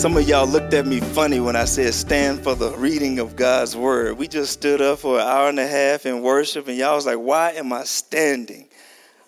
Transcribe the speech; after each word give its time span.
Some 0.00 0.16
of 0.16 0.26
y'all 0.26 0.46
looked 0.46 0.72
at 0.72 0.86
me 0.86 0.98
funny 0.98 1.40
when 1.40 1.56
I 1.56 1.66
said 1.66 1.92
stand 1.92 2.42
for 2.42 2.54
the 2.54 2.74
reading 2.78 3.18
of 3.18 3.36
God's 3.36 3.76
word. 3.76 4.16
We 4.16 4.28
just 4.28 4.50
stood 4.50 4.80
up 4.80 5.00
for 5.00 5.20
an 5.20 5.26
hour 5.26 5.50
and 5.50 5.60
a 5.60 5.66
half 5.66 6.06
in 6.06 6.22
worship, 6.22 6.68
and 6.68 6.78
y'all 6.78 6.94
was 6.94 7.04
like, 7.04 7.18
why 7.18 7.50
am 7.50 7.70
I 7.70 7.84
standing? 7.84 8.66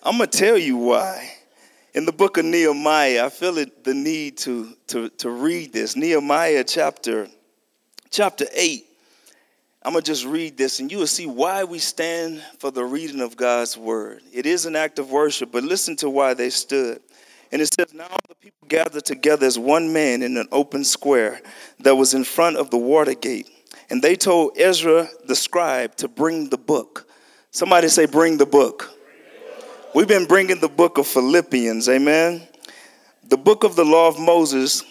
I'm 0.02 0.16
going 0.16 0.30
to 0.30 0.38
tell 0.38 0.56
you 0.56 0.78
why. 0.78 1.30
In 1.92 2.06
the 2.06 2.12
book 2.12 2.38
of 2.38 2.46
Nehemiah, 2.46 3.26
I 3.26 3.28
feel 3.28 3.58
it, 3.58 3.84
the 3.84 3.92
need 3.92 4.38
to, 4.38 4.72
to, 4.86 5.10
to 5.10 5.28
read 5.28 5.74
this. 5.74 5.94
Nehemiah 5.94 6.64
chapter, 6.64 7.28
chapter 8.08 8.46
8. 8.54 8.86
I'm 9.82 9.92
going 9.92 10.02
to 10.02 10.10
just 10.10 10.24
read 10.24 10.56
this, 10.56 10.80
and 10.80 10.90
you 10.90 10.96
will 10.96 11.06
see 11.06 11.26
why 11.26 11.64
we 11.64 11.80
stand 11.80 12.42
for 12.60 12.70
the 12.70 12.82
reading 12.82 13.20
of 13.20 13.36
God's 13.36 13.76
word. 13.76 14.22
It 14.32 14.46
is 14.46 14.64
an 14.64 14.76
act 14.76 14.98
of 14.98 15.10
worship, 15.10 15.52
but 15.52 15.64
listen 15.64 15.96
to 15.96 16.08
why 16.08 16.32
they 16.32 16.48
stood. 16.48 17.02
And 17.52 17.60
it 17.60 17.72
says, 17.72 17.92
Now 17.92 18.08
the 18.28 18.34
people 18.34 18.66
gathered 18.66 19.04
together 19.04 19.46
as 19.46 19.58
one 19.58 19.92
man 19.92 20.22
in 20.22 20.38
an 20.38 20.48
open 20.50 20.84
square 20.84 21.40
that 21.80 21.94
was 21.94 22.14
in 22.14 22.24
front 22.24 22.56
of 22.56 22.70
the 22.70 22.78
water 22.78 23.14
gate. 23.14 23.48
And 23.90 24.02
they 24.02 24.16
told 24.16 24.58
Ezra 24.58 25.08
the 25.26 25.36
scribe 25.36 25.94
to 25.96 26.08
bring 26.08 26.48
the 26.48 26.56
book. 26.56 27.06
Somebody 27.50 27.88
say, 27.88 28.06
Bring 28.06 28.38
the 28.38 28.46
book. 28.46 28.90
We've 29.94 30.08
been 30.08 30.24
bringing 30.24 30.58
the 30.58 30.70
book 30.70 30.96
of 30.96 31.06
Philippians, 31.06 31.86
amen? 31.90 32.48
The 33.28 33.36
book 33.36 33.62
of 33.62 33.76
the 33.76 33.84
law 33.84 34.08
of 34.08 34.18
Moses, 34.18 34.82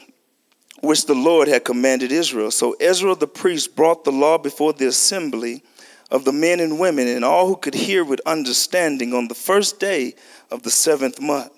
which 0.81 1.07
the 1.07 1.15
Lord 1.15 1.47
had 1.47 1.65
commanded 1.65 2.11
Israel. 2.11 2.51
So 2.51 2.73
Ezra 2.79 3.15
the 3.15 3.27
priest 3.27 3.75
brought 3.75 4.03
the 4.03 4.11
law 4.11 4.37
before 4.37 4.73
the 4.73 4.85
assembly 4.85 5.63
of 6.11 6.25
the 6.25 6.31
men 6.31 6.59
and 6.59 6.79
women 6.79 7.07
and 7.07 7.25
all 7.25 7.47
who 7.47 7.55
could 7.55 7.73
hear 7.73 8.03
with 8.03 8.21
understanding 8.27 9.13
on 9.15 9.27
the 9.27 9.35
first 9.35 9.79
day 9.79 10.13
of 10.51 10.61
the 10.61 10.69
seventh 10.69 11.19
month. 11.19 11.51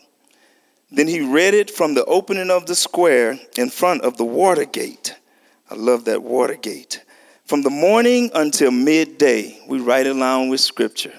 Then 0.94 1.08
he 1.08 1.22
read 1.22 1.56
it 1.56 1.72
from 1.72 1.96
the 1.96 2.06
opening 2.06 2.52
of 2.52 2.68
the 2.68 2.76
square 2.76 3.40
in 3.58 3.72
front 3.72 4.04
of 4.04 4.18
the 4.18 4.26
water 4.26 4.64
gate. 4.64 5.16
I 5.72 5.74
love 5.74 6.06
that 6.06 6.22
water 6.22 6.54
gate. 6.54 7.04
From 7.46 7.64
the 7.64 7.72
morning 7.72 8.30
until 8.36 8.70
midday, 8.70 9.60
we 9.68 9.80
right 9.80 10.06
along 10.06 10.50
with 10.50 10.60
scripture. 10.60 11.14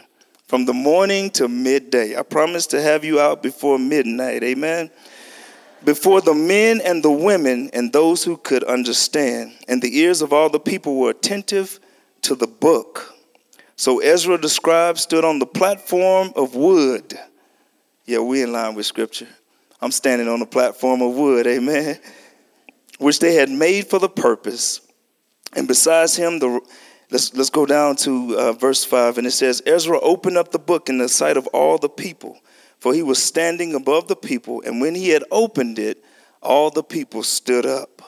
From 0.47 0.64
the 0.64 0.72
morning 0.72 1.28
to 1.31 1.48
midday. 1.48 2.16
I 2.16 2.22
promise 2.22 2.69
to 2.69 2.81
have 2.81 3.05
you 3.05 3.19
out 3.19 3.42
before 3.42 3.77
midnight. 3.77 4.44
Amen. 4.44 4.91
Before 5.84 6.20
the 6.20 6.34
men 6.34 6.81
and 6.81 7.03
the 7.03 7.11
women 7.11 7.69
and 7.72 7.92
those 7.92 8.22
who 8.22 8.36
could 8.36 8.62
understand, 8.62 9.55
and 9.66 9.83
the 9.83 9.98
ears 9.98 10.22
of 10.22 10.33
all 10.33 10.50
the 10.50 10.61
people 10.61 10.94
were 10.94 11.11
attentive 11.11 11.81
to 12.22 12.36
the 12.36 12.47
book. 12.47 13.12
So 13.75 13.98
Ezra 13.98 14.38
the 14.38 14.48
scribe 14.48 14.98
stood 14.98 15.25
on 15.25 15.41
the 15.41 15.47
platform 15.47 16.33
of 16.36 16.55
wood. 16.55 17.19
Yeah, 18.06 18.20
we 18.20 18.41
in 18.41 18.53
line 18.53 18.77
with 18.77 18.86
scripture 18.86 19.27
I'm 19.80 19.91
standing 19.91 20.28
on 20.28 20.41
a 20.41 20.47
platform 20.47 21.03
of 21.03 21.14
wood, 21.14 21.47
amen, 21.47 21.98
which 22.98 23.19
they 23.19 23.34
had 23.34 23.50
made 23.50 23.89
for 23.89 23.98
the 23.98 24.08
purpose. 24.08 24.81
And 25.55 25.69
besides 25.69 26.16
him, 26.16 26.39
the 26.39 26.61
let's 27.11 27.34
let's 27.34 27.50
go 27.50 27.66
down 27.66 27.97
to 27.97 28.36
uh, 28.39 28.53
verse 28.53 28.84
five, 28.84 29.19
and 29.19 29.27
it 29.27 29.33
says, 29.33 29.62
Ezra 29.66 30.00
opened 30.00 30.36
up 30.36 30.50
the 30.53 30.58
book 30.58 30.89
in 30.89 30.98
the 30.98 31.08
sight 31.08 31.36
of 31.36 31.47
all 31.48 31.78
the 31.78 31.89
people, 31.89 32.39
for 32.78 32.94
he 32.94 33.03
was 33.03 33.22
standing 33.22 33.75
above 33.75 34.08
the 34.08 34.16
people. 34.16 34.62
And 34.64 34.81
when 34.81 34.94
he 34.94 35.11
had 35.11 35.25
opened 35.31 35.78
it, 35.78 36.03
all 36.42 36.70
the 36.70 36.83
people 36.83 37.22
stood 37.22 37.66
up. 37.66 38.03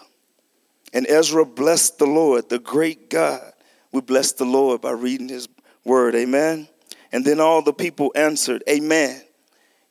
And 0.93 1.07
Ezra 1.09 1.45
blessed 1.45 1.99
the 1.99 2.07
Lord, 2.07 2.49
the 2.49 2.59
great 2.59 3.11
God. 3.11 3.53
We 3.93 4.01
bless 4.01 4.33
the 4.33 4.45
Lord 4.45 4.81
by 4.81 4.93
reading 4.93 5.29
his 5.29 5.49
word, 5.85 6.15
amen. 6.15 6.69
And 7.13 7.25
then 7.25 7.41
all 7.41 7.63
the 7.63 7.73
people 7.73 8.13
answered, 8.15 8.63
Amen. 8.69 9.23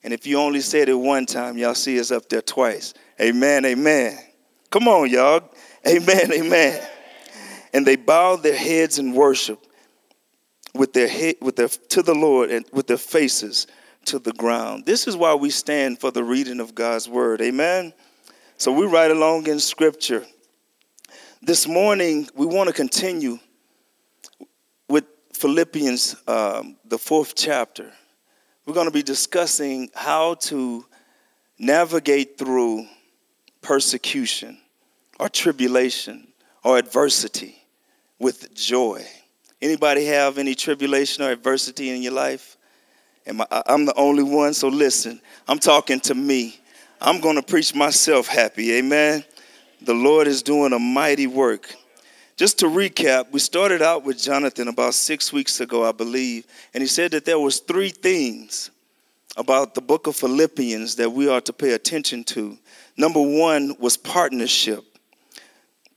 And 0.06 0.14
if 0.14 0.28
you 0.28 0.38
only 0.38 0.62
said 0.62 0.88
it 0.88 0.94
one 0.94 1.26
time, 1.26 1.58
y'all 1.58 1.74
see 1.74 2.00
us 2.00 2.12
up 2.12 2.30
there 2.30 2.44
twice. 2.44 2.94
Amen, 3.20 3.66
amen. 3.66 4.16
Come 4.70 4.88
on, 4.88 5.10
y'all. 5.10 5.50
Amen, 5.88 6.32
amen. 6.32 6.88
And 7.74 7.88
they 7.88 7.96
bowed 7.96 8.44
their 8.44 8.56
heads 8.56 9.00
in 9.00 9.14
worship 9.14 9.60
with 10.76 10.94
their 10.94 11.08
head 11.08 11.38
with 11.42 11.56
their 11.56 11.70
to 11.70 12.04
the 12.04 12.14
Lord 12.14 12.52
and 12.52 12.68
with 12.72 12.86
their 12.86 13.00
faces 13.00 13.66
to 14.06 14.20
the 14.20 14.32
ground. 14.34 14.86
This 14.86 15.08
is 15.08 15.18
why 15.18 15.34
we 15.34 15.50
stand 15.50 16.00
for 16.00 16.12
the 16.12 16.24
reading 16.24 16.60
of 16.60 16.76
God's 16.76 17.10
word. 17.10 17.42
Amen. 17.42 17.92
So 18.58 18.72
we 18.72 18.86
right 18.86 19.10
along 19.10 19.48
in 19.48 19.60
scripture. 19.60 20.24
This 21.42 21.68
morning 21.68 22.30
we 22.36 22.46
want 22.46 22.68
to 22.68 22.74
continue 22.74 23.40
with 24.88 25.06
Philippians, 25.34 26.16
um, 26.28 26.78
the 26.86 27.00
fourth 27.00 27.34
chapter 27.36 27.92
we're 28.66 28.74
going 28.74 28.88
to 28.88 28.94
be 28.94 29.04
discussing 29.04 29.90
how 29.94 30.36
to 30.36 30.86
navigate 31.60 32.38
through 32.38 32.86
persecution 33.62 34.58
or 35.20 35.30
tribulation 35.30 36.28
or 36.64 36.78
adversity 36.78 37.56
with 38.20 38.54
joy. 38.56 39.06
Anybody 39.62 40.06
have 40.06 40.38
any 40.38 40.56
tribulation 40.56 41.24
or 41.24 41.32
adversity 41.32 41.90
in 41.90 42.02
your 42.02 42.14
life? 42.14 42.58
Am 43.28 43.42
I, 43.42 43.64
I'm 43.68 43.86
the 43.86 43.96
only 43.96 44.24
one, 44.24 44.54
so 44.54 44.68
listen. 44.68 45.22
I'm 45.48 45.60
talking 45.60 46.00
to 46.02 46.16
me. 46.16 46.60
I'm 47.00 47.20
going 47.20 47.36
to 47.36 47.44
preach 47.44 47.74
myself 47.76 48.28
happy. 48.28 48.74
Amen. 48.74 49.24
The 49.82 49.94
Lord 49.94 50.28
is 50.28 50.42
doing 50.42 50.74
a 50.74 50.80
mighty 50.80 51.28
work. 51.28 51.74
Just 52.38 52.60
to 52.60 52.66
recap, 52.66 53.32
we 53.32 53.40
started 53.40 53.82
out 53.82 54.04
with 54.04 54.22
Jonathan 54.22 54.68
about 54.68 54.94
six 54.94 55.32
weeks 55.32 55.62
ago, 55.62 55.88
I 55.88 55.94
believe, 55.94 56.46
and 56.74 56.82
he 56.82 56.88
said 56.88 57.12
that 57.12 57.24
there 57.24 57.40
was 57.40 57.60
three 57.60 57.90
things 57.90 58.72
about 59.38 59.74
the 59.74 59.80
book 59.80 60.06
of 60.08 60.18
Philippians 60.18 60.96
that 60.98 61.10
we 61.10 61.30
are 61.30 61.40
to 61.40 61.54
pay 61.54 61.72
attention 61.72 62.26
to. 62.26 62.58
Number 62.98 63.22
one 63.22 63.78
was 63.80 63.96
partnership. 63.96 64.84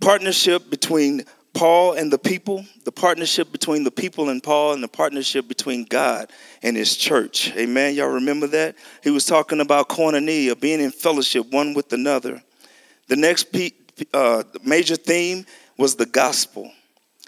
Partnership 0.00 0.70
between 0.70 1.24
Paul 1.54 1.94
and 1.94 2.12
the 2.12 2.18
people, 2.18 2.64
the 2.84 2.92
partnership 2.92 3.50
between 3.50 3.82
the 3.82 3.90
people 3.90 4.28
and 4.28 4.40
Paul, 4.40 4.74
and 4.74 4.82
the 4.82 4.88
partnership 4.88 5.48
between 5.48 5.86
God 5.86 6.30
and 6.62 6.76
his 6.76 6.96
church. 6.96 7.52
Amen. 7.56 7.96
Y'all 7.96 8.10
remember 8.10 8.46
that? 8.46 8.76
He 9.02 9.10
was 9.10 9.26
talking 9.26 9.58
about 9.60 9.88
koinonia, 9.88 10.58
being 10.60 10.80
in 10.80 10.92
fellowship 10.92 11.50
one 11.50 11.74
with 11.74 11.92
another. 11.92 12.40
The 13.08 13.16
next 13.16 13.48
uh, 14.14 14.44
major 14.62 14.94
theme 14.94 15.46
was 15.78 15.94
the 15.94 16.06
gospel. 16.06 16.70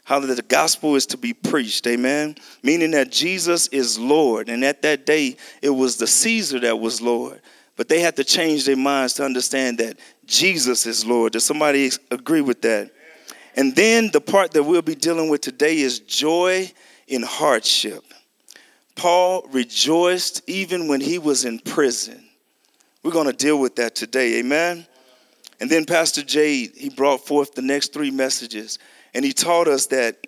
How 0.04 0.18
the 0.18 0.42
gospel 0.42 0.96
is 0.96 1.06
to 1.06 1.16
be 1.16 1.32
preached, 1.32 1.86
amen? 1.86 2.34
Meaning 2.62 2.90
that 2.90 3.12
Jesus 3.12 3.68
is 3.68 3.98
Lord. 3.98 4.48
And 4.48 4.64
at 4.64 4.82
that 4.82 5.06
day, 5.06 5.36
it 5.62 5.70
was 5.70 5.96
the 5.96 6.06
Caesar 6.06 6.58
that 6.60 6.78
was 6.78 7.00
Lord. 7.00 7.40
But 7.76 7.88
they 7.88 8.00
had 8.00 8.16
to 8.16 8.24
change 8.24 8.66
their 8.66 8.76
minds 8.76 9.14
to 9.14 9.24
understand 9.24 9.78
that 9.78 9.98
Jesus 10.26 10.84
is 10.84 11.06
Lord. 11.06 11.32
Does 11.32 11.44
somebody 11.44 11.90
agree 12.10 12.40
with 12.40 12.60
that? 12.62 12.90
And 13.56 13.74
then 13.74 14.10
the 14.10 14.20
part 14.20 14.50
that 14.52 14.64
we'll 14.64 14.82
be 14.82 14.94
dealing 14.94 15.28
with 15.28 15.40
today 15.40 15.78
is 15.78 16.00
joy 16.00 16.70
in 17.06 17.22
hardship. 17.22 18.02
Paul 18.96 19.46
rejoiced 19.50 20.42
even 20.48 20.88
when 20.88 21.00
he 21.00 21.18
was 21.18 21.44
in 21.44 21.58
prison. 21.60 22.22
We're 23.02 23.12
going 23.12 23.28
to 23.28 23.32
deal 23.32 23.58
with 23.58 23.76
that 23.76 23.94
today, 23.94 24.40
amen? 24.40 24.86
And 25.60 25.68
then 25.68 25.84
Pastor 25.84 26.22
Jade, 26.22 26.72
he 26.74 26.88
brought 26.88 27.26
forth 27.26 27.54
the 27.54 27.62
next 27.62 27.92
three 27.92 28.10
messages. 28.10 28.78
And 29.14 29.24
he 29.24 29.32
taught 29.32 29.68
us 29.68 29.86
that 29.86 30.26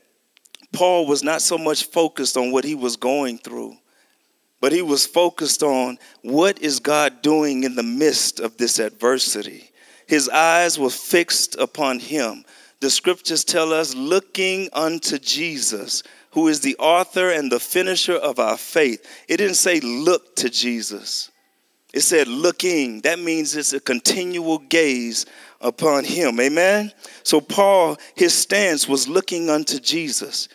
Paul 0.72 1.06
was 1.06 1.22
not 1.22 1.42
so 1.42 1.58
much 1.58 1.84
focused 1.84 2.36
on 2.36 2.52
what 2.52 2.64
he 2.64 2.74
was 2.74 2.96
going 2.96 3.38
through, 3.38 3.76
but 4.60 4.72
he 4.72 4.82
was 4.82 5.06
focused 5.06 5.62
on 5.62 5.98
what 6.22 6.60
is 6.60 6.80
God 6.80 7.22
doing 7.22 7.64
in 7.64 7.74
the 7.74 7.82
midst 7.82 8.40
of 8.40 8.56
this 8.56 8.78
adversity. 8.78 9.70
His 10.06 10.28
eyes 10.28 10.78
were 10.78 10.90
fixed 10.90 11.56
upon 11.56 11.98
him. 11.98 12.44
The 12.80 12.90
scriptures 12.90 13.44
tell 13.44 13.72
us, 13.72 13.94
looking 13.94 14.68
unto 14.72 15.18
Jesus, 15.18 16.02
who 16.32 16.48
is 16.48 16.60
the 16.60 16.76
author 16.78 17.30
and 17.30 17.50
the 17.50 17.60
finisher 17.60 18.14
of 18.16 18.38
our 18.38 18.56
faith. 18.56 19.06
It 19.28 19.38
didn't 19.38 19.56
say 19.56 19.80
look 19.80 20.36
to 20.36 20.48
Jesus. 20.48 21.30
It 21.92 22.00
said 22.00 22.26
looking. 22.26 23.02
That 23.02 23.18
means 23.18 23.54
it's 23.54 23.72
a 23.72 23.80
continual 23.80 24.58
gaze 24.58 25.26
upon 25.60 26.04
him. 26.04 26.40
Amen? 26.40 26.92
So, 27.22 27.40
Paul, 27.40 27.98
his 28.14 28.34
stance 28.34 28.88
was 28.88 29.08
looking 29.08 29.50
unto 29.50 29.78
Jesus. 29.78 30.48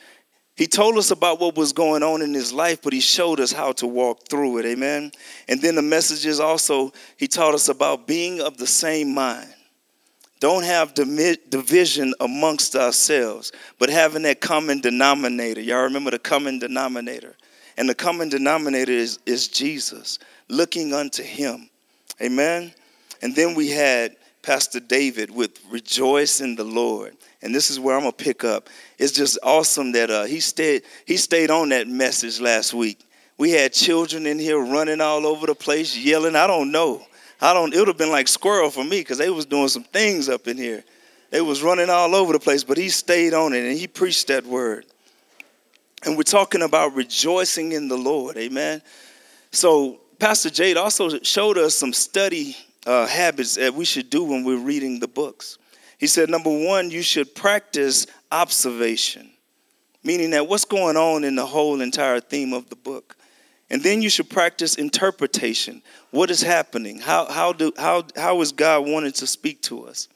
He 0.56 0.66
told 0.66 0.98
us 0.98 1.12
about 1.12 1.40
what 1.40 1.56
was 1.56 1.72
going 1.72 2.02
on 2.02 2.24
in 2.24 2.34
his 2.34 2.52
life, 2.52 2.82
but 2.82 2.92
he 2.92 3.00
showed 3.00 3.40
us 3.40 3.52
how 3.52 3.74
to 3.74 3.86
walk 3.86 4.28
through 4.28 4.58
it. 4.58 4.66
Amen? 4.66 5.12
And 5.48 5.62
then 5.62 5.76
the 5.76 5.84
messages 5.84 6.40
also, 6.40 6.92
he 7.18 7.28
taught 7.28 7.54
us 7.54 7.70
about 7.70 8.08
being 8.08 8.42
of 8.42 8.58
the 8.58 8.66
same 8.66 9.14
mind. 9.14 9.54
Don't 10.40 10.64
have 10.64 10.94
division 10.94 12.14
amongst 12.20 12.76
ourselves, 12.76 13.52
but 13.80 13.90
having 13.90 14.24
that 14.24 14.42
common 14.42 14.82
denominator. 14.82 15.62
Y'all 15.62 15.84
remember 15.84 16.12
the 16.12 16.20
common 16.20 16.60
denominator? 16.60 17.36
And 17.76 17.88
the 17.88 17.96
common 17.96 18.30
denominator 18.30 18.92
is, 18.92 19.20
is 19.28 19.48
Jesus 19.48 20.18
looking 20.50 20.94
unto 20.94 21.24
him. 21.24 21.70
Amen. 22.22 22.74
And 23.22 23.36
then 23.36 23.56
we 23.56 23.70
had 23.70 24.16
Pastor 24.42 24.80
David 24.80 25.30
with 25.30 25.60
Rejoice 25.70 26.42
in 26.42 26.56
the 26.56 26.64
Lord. 26.64 27.16
And 27.42 27.54
this 27.54 27.70
is 27.70 27.80
where 27.80 27.96
I'm 27.96 28.02
gonna 28.02 28.14
pick 28.14 28.44
up. 28.44 28.70
It's 28.98 29.12
just 29.12 29.38
awesome 29.44 29.92
that 29.92 30.10
uh, 30.10 30.24
he 30.24 30.40
stayed 30.40 30.84
he 31.06 31.18
stayed 31.18 31.52
on 31.52 31.70
that 31.70 31.88
message 31.88 32.40
last 32.40 32.74
week. 32.74 33.00
We 33.38 33.52
had 33.52 33.74
children 33.74 34.26
in 34.26 34.40
here 34.40 34.60
running 34.60 35.02
all 35.02 35.28
over 35.28 35.46
the 35.46 35.54
place, 35.54 35.96
yelling. 35.96 36.36
I 36.36 36.48
don't 36.48 36.72
know. 36.72 37.04
I 37.40 37.54
don't. 37.54 37.74
It 37.74 37.78
would 37.78 37.88
have 37.88 37.98
been 37.98 38.12
like 38.12 38.28
squirrel 38.28 38.72
for 38.72 38.84
me 38.84 39.02
because 39.02 39.20
they 39.20 39.30
was 39.30 39.46
doing 39.46 39.68
some 39.68 39.84
things 39.84 40.28
up 40.30 40.48
in 40.48 40.58
here. 40.58 40.84
They 41.30 41.42
was 41.42 41.62
running 41.62 41.90
all 41.90 42.16
over 42.16 42.34
the 42.34 42.40
place, 42.40 42.64
but 42.64 42.78
he 42.78 42.90
stayed 42.90 43.34
on 43.34 43.54
it 43.54 43.64
and 43.68 43.78
he 43.78 43.86
preached 43.86 44.28
that 44.28 44.46
word. 44.46 44.86
And 46.06 46.16
we're 46.16 46.24
talking 46.24 46.62
about 46.62 46.96
rejoicing 46.96 47.74
in 47.74 47.88
the 47.88 47.98
Lord. 47.98 48.38
Amen. 48.38 48.82
So 49.52 50.00
Pastor 50.20 50.50
Jade 50.50 50.78
also 50.78 51.20
showed 51.20 51.58
us 51.58 51.76
some 51.76 51.94
study 51.94 52.58
uh, 52.86 53.06
habits 53.06 53.56
that 53.56 53.74
we 53.74 53.86
should 53.86 54.10
do 54.10 54.24
when 54.24 54.44
we're 54.44 54.58
reading 54.58 55.00
the 55.00 55.08
books. 55.08 55.58
He 55.98 56.08
said, 56.08 56.30
number 56.30 56.50
one, 56.50 56.90
you 56.90 57.02
should 57.02 57.36
practice 57.36 58.08
observation, 58.32 59.30
meaning 60.04 60.32
that 60.32 60.48
what's 60.48 60.66
going 60.66 60.98
on 60.98 61.24
in 61.24 61.36
the 61.36 61.46
whole 61.46 61.82
entire 61.82 62.20
theme 62.20 62.54
of 62.54 62.70
the 62.70 62.76
book. 62.76 63.16
And 63.70 63.84
then 63.84 64.02
you 64.02 64.10
should 64.10 64.30
practice 64.30 64.76
interpretation. 64.76 65.82
What 66.12 66.32
is 66.32 66.42
happening? 66.42 67.00
How, 67.00 67.26
how, 67.26 67.52
do, 67.52 67.74
how, 67.78 68.04
how 68.16 68.40
is 68.42 68.52
God 68.52 68.88
wanting 68.88 69.12
to 69.14 69.28
speak 69.28 69.62
to 69.64 69.86
us? 69.86 70.08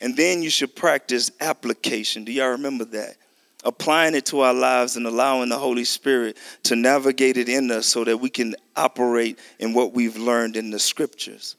And 0.00 0.16
then 0.16 0.42
you 0.42 0.50
should 0.50 0.76
practice 0.76 1.32
application. 1.40 2.24
Do 2.24 2.32
y'all 2.32 2.50
remember 2.50 2.84
that? 2.86 3.16
Applying 3.64 4.14
it 4.14 4.26
to 4.26 4.40
our 4.40 4.54
lives 4.54 4.96
and 4.96 5.06
allowing 5.06 5.48
the 5.48 5.58
Holy 5.58 5.84
Spirit 5.84 6.36
to 6.62 6.76
navigate 6.76 7.36
it 7.36 7.48
in 7.48 7.70
us 7.70 7.86
so 7.86 8.04
that 8.04 8.18
we 8.18 8.30
can 8.30 8.54
operate 8.76 9.38
in 9.58 9.74
what 9.74 9.92
we've 9.92 10.16
learned 10.16 10.56
in 10.56 10.70
the 10.70 10.78
scriptures. 10.78 11.56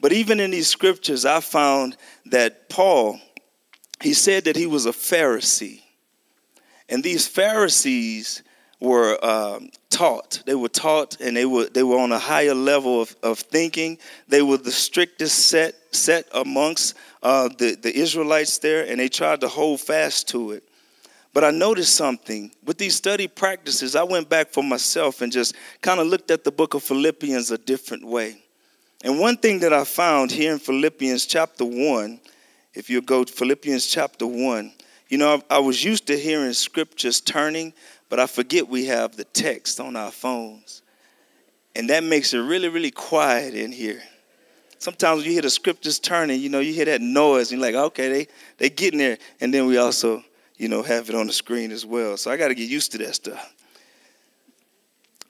But 0.00 0.12
even 0.12 0.40
in 0.40 0.50
these 0.50 0.68
scriptures, 0.68 1.24
I 1.24 1.40
found 1.40 1.96
that 2.26 2.68
Paul, 2.68 3.20
he 4.02 4.14
said 4.14 4.44
that 4.44 4.56
he 4.56 4.66
was 4.66 4.86
a 4.86 4.92
Pharisee. 4.92 5.82
And 6.88 7.04
these 7.04 7.28
Pharisees 7.28 8.42
were 8.80 9.22
um, 9.24 9.70
taught. 9.90 10.42
They 10.46 10.54
were 10.54 10.68
taught 10.68 11.20
and 11.20 11.36
they 11.36 11.44
were, 11.44 11.66
they 11.66 11.82
were 11.82 11.98
on 11.98 12.12
a 12.12 12.18
higher 12.18 12.54
level 12.54 13.02
of, 13.02 13.14
of 13.22 13.38
thinking. 13.38 13.98
They 14.26 14.42
were 14.42 14.56
the 14.56 14.72
strictest 14.72 15.48
set, 15.48 15.74
set 15.94 16.26
amongst 16.32 16.96
uh, 17.22 17.50
the, 17.58 17.76
the 17.76 17.94
Israelites 17.94 18.58
there, 18.58 18.86
and 18.86 18.98
they 18.98 19.08
tried 19.08 19.42
to 19.42 19.48
hold 19.48 19.80
fast 19.80 20.28
to 20.30 20.52
it. 20.52 20.64
But 21.32 21.44
I 21.44 21.50
noticed 21.50 21.94
something. 21.94 22.50
With 22.64 22.78
these 22.78 22.96
study 22.96 23.28
practices, 23.28 23.94
I 23.94 24.02
went 24.02 24.28
back 24.28 24.50
for 24.50 24.64
myself 24.64 25.22
and 25.22 25.30
just 25.30 25.54
kind 25.80 26.00
of 26.00 26.06
looked 26.08 26.30
at 26.30 26.42
the 26.42 26.50
book 26.50 26.74
of 26.74 26.82
Philippians 26.82 27.50
a 27.50 27.58
different 27.58 28.04
way. 28.04 28.42
And 29.04 29.18
one 29.18 29.36
thing 29.36 29.60
that 29.60 29.72
I 29.72 29.84
found 29.84 30.30
here 30.30 30.52
in 30.52 30.58
Philippians 30.58 31.26
chapter 31.26 31.64
1, 31.64 32.20
if 32.74 32.90
you 32.90 33.00
go 33.00 33.24
to 33.24 33.32
Philippians 33.32 33.86
chapter 33.86 34.26
1, 34.26 34.72
you 35.08 35.18
know, 35.18 35.42
I, 35.50 35.56
I 35.56 35.58
was 35.58 35.82
used 35.82 36.06
to 36.08 36.18
hearing 36.18 36.52
scriptures 36.52 37.20
turning, 37.20 37.72
but 38.08 38.20
I 38.20 38.26
forget 38.26 38.68
we 38.68 38.86
have 38.86 39.16
the 39.16 39.24
text 39.24 39.80
on 39.80 39.96
our 39.96 40.10
phones. 40.10 40.82
And 41.74 41.88
that 41.90 42.04
makes 42.04 42.34
it 42.34 42.40
really, 42.40 42.68
really 42.68 42.90
quiet 42.90 43.54
in 43.54 43.72
here. 43.72 44.02
Sometimes 44.78 45.24
you 45.24 45.32
hear 45.32 45.42
the 45.42 45.50
scriptures 45.50 45.98
turning, 45.98 46.40
you 46.40 46.48
know, 46.48 46.60
you 46.60 46.72
hear 46.72 46.86
that 46.86 47.00
noise, 47.00 47.52
and 47.52 47.60
you're 47.60 47.70
like, 47.70 47.80
okay, 47.86 48.08
they 48.08 48.28
they 48.58 48.70
getting 48.70 48.98
there. 48.98 49.18
And 49.40 49.52
then 49.52 49.66
we 49.66 49.76
also, 49.76 50.24
you 50.60 50.68
know, 50.68 50.82
have 50.82 51.08
it 51.08 51.14
on 51.14 51.26
the 51.26 51.32
screen 51.32 51.72
as 51.72 51.86
well. 51.86 52.18
So 52.18 52.30
I 52.30 52.36
got 52.36 52.48
to 52.48 52.54
get 52.54 52.68
used 52.68 52.92
to 52.92 52.98
that 52.98 53.14
stuff. 53.14 53.54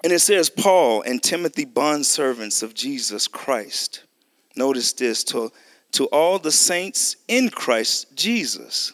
And 0.03 0.12
it 0.12 0.19
says, 0.19 0.50
Paul 0.50 1.03
and 1.03 1.23
Timothy, 1.23 1.65
bondservants 1.65 2.65
of 2.65 2.75
Jesus 2.75 3.29
Christ. 3.29 4.03
Notice 4.56 4.93
this 4.93 5.23
to, 5.25 5.53
to 5.93 6.06
all 6.06 6.41
the 6.41 6.50
saints 6.50 7.15
in 7.29 7.49
Christ 7.49 8.17
Jesus 8.17 8.93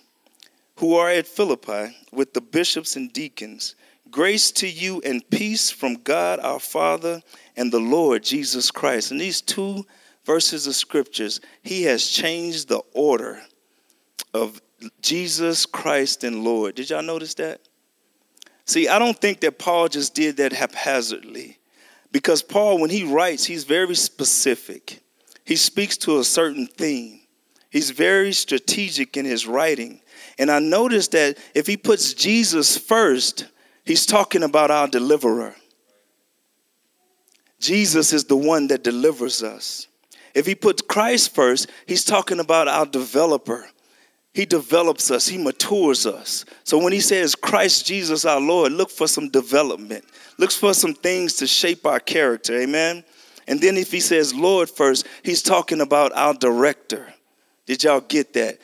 who 0.77 0.95
are 0.97 1.09
at 1.09 1.27
Philippi 1.27 1.97
with 2.13 2.35
the 2.35 2.43
bishops 2.43 2.97
and 2.97 3.11
deacons. 3.15 3.75
Grace 4.11 4.51
to 4.53 4.69
you 4.69 5.01
and 5.07 5.29
peace 5.31 5.71
from 5.71 5.95
God 5.95 6.39
our 6.41 6.61
Father 6.61 7.23
and 7.57 7.73
the 7.73 7.81
Lord 7.81 8.23
Jesus 8.23 8.71
Christ. 8.71 9.11
In 9.11 9.17
these 9.17 9.41
two 9.41 9.87
verses 10.27 10.67
of 10.67 10.75
scriptures, 10.75 11.41
he 11.63 11.85
has 11.85 12.07
changed 12.07 12.69
the 12.69 12.83
order 12.93 13.41
of 14.35 14.61
Jesus 15.01 15.67
Christ 15.67 16.25
and 16.25 16.45
Lord. 16.45 16.75
Did 16.75 16.91
y'all 16.91 17.03
notice 17.03 17.35
that? 17.35 17.61
See, 18.65 18.89
I 18.89 18.99
don't 18.99 19.19
think 19.19 19.41
that 19.41 19.59
Paul 19.59 19.89
just 19.89 20.15
did 20.15 20.39
that 20.39 20.53
haphazardly. 20.53 21.59
Because 22.13 22.43
Paul, 22.43 22.81
when 22.81 22.91
he 22.91 23.05
writes, 23.05 23.45
he's 23.45 23.65
very 23.65 23.95
specific. 23.95 25.01
He 25.45 25.57
speaks 25.57 25.97
to 25.99 26.19
a 26.19 26.25
certain 26.25 26.67
theme. 26.67 27.21
He's 27.71 27.91
very 27.91 28.33
strategic 28.33 29.17
in 29.17 29.25
his 29.25 29.47
writing. 29.47 30.01
And 30.39 30.51
I 30.51 30.59
noticed 30.59 31.13
that 31.13 31.39
if 31.55 31.67
he 31.67 31.77
puts 31.77 32.15
Jesus 32.15 32.77
first, 32.79 33.47
he's 33.85 34.07
talking 34.07 34.43
about 34.43 34.71
our 34.71 34.89
deliverer. 34.89 35.55
Jesus 37.61 38.13
is 38.13 38.25
the 38.25 38.37
one 38.37 38.69
that 38.69 38.85
delivers 38.85 39.43
us. 39.43 39.87
If 40.35 40.47
he 40.47 40.55
puts 40.55 40.83
Christ 40.83 41.35
first, 41.35 41.71
he's 41.87 42.05
talking 42.05 42.41
about 42.41 42.69
our 42.69 42.87
developer, 42.87 43.67
he 44.37 44.45
develops 44.45 45.11
us, 45.11 45.27
He 45.27 45.39
matures 45.39 46.05
us. 46.05 46.45
So 46.63 46.77
when 46.77 46.93
He 46.93 47.01
says 47.01 47.35
Christ 47.35 47.87
Jesus 47.87 48.27
our 48.27 48.39
Lord, 48.39 48.71
look 48.71 48.91
for 48.91 49.09
some 49.09 49.31
development, 49.31 50.05
look 50.37 50.53
for 50.53 50.75
some 50.75 50.93
things 50.93 51.37
to 51.37 51.47
shape 51.47 51.87
our 51.87 52.01
character. 52.01 52.61
Amen. 52.61 53.03
And 53.49 53.63
then 53.63 53.79
if 53.79 53.91
He 53.91 54.01
says 54.01 54.35
Lord 54.35 54.69
first, 54.69 55.07
He's 55.23 55.41
talking 55.41 55.81
about 55.81 56.13
our 56.15 56.35
director. 56.35 57.15
Did 57.65 57.85
y'all 57.85 58.03
get 58.03 58.35
that? 58.35 58.59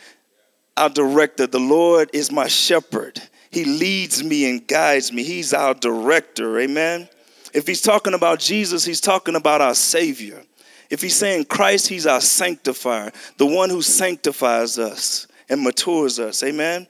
Our 0.76 0.90
director, 0.90 1.46
the 1.46 1.58
Lord 1.58 2.10
is 2.12 2.30
my 2.30 2.48
shepherd. 2.48 3.22
He 3.50 3.64
leads 3.64 4.22
me 4.22 4.50
and 4.50 4.68
guides 4.68 5.10
me. 5.10 5.22
He's 5.22 5.54
our 5.54 5.72
director. 5.72 6.60
Amen. 6.60 7.08
If 7.54 7.66
he's 7.66 7.80
talking 7.80 8.12
about 8.12 8.40
Jesus, 8.40 8.84
he's 8.84 9.00
talking 9.00 9.36
about 9.36 9.62
our 9.62 9.74
Savior. 9.74 10.42
If 10.90 11.00
he's 11.00 11.16
saying 11.16 11.46
Christ, 11.46 11.88
he's 11.88 12.06
our 12.06 12.20
sanctifier, 12.20 13.10
the 13.38 13.46
one 13.46 13.70
who 13.70 13.80
sanctifies 13.80 14.78
us 14.78 15.28
and 15.52 15.62
matures 15.62 16.18
us. 16.18 16.42
Amen. 16.42 16.86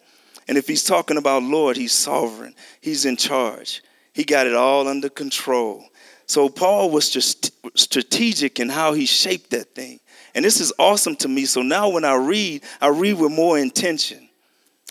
And 0.46 0.56
if 0.56 0.68
he's 0.68 0.84
talking 0.84 1.16
about 1.16 1.42
Lord, 1.42 1.76
he's 1.76 1.92
sovereign. 1.92 2.54
He's 2.80 3.04
in 3.04 3.16
charge. 3.16 3.82
He 4.12 4.22
got 4.22 4.46
it 4.46 4.54
all 4.54 4.86
under 4.86 5.08
control. 5.08 5.84
So 6.26 6.48
Paul 6.48 6.90
was 6.90 7.10
just 7.10 7.50
strategic 7.76 8.60
in 8.60 8.68
how 8.68 8.92
he 8.92 9.04
shaped 9.04 9.50
that 9.50 9.74
thing. 9.74 9.98
And 10.34 10.44
this 10.44 10.60
is 10.60 10.72
awesome 10.78 11.16
to 11.16 11.28
me. 11.28 11.44
So 11.44 11.60
now 11.60 11.88
when 11.88 12.04
I 12.04 12.14
read, 12.14 12.62
I 12.80 12.88
read 12.88 13.14
with 13.14 13.32
more 13.32 13.58
intention. 13.58 14.28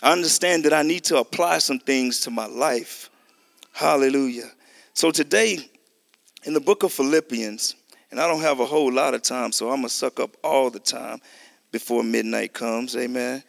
I 0.02 0.12
understand 0.12 0.64
that 0.64 0.74
I 0.74 0.82
need 0.82 1.04
to 1.04 1.16
apply 1.16 1.58
some 1.58 1.78
things 1.78 2.20
to 2.20 2.30
my 2.30 2.46
life. 2.46 3.08
Hallelujah. 3.72 4.50
So 4.92 5.10
today, 5.10 5.70
in 6.44 6.52
the 6.52 6.60
book 6.60 6.82
of 6.82 6.92
Philippians, 6.92 7.74
and 8.10 8.20
I 8.20 8.28
don't 8.28 8.40
have 8.40 8.60
a 8.60 8.66
whole 8.66 8.92
lot 8.92 9.14
of 9.14 9.22
time, 9.22 9.50
so 9.50 9.70
I'm 9.70 9.76
going 9.76 9.84
to 9.84 9.94
suck 9.94 10.20
up 10.20 10.36
all 10.44 10.68
the 10.68 10.78
time 10.78 11.20
before 11.70 12.04
midnight 12.04 12.52
comes. 12.52 12.94
Amen. 12.94 13.42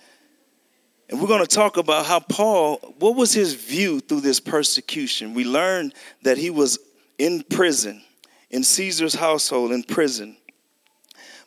And 1.13 1.22
we're 1.22 1.27
going 1.27 1.46
to 1.46 1.55
talk 1.55 1.77
about 1.77 2.08
how 2.08 2.20
Paul, 2.22 2.77
what 2.98 3.15
was 3.15 3.32
his 3.32 3.53
view 3.53 4.00
through 4.00 4.22
this 4.22 4.39
persecution? 4.39 5.36
We 5.36 5.46
learned 5.46 5.93
that 6.24 6.39
he 6.39 6.50
was 6.50 6.79
in 7.20 7.43
prison, 7.51 8.01
in 8.50 8.63
Caesar's 8.63 9.13
household, 9.13 9.74
in 9.74 9.84
prison. 9.84 10.36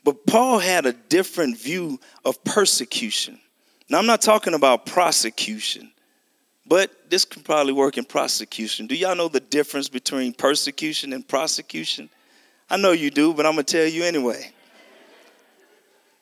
But 0.05 0.25
Paul 0.25 0.61
had 0.61 0.87
a 0.87 0.93
different 0.93 1.59
view 1.59 1.99
of 2.25 2.45
persecution. 2.45 3.41
Now, 3.89 3.99
I'm 3.99 4.07
not 4.07 4.23
talking 4.23 4.55
about 4.55 4.87
prosecution, 4.87 5.91
but 6.65 7.11
this 7.11 7.25
can 7.25 7.43
probably 7.43 7.73
work 7.73 7.99
in 7.99 8.05
prosecution. 8.05 8.87
Do 8.87 8.95
y'all 8.95 9.17
know 9.17 9.27
the 9.27 9.41
difference 9.41 9.89
between 9.89 10.33
persecution 10.33 11.13
and 11.13 11.27
prosecution? 11.27 12.09
I 12.71 12.77
know 12.77 12.93
you 12.93 13.11
do, 13.11 13.35
but 13.35 13.45
I'm 13.45 13.55
going 13.55 13.65
to 13.65 13.77
tell 13.79 13.89
you 13.89 14.05
anyway. 14.05 14.53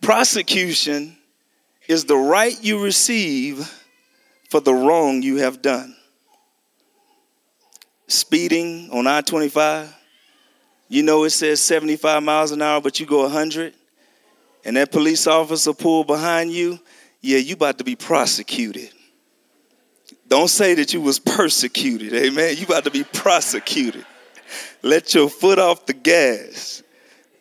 Prosecution 0.01 1.19
is 1.89 2.05
the 2.05 2.17
right 2.17 2.57
you 2.63 2.83
receive 2.83 3.71
for 4.51 4.61
the 4.61 4.75
wrong 4.75 5.23
you 5.23 5.37
have 5.37 5.63
done. 5.63 5.95
Speeding 8.07 8.91
on 8.93 9.07
I 9.07 9.21
25, 9.21 9.95
you 10.89 11.03
know 11.03 11.25
it 11.25 11.31
says 11.31 11.61
75 11.61 12.23
miles 12.23 12.53
an 12.53 12.63
hour, 12.63 12.81
but 12.81 13.01
you 13.01 13.07
go 13.07 13.23
100, 13.23 13.75
and 14.65 14.77
that 14.77 14.93
police 14.93 15.27
officer 15.27 15.73
pull 15.73 16.05
behind 16.05 16.53
you, 16.53 16.79
yeah, 17.21 17.39
you 17.39 17.55
about 17.55 17.79
to 17.79 17.85
be 17.85 17.97
prosecuted. 17.97 18.91
Don't 20.29 20.49
say 20.49 20.75
that 20.75 20.93
you 20.93 21.01
was 21.01 21.19
persecuted, 21.19 22.13
amen. 22.15 22.57
You 22.59 22.67
about 22.67 22.85
to 22.85 22.91
be 22.91 23.05
prosecuted. 23.05 24.05
Let 24.83 25.15
your 25.15 25.29
foot 25.29 25.59
off 25.59 25.87
the 25.87 25.95
gas. 25.95 26.83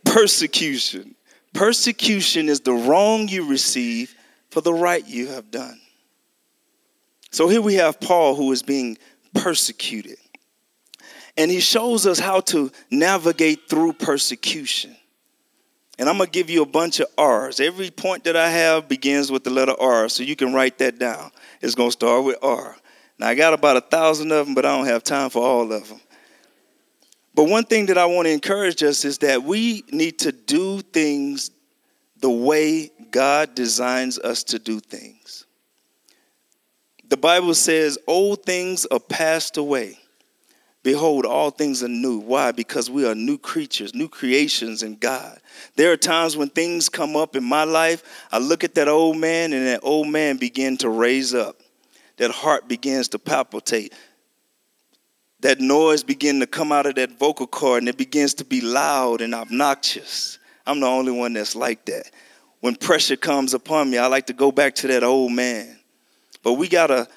Persecution. 0.06 1.16
Persecution 1.54 2.50
is 2.50 2.62
the 2.62 2.74
wrong 2.74 3.28
you 3.28 3.48
receive 3.48 4.16
for 4.54 4.62
the 4.62 4.74
right 4.74 5.06
you 5.08 5.28
have 5.30 5.50
done. 5.50 5.82
So 7.32 7.50
here 7.50 7.62
we 7.62 7.74
have 7.76 8.00
Paul 8.00 8.36
who 8.36 8.52
is 8.52 8.62
being 8.62 9.00
persecuted. 9.34 10.18
And 11.36 11.50
he 11.50 11.60
shows 11.60 12.06
us 12.06 12.20
how 12.20 12.42
to 12.42 12.72
navigate 12.92 13.68
through 13.68 13.94
persecution. 13.94 14.96
And 15.98 16.08
I'm 16.08 16.18
going 16.18 16.28
to 16.28 16.32
give 16.32 16.52
you 16.52 16.62
a 16.62 16.68
bunch 16.68 17.00
of 17.00 17.08
R's. 17.18 17.60
Every 17.60 17.90
point 17.90 18.26
that 18.26 18.36
I 18.36 18.50
have 18.50 18.88
begins 18.88 19.32
with 19.32 19.44
the 19.44 19.50
letter 19.50 19.74
R, 19.80 20.08
so 20.10 20.22
you 20.22 20.36
can 20.36 20.54
write 20.54 20.78
that 20.78 21.00
down. 21.00 21.32
It's 21.60 21.74
going 21.74 21.90
to 21.90 21.94
start 21.94 22.24
with 22.24 22.38
R. 22.44 22.76
Now, 23.18 23.30
I 23.30 23.36
got 23.36 23.54
about 23.54 23.78
a 23.78 23.82
thousand 23.82 24.32
of 24.32 24.46
them, 24.46 24.54
but 24.54 24.66
I 24.66 24.78
don't 24.78 24.86
have 24.86 25.04
time 25.04 25.32
for 25.32 25.44
all 25.44 25.72
of 25.72 25.90
them. 25.90 26.00
But 27.34 27.46
one 27.46 27.64
thing 27.64 27.88
that 27.88 27.98
I 27.98 28.06
want 28.06 28.28
to 28.28 28.32
encourage 28.32 28.84
us 28.84 29.04
is 29.06 29.18
that 29.20 29.44
we 29.44 29.84
need 29.92 30.20
to 30.20 30.32
do 30.32 30.82
things 30.82 31.50
the 32.24 32.30
way 32.30 32.90
God 33.12 33.54
designs 33.54 34.18
us 34.18 34.46
to 34.46 34.58
do 34.58 34.80
things. 34.80 35.46
The 37.10 37.18
Bible 37.18 37.54
says, 37.54 38.00
Old 38.08 38.46
things 38.46 38.86
are 38.86 39.00
passed 39.02 39.58
away. 39.58 39.98
Behold, 40.84 41.26
all 41.26 41.52
things 41.52 41.84
are 41.84 41.90
new. 41.90 42.20
Why? 42.20 42.54
Because 42.54 42.90
we 42.90 43.06
are 43.06 43.14
new 43.14 43.38
creatures, 43.38 43.94
new 43.94 44.08
creations 44.08 44.84
in 44.84 44.96
God. 44.96 45.38
There 45.76 45.92
are 45.92 45.98
times 45.98 46.38
when 46.38 46.48
things 46.48 46.88
come 46.88 47.18
up 47.18 47.36
in 47.36 47.44
my 47.44 47.66
life, 47.66 48.04
I 48.32 48.38
look 48.38 48.64
at 48.64 48.76
that 48.76 48.88
old 48.88 49.18
man 49.18 49.52
and 49.52 49.68
that 49.68 49.82
old 49.84 50.08
man 50.08 50.38
begin 50.38 50.78
to 50.78 50.88
raise 50.88 51.34
up. 51.34 51.58
That 52.16 52.32
heart 52.32 52.70
begins 52.70 53.10
to 53.10 53.20
palpitate. 53.20 53.94
That 55.42 55.60
noise 55.60 56.04
begin 56.04 56.40
to 56.40 56.48
come 56.48 56.72
out 56.72 56.86
of 56.86 56.96
that 56.96 57.20
vocal 57.20 57.48
cord 57.48 57.82
and 57.82 57.90
it 57.90 57.98
begins 57.98 58.36
to 58.36 58.46
be 58.46 58.62
loud 58.62 59.20
and 59.20 59.36
obnoxious. 59.36 60.40
I'm 60.66 60.80
the 60.80 60.88
only 60.88 61.12
one 61.12 61.34
that's 61.34 61.56
like 61.56 61.86
that. 61.86 62.10
When 62.62 62.76
pressure 62.76 63.18
comes 63.18 63.54
upon 63.54 63.90
me, 63.90 63.98
I 63.98 64.08
like 64.08 64.28
to 64.28 64.34
go 64.34 64.52
back 64.52 64.76
to 64.76 64.88
that 64.88 65.04
old 65.04 65.34
man. 65.34 65.78
But 66.44 66.54
we 66.54 66.68
got 66.68 66.88
to 66.88 67.08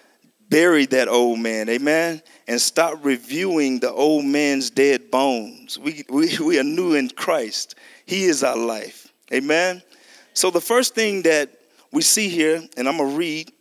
bury 0.48 0.86
that 0.86 1.08
old 1.08 1.38
man, 1.38 1.68
amen, 1.68 2.22
and 2.46 2.60
stop 2.60 3.04
reviewing 3.04 3.80
the 3.80 3.90
old 3.90 4.24
man's 4.24 4.70
dead 4.70 5.10
bones. 5.10 5.78
We, 5.78 6.04
we, 6.08 6.38
we 6.44 6.58
are 6.58 6.64
new 6.64 6.94
in 6.94 7.10
Christ, 7.10 7.74
He 8.06 8.24
is 8.24 8.44
our 8.44 8.56
life, 8.56 9.12
amen. 9.32 9.82
So 10.34 10.50
the 10.50 10.60
first 10.60 10.94
thing 10.94 11.22
that 11.22 11.50
we 11.92 12.02
see 12.02 12.28
here, 12.28 12.62
and 12.76 12.88
I'm 12.88 12.98
going 12.98 13.10
to 13.10 13.16
read, 13.16 13.52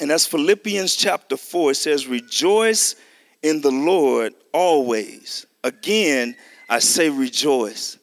and 0.00 0.10
that's 0.10 0.26
Philippians 0.26 0.96
chapter 0.96 1.36
4. 1.36 1.72
It 1.72 1.74
says, 1.74 2.06
Rejoice 2.06 2.96
in 3.42 3.60
the 3.60 3.70
Lord 3.70 4.34
always. 4.52 5.46
Again, 5.62 6.34
I 6.68 6.78
say 6.78 7.10
rejoice. 7.10 7.98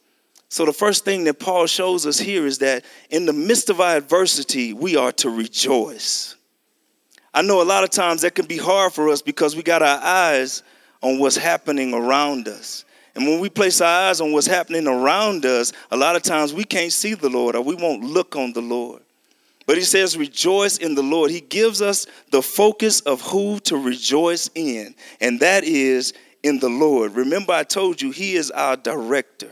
So, 0.49 0.65
the 0.65 0.73
first 0.73 1.05
thing 1.05 1.25
that 1.25 1.39
Paul 1.39 1.67
shows 1.67 2.07
us 2.07 2.17
here 2.17 2.47
is 2.47 2.57
that 2.57 2.83
in 3.11 3.27
the 3.27 3.33
midst 3.33 3.69
of 3.69 3.79
our 3.79 3.95
adversity, 3.95 4.73
we 4.73 4.95
are 4.95 5.11
to 5.13 5.29
rejoice. 5.29 6.35
I 7.33 7.43
know 7.43 7.61
a 7.61 7.63
lot 7.63 7.83
of 7.83 7.91
times 7.91 8.23
that 8.23 8.33
can 8.33 8.47
be 8.47 8.57
hard 8.57 8.91
for 8.91 9.09
us 9.09 9.21
because 9.21 9.55
we 9.55 9.61
got 9.61 9.83
our 9.83 9.99
eyes 10.01 10.63
on 11.03 11.19
what's 11.19 11.37
happening 11.37 11.93
around 11.93 12.47
us. 12.47 12.83
And 13.13 13.27
when 13.27 13.39
we 13.39 13.49
place 13.49 13.79
our 13.79 14.09
eyes 14.09 14.21
on 14.21 14.31
what's 14.31 14.47
happening 14.47 14.87
around 14.87 15.45
us, 15.45 15.71
a 15.91 15.97
lot 15.97 16.15
of 16.15 16.23
times 16.23 16.53
we 16.53 16.63
can't 16.63 16.91
see 16.91 17.13
the 17.13 17.29
Lord 17.29 17.55
or 17.55 17.61
we 17.61 17.75
won't 17.75 18.03
look 18.03 18.35
on 18.35 18.53
the 18.53 18.61
Lord. 18.61 19.01
But 19.67 19.77
he 19.77 19.83
says, 19.83 20.17
rejoice 20.17 20.77
in 20.77 20.95
the 20.95 21.03
Lord. 21.03 21.29
He 21.29 21.41
gives 21.41 21.79
us 21.79 22.07
the 22.31 22.41
focus 22.41 23.01
of 23.01 23.21
who 23.21 23.59
to 23.61 23.77
rejoice 23.77 24.49
in, 24.55 24.95
and 25.21 25.39
that 25.41 25.63
is 25.63 26.13
in 26.41 26.57
the 26.57 26.69
Lord. 26.69 27.15
Remember, 27.15 27.53
I 27.53 27.63
told 27.63 28.01
you, 28.01 28.09
he 28.09 28.35
is 28.35 28.49
our 28.49 28.75
director. 28.75 29.51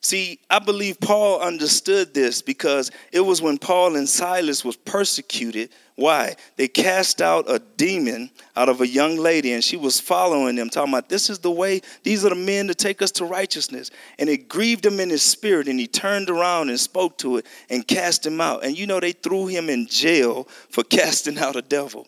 See, 0.00 0.38
I 0.48 0.60
believe 0.60 1.00
Paul 1.00 1.40
understood 1.40 2.14
this 2.14 2.40
because 2.40 2.92
it 3.10 3.20
was 3.20 3.42
when 3.42 3.58
Paul 3.58 3.96
and 3.96 4.08
Silas 4.08 4.64
was 4.64 4.76
persecuted. 4.76 5.70
Why? 5.96 6.36
They 6.56 6.68
cast 6.68 7.20
out 7.20 7.50
a 7.50 7.58
demon 7.58 8.30
out 8.54 8.68
of 8.68 8.80
a 8.80 8.86
young 8.86 9.16
lady 9.16 9.52
and 9.52 9.64
she 9.64 9.76
was 9.76 9.98
following 9.98 10.54
them, 10.54 10.70
talking 10.70 10.94
about 10.94 11.08
this 11.08 11.28
is 11.28 11.40
the 11.40 11.50
way, 11.50 11.80
these 12.04 12.24
are 12.24 12.28
the 12.28 12.36
men 12.36 12.68
to 12.68 12.74
take 12.76 13.02
us 13.02 13.10
to 13.12 13.24
righteousness. 13.24 13.90
And 14.20 14.28
it 14.28 14.48
grieved 14.48 14.86
him 14.86 15.00
in 15.00 15.10
his 15.10 15.24
spirit 15.24 15.66
and 15.66 15.80
he 15.80 15.88
turned 15.88 16.30
around 16.30 16.68
and 16.68 16.78
spoke 16.78 17.18
to 17.18 17.38
it 17.38 17.46
and 17.68 17.86
cast 17.86 18.24
him 18.24 18.40
out. 18.40 18.64
And 18.64 18.78
you 18.78 18.86
know, 18.86 19.00
they 19.00 19.12
threw 19.12 19.48
him 19.48 19.68
in 19.68 19.88
jail 19.88 20.44
for 20.70 20.84
casting 20.88 21.38
out 21.38 21.56
a 21.56 21.62
devil. 21.62 22.06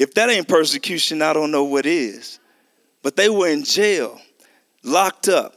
If 0.00 0.14
that 0.14 0.28
ain't 0.28 0.48
persecution, 0.48 1.22
I 1.22 1.32
don't 1.32 1.52
know 1.52 1.64
what 1.64 1.86
is. 1.86 2.40
But 3.02 3.14
they 3.14 3.28
were 3.28 3.48
in 3.48 3.62
jail, 3.62 4.20
locked 4.82 5.28
up. 5.28 5.55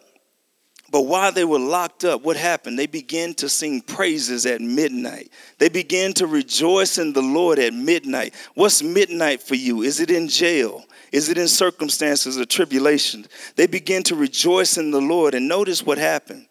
But 0.91 1.03
while 1.03 1.31
they 1.31 1.46
were 1.46 1.60
locked 1.60 2.03
up, 2.03 2.24
what 2.24 2.36
happened? 2.36 2.79
They 2.79 2.88
began 2.88 3.36
to 3.36 3.50
sing 3.50 3.81
praises 3.81 4.46
at 4.46 4.60
midnight. 4.60 5.31
They 5.60 5.69
began 5.69 6.13
to 6.13 6.25
rejoice 6.25 6.98
in 6.98 7.13
the 7.13 7.22
Lord 7.22 7.60
at 7.60 7.74
midnight. 7.74 8.34
What's 8.55 8.81
midnight 8.81 9.43
for 9.43 9.55
you? 9.55 9.84
Is 9.84 10.00
it 10.00 10.10
in 10.10 10.27
jail? 10.27 10.86
Is 11.12 11.29
it 11.29 11.38
in 11.38 11.48
circumstances 11.48 12.38
of 12.38 12.48
tribulation? 12.48 13.25
They 13.55 13.67
began 13.67 14.01
to 14.03 14.15
rejoice 14.15 14.77
in 14.77 14.89
the 14.89 15.01
Lord. 15.01 15.36
And 15.36 15.48
notice 15.48 15.86
what 15.86 16.00
happened. 16.00 16.48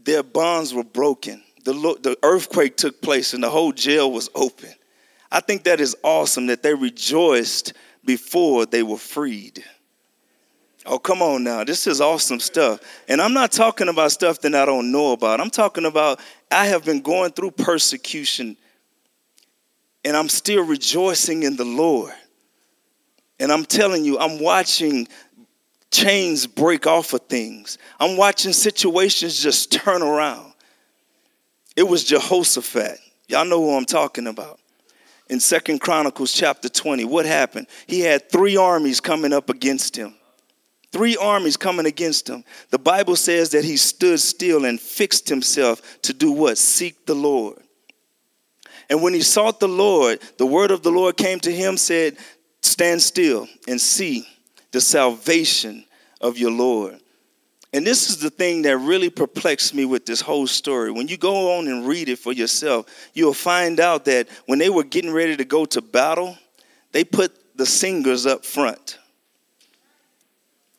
Their 0.00 0.24
bonds 0.24 0.74
were 0.74 0.84
broken. 0.84 1.42
The, 1.64 1.72
the 1.72 2.18
earthquake 2.22 2.76
took 2.76 3.00
place 3.00 3.32
and 3.32 3.42
the 3.42 3.50
whole 3.50 3.72
jail 3.72 4.10
was 4.10 4.28
open. 4.34 4.70
I 5.30 5.40
think 5.40 5.64
that 5.64 5.80
is 5.80 5.96
awesome 6.02 6.46
that 6.46 6.62
they 6.62 6.74
rejoiced 6.74 7.74
before 8.04 8.66
they 8.66 8.82
were 8.82 8.96
freed. 8.96 9.62
Oh, 10.90 10.98
come 10.98 11.20
on 11.20 11.44
now. 11.44 11.64
This 11.64 11.86
is 11.86 12.00
awesome 12.00 12.40
stuff. 12.40 12.80
And 13.08 13.20
I'm 13.20 13.34
not 13.34 13.52
talking 13.52 13.88
about 13.88 14.10
stuff 14.10 14.40
that 14.40 14.54
I 14.54 14.64
don't 14.64 14.90
know 14.90 15.12
about. 15.12 15.38
I'm 15.38 15.50
talking 15.50 15.84
about 15.84 16.18
I 16.50 16.64
have 16.66 16.86
been 16.86 17.02
going 17.02 17.32
through 17.32 17.50
persecution 17.50 18.56
and 20.02 20.16
I'm 20.16 20.30
still 20.30 20.64
rejoicing 20.64 21.42
in 21.42 21.56
the 21.56 21.66
Lord. 21.66 22.14
And 23.38 23.52
I'm 23.52 23.66
telling 23.66 24.02
you, 24.02 24.18
I'm 24.18 24.40
watching 24.40 25.06
chains 25.90 26.46
break 26.46 26.86
off 26.86 27.12
of 27.12 27.20
things. 27.26 27.76
I'm 28.00 28.16
watching 28.16 28.54
situations 28.54 29.42
just 29.42 29.70
turn 29.70 30.00
around. 30.02 30.54
It 31.76 31.86
was 31.86 32.02
Jehoshaphat. 32.02 32.98
Y'all 33.28 33.44
know 33.44 33.60
who 33.60 33.76
I'm 33.76 33.84
talking 33.84 34.26
about. 34.26 34.58
In 35.28 35.38
Second 35.38 35.80
Chronicles 35.80 36.32
chapter 36.32 36.70
20, 36.70 37.04
what 37.04 37.26
happened? 37.26 37.66
He 37.86 38.00
had 38.00 38.30
three 38.30 38.56
armies 38.56 39.00
coming 39.02 39.34
up 39.34 39.50
against 39.50 39.94
him. 39.94 40.14
Three 40.90 41.16
armies 41.16 41.56
coming 41.56 41.86
against 41.86 42.28
him. 42.28 42.44
The 42.70 42.78
Bible 42.78 43.16
says 43.16 43.50
that 43.50 43.64
he 43.64 43.76
stood 43.76 44.20
still 44.20 44.64
and 44.64 44.80
fixed 44.80 45.28
himself 45.28 46.00
to 46.02 46.14
do 46.14 46.32
what? 46.32 46.56
Seek 46.56 47.04
the 47.04 47.14
Lord. 47.14 47.58
And 48.88 49.02
when 49.02 49.12
he 49.12 49.20
sought 49.20 49.60
the 49.60 49.68
Lord, 49.68 50.20
the 50.38 50.46
word 50.46 50.70
of 50.70 50.82
the 50.82 50.90
Lord 50.90 51.16
came 51.16 51.40
to 51.40 51.52
him, 51.52 51.76
said, 51.76 52.16
Stand 52.62 53.02
still 53.02 53.46
and 53.66 53.80
see 53.80 54.26
the 54.72 54.80
salvation 54.80 55.84
of 56.20 56.38
your 56.38 56.50
Lord. 56.50 56.98
And 57.72 57.86
this 57.86 58.08
is 58.08 58.18
the 58.18 58.30
thing 58.30 58.62
that 58.62 58.78
really 58.78 59.10
perplexed 59.10 59.74
me 59.74 59.84
with 59.84 60.06
this 60.06 60.22
whole 60.22 60.46
story. 60.46 60.90
When 60.90 61.06
you 61.06 61.18
go 61.18 61.58
on 61.58 61.68
and 61.68 61.86
read 61.86 62.08
it 62.08 62.18
for 62.18 62.32
yourself, 62.32 62.86
you'll 63.12 63.34
find 63.34 63.78
out 63.78 64.06
that 64.06 64.28
when 64.46 64.58
they 64.58 64.70
were 64.70 64.84
getting 64.84 65.12
ready 65.12 65.36
to 65.36 65.44
go 65.44 65.66
to 65.66 65.82
battle, 65.82 66.36
they 66.92 67.04
put 67.04 67.56
the 67.56 67.66
singers 67.66 68.24
up 68.24 68.44
front. 68.44 68.97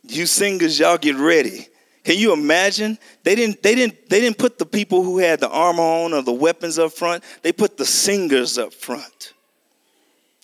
You 0.09 0.25
singers, 0.25 0.79
y'all 0.79 0.97
get 0.97 1.15
ready. 1.15 1.67
Can 2.03 2.17
you 2.17 2.33
imagine? 2.33 2.97
They 3.23 3.35
didn't, 3.35 3.61
they 3.61 3.75
didn't, 3.75 4.09
they 4.09 4.19
didn't 4.19 4.37
put 4.37 4.57
the 4.57 4.65
people 4.65 5.03
who 5.03 5.19
had 5.19 5.39
the 5.39 5.49
armor 5.49 5.83
on 5.83 6.13
or 6.13 6.21
the 6.21 6.31
weapons 6.31 6.79
up 6.79 6.91
front. 6.91 7.23
They 7.43 7.51
put 7.51 7.77
the 7.77 7.85
singers 7.85 8.57
up 8.57 8.73
front. 8.73 9.33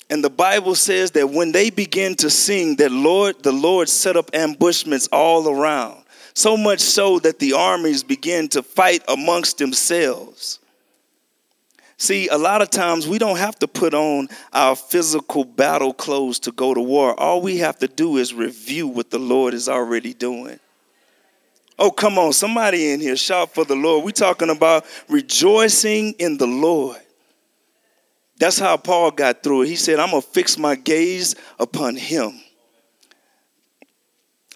And 0.10 0.24
the 0.24 0.30
Bible 0.30 0.76
says 0.76 1.12
that 1.12 1.32
when 1.32 1.52
they 1.52 1.70
begin 1.72 2.16
to 2.18 2.30
sing, 2.30 2.76
that 2.76 2.92
Lord, 2.92 3.42
the 3.42 3.52
Lord 3.52 3.90
set 3.90 4.16
up 4.16 4.30
ambushments 4.34 5.08
all 5.12 5.50
around. 5.50 6.04
So 6.36 6.56
much 6.56 6.82
so 6.82 7.18
that 7.20 7.40
the 7.40 7.54
armies 7.54 8.04
begin 8.04 8.50
to 8.50 8.62
fight 8.62 9.02
amongst 9.08 9.58
themselves. 9.58 10.60
See, 11.98 12.28
a 12.28 12.38
lot 12.38 12.62
of 12.62 12.70
times 12.70 13.08
we 13.08 13.18
don't 13.18 13.38
have 13.38 13.58
to 13.60 13.68
put 13.68 13.94
on 13.94 14.28
our 14.52 14.76
physical 14.76 15.46
battle 15.46 15.94
clothes 15.94 16.40
to 16.40 16.52
go 16.52 16.74
to 16.74 16.82
war. 16.82 17.18
All 17.18 17.42
we 17.42 17.58
have 17.60 17.78
to 17.80 17.88
do 17.88 18.18
is 18.18 18.34
review 18.34 18.88
what 18.88 19.10
the 19.12 19.20
Lord 19.20 19.54
is 19.54 19.70
already 19.70 20.14
doing. 20.14 20.60
Oh, 21.78 21.92
come 21.92 22.18
on, 22.18 22.34
somebody 22.34 22.92
in 22.92 23.02
here, 23.02 23.18
shout 23.18 23.54
for 23.54 23.66
the 23.66 23.76
Lord. 23.76 24.06
We're 24.06 24.12
talking 24.12 24.50
about 24.50 24.86
rejoicing 25.10 26.14
in 26.20 26.38
the 26.38 26.48
Lord. 26.48 27.00
That's 28.38 28.60
how 28.60 28.78
Paul 28.78 29.12
got 29.12 29.44
through 29.44 29.64
it. 29.64 29.70
He 29.70 29.76
said, 29.76 30.00
I'm 30.00 30.12
going 30.12 30.22
to 30.22 30.28
fix 30.28 30.58
my 30.58 30.76
gaze 30.76 31.36
upon 31.60 31.96
him. 31.96 32.42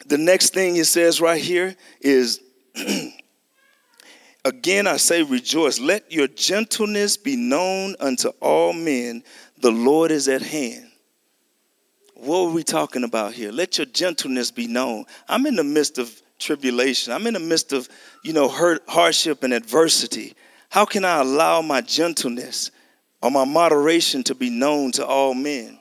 The 0.06 0.18
next 0.18 0.54
thing 0.54 0.76
he 0.76 0.84
says 0.84 1.22
right 1.22 1.42
here 1.42 1.76
is 2.02 2.42
Again, 4.46 4.88
I 4.88 4.98
say 4.98 5.22
rejoice. 5.22 5.80
Let 5.80 6.12
your 6.12 6.28
gentleness 6.28 7.18
be 7.18 7.36
known 7.36 7.96
unto 8.00 8.30
all 8.40 8.74
men. 8.74 9.24
The 9.60 9.72
Lord 9.72 10.12
is 10.12 10.28
at 10.28 10.42
hand. 10.42 10.90
What 12.16 12.38
are 12.38 12.52
we 12.52 12.64
talking 12.64 13.04
about 13.04 13.34
here? 13.34 13.52
Let 13.52 13.78
your 13.78 13.86
gentleness 13.86 14.52
be 14.52 14.68
known. 14.68 15.06
I'm 15.28 15.46
in 15.46 15.56
the 15.56 15.64
midst 15.64 15.98
of 15.98 16.22
tribulation. 16.38 17.14
I'm 17.14 17.28
in 17.28 17.34
the 17.34 17.40
midst 17.40 17.74
of, 17.74 17.88
you 18.24 18.34
know, 18.34 18.48
hurt, 18.48 18.84
hardship 18.88 19.44
and 19.44 19.54
adversity. 19.54 20.36
How 20.70 20.86
can 20.86 21.04
I 21.04 21.20
allow 21.20 21.62
my 21.62 21.82
gentleness 21.82 22.72
or 23.22 23.32
my 23.32 23.46
moderation 23.46 24.24
to 24.24 24.36
be 24.36 24.50
known 24.50 24.92
to 24.94 25.06
all 25.06 25.34
men? 25.34 25.80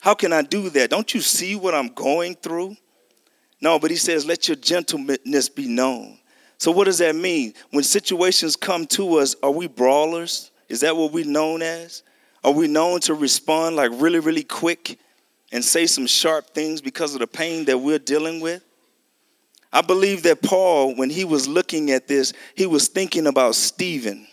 How 0.00 0.14
can 0.14 0.32
I 0.32 0.42
do 0.42 0.70
that? 0.70 0.90
Don't 0.90 1.14
you 1.14 1.20
see 1.20 1.56
what 1.56 1.74
I'm 1.74 1.88
going 1.88 2.34
through? 2.34 2.76
No, 3.60 3.78
but 3.78 3.90
he 3.90 3.96
says, 3.96 4.26
let 4.26 4.48
your 4.48 4.56
gentleness 4.56 5.48
be 5.48 5.66
known. 5.66 6.18
So, 6.64 6.70
what 6.70 6.84
does 6.84 6.96
that 6.96 7.14
mean? 7.14 7.52
When 7.72 7.84
situations 7.84 8.56
come 8.56 8.86
to 8.86 9.16
us, 9.16 9.36
are 9.42 9.50
we 9.50 9.68
brawlers? 9.68 10.50
Is 10.70 10.80
that 10.80 10.96
what 10.96 11.12
we're 11.12 11.26
known 11.26 11.60
as? 11.60 12.02
Are 12.42 12.52
we 12.52 12.68
known 12.68 13.00
to 13.00 13.12
respond 13.12 13.76
like 13.76 13.90
really, 13.92 14.18
really 14.18 14.44
quick 14.44 14.98
and 15.52 15.62
say 15.62 15.84
some 15.84 16.06
sharp 16.06 16.54
things 16.54 16.80
because 16.80 17.12
of 17.12 17.20
the 17.20 17.26
pain 17.26 17.66
that 17.66 17.76
we're 17.76 17.98
dealing 17.98 18.40
with. 18.40 18.64
I 19.74 19.82
believe 19.82 20.22
that 20.22 20.40
Paul, 20.40 20.94
when 20.94 21.10
he 21.10 21.26
was 21.26 21.46
looking 21.46 21.90
at 21.90 22.08
this, 22.08 22.32
he 22.54 22.64
was 22.64 22.88
thinking 22.88 23.26
about 23.26 23.56
Stephen, 23.56 24.26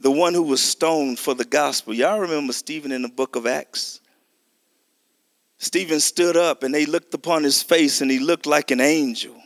the 0.00 0.10
one 0.10 0.34
who 0.34 0.42
was 0.42 0.60
stoned 0.60 1.20
for 1.20 1.34
the 1.34 1.44
gospel. 1.44 1.94
Y'all 1.94 2.18
remember 2.18 2.52
Stephen 2.52 2.90
in 2.90 3.02
the 3.02 3.08
book 3.08 3.36
of 3.36 3.46
Acts? 3.46 4.00
Stephen 5.58 6.00
stood 6.00 6.36
up 6.36 6.64
and 6.64 6.74
they 6.74 6.86
looked 6.86 7.14
upon 7.14 7.44
his 7.44 7.62
face 7.62 8.00
and 8.00 8.10
he 8.10 8.18
looked 8.18 8.46
like 8.46 8.72
an 8.72 8.80
angel. 8.80 9.39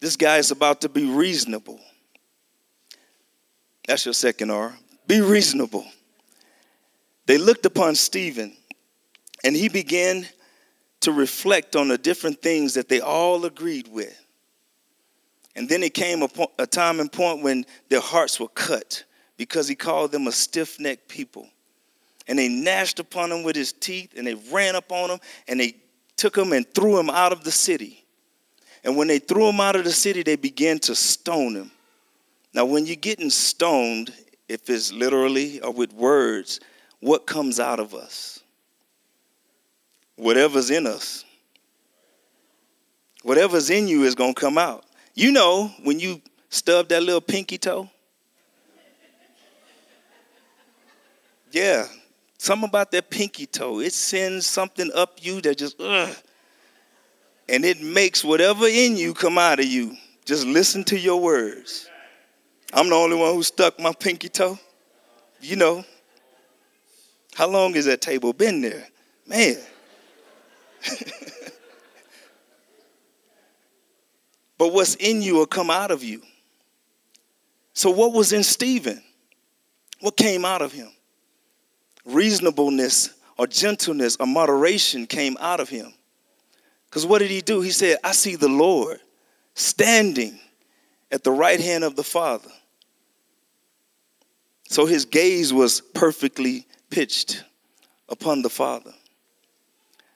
This 0.00 0.16
guy 0.16 0.38
is 0.38 0.50
about 0.50 0.82
to 0.82 0.88
be 0.88 1.10
reasonable. 1.10 1.80
That's 3.86 4.04
your 4.04 4.14
second 4.14 4.50
R. 4.50 4.76
Be 5.06 5.20
reasonable. 5.20 5.86
They 7.26 7.38
looked 7.38 7.66
upon 7.66 7.94
Stephen 7.94 8.56
and 9.44 9.56
he 9.56 9.68
began 9.68 10.26
to 11.00 11.12
reflect 11.12 11.76
on 11.76 11.88
the 11.88 11.98
different 11.98 12.42
things 12.42 12.74
that 12.74 12.88
they 12.88 13.00
all 13.00 13.44
agreed 13.44 13.88
with. 13.88 14.16
And 15.56 15.68
then 15.68 15.82
it 15.82 15.94
came 15.94 16.22
a, 16.22 16.28
a 16.58 16.66
time 16.66 17.00
and 17.00 17.10
point 17.10 17.42
when 17.42 17.64
their 17.88 18.00
hearts 18.00 18.38
were 18.38 18.48
cut 18.48 19.04
because 19.36 19.66
he 19.68 19.74
called 19.74 20.12
them 20.12 20.26
a 20.26 20.32
stiff 20.32 20.78
necked 20.78 21.08
people 21.08 21.48
and 22.28 22.38
they 22.38 22.48
gnashed 22.48 23.00
upon 23.00 23.32
him 23.32 23.42
with 23.42 23.56
his 23.56 23.72
teeth 23.72 24.12
and 24.16 24.26
they 24.26 24.34
ran 24.52 24.76
up 24.76 24.92
on 24.92 25.10
him 25.10 25.18
and 25.48 25.58
they 25.58 25.74
took 26.16 26.36
him 26.36 26.52
and 26.52 26.72
threw 26.74 26.98
him 26.98 27.08
out 27.08 27.32
of 27.32 27.42
the 27.42 27.50
city. 27.50 27.97
And 28.88 28.96
when 28.96 29.08
they 29.08 29.18
threw 29.18 29.50
him 29.50 29.60
out 29.60 29.76
of 29.76 29.84
the 29.84 29.92
city, 29.92 30.22
they 30.22 30.36
began 30.36 30.78
to 30.78 30.94
stone 30.94 31.54
him. 31.54 31.70
Now, 32.54 32.64
when 32.64 32.86
you're 32.86 32.96
getting 32.96 33.28
stoned, 33.28 34.14
if 34.48 34.70
it's 34.70 34.90
literally 34.90 35.60
or 35.60 35.72
with 35.72 35.92
words, 35.92 36.58
what 37.00 37.26
comes 37.26 37.60
out 37.60 37.80
of 37.80 37.92
us? 37.92 38.40
Whatever's 40.16 40.70
in 40.70 40.86
us. 40.86 41.26
Whatever's 43.24 43.68
in 43.68 43.88
you 43.88 44.04
is 44.04 44.14
going 44.14 44.32
to 44.32 44.40
come 44.40 44.56
out. 44.56 44.86
You 45.12 45.32
know, 45.32 45.70
when 45.82 46.00
you 46.00 46.22
stub 46.48 46.88
that 46.88 47.02
little 47.02 47.20
pinky 47.20 47.58
toe, 47.58 47.90
yeah, 51.50 51.84
Something 52.38 52.68
about 52.68 52.92
that 52.92 53.10
pinky 53.10 53.46
toe. 53.46 53.80
It 53.80 53.92
sends 53.92 54.46
something 54.46 54.90
up 54.94 55.18
you 55.20 55.40
that 55.40 55.58
just, 55.58 55.78
ugh. 55.78 56.16
And 57.48 57.64
it 57.64 57.80
makes 57.80 58.22
whatever 58.22 58.66
in 58.66 58.96
you 58.96 59.14
come 59.14 59.38
out 59.38 59.58
of 59.60 59.66
you. 59.66 59.96
Just 60.24 60.46
listen 60.46 60.84
to 60.84 60.98
your 60.98 61.20
words. 61.20 61.88
I'm 62.72 62.88
the 62.88 62.94
only 62.94 63.16
one 63.16 63.34
who 63.34 63.42
stuck 63.42 63.80
my 63.80 63.92
pinky 63.92 64.28
toe. 64.28 64.58
You 65.40 65.56
know. 65.56 65.84
How 67.34 67.48
long 67.48 67.74
has 67.74 67.86
that 67.86 68.00
table 68.00 68.32
been 68.32 68.60
there? 68.60 68.86
Man. 69.26 69.56
but 74.58 74.72
what's 74.72 74.94
in 74.96 75.22
you 75.22 75.34
will 75.36 75.46
come 75.46 75.70
out 75.70 75.90
of 75.90 76.02
you. 76.02 76.22
So, 77.72 77.90
what 77.90 78.12
was 78.12 78.32
in 78.32 78.42
Stephen? 78.42 79.02
What 80.00 80.16
came 80.16 80.44
out 80.44 80.62
of 80.62 80.72
him? 80.72 80.90
reasonableness 82.08 83.10
or 83.36 83.46
gentleness 83.46 84.16
or 84.18 84.26
moderation 84.26 85.06
came 85.06 85.36
out 85.40 85.60
of 85.60 85.68
him. 85.68 85.92
Because 86.88 87.06
what 87.06 87.18
did 87.18 87.30
he 87.30 87.40
do? 87.40 87.60
He 87.60 87.70
said, 87.70 87.98
I 88.02 88.12
see 88.12 88.36
the 88.36 88.48
Lord 88.48 89.00
standing 89.54 90.38
at 91.10 91.24
the 91.24 91.30
right 91.30 91.60
hand 91.60 91.84
of 91.84 91.96
the 91.96 92.04
Father. 92.04 92.50
So 94.68 94.86
his 94.86 95.04
gaze 95.04 95.52
was 95.52 95.80
perfectly 95.80 96.66
pitched 96.90 97.42
upon 98.08 98.42
the 98.42 98.50
Father. 98.50 98.92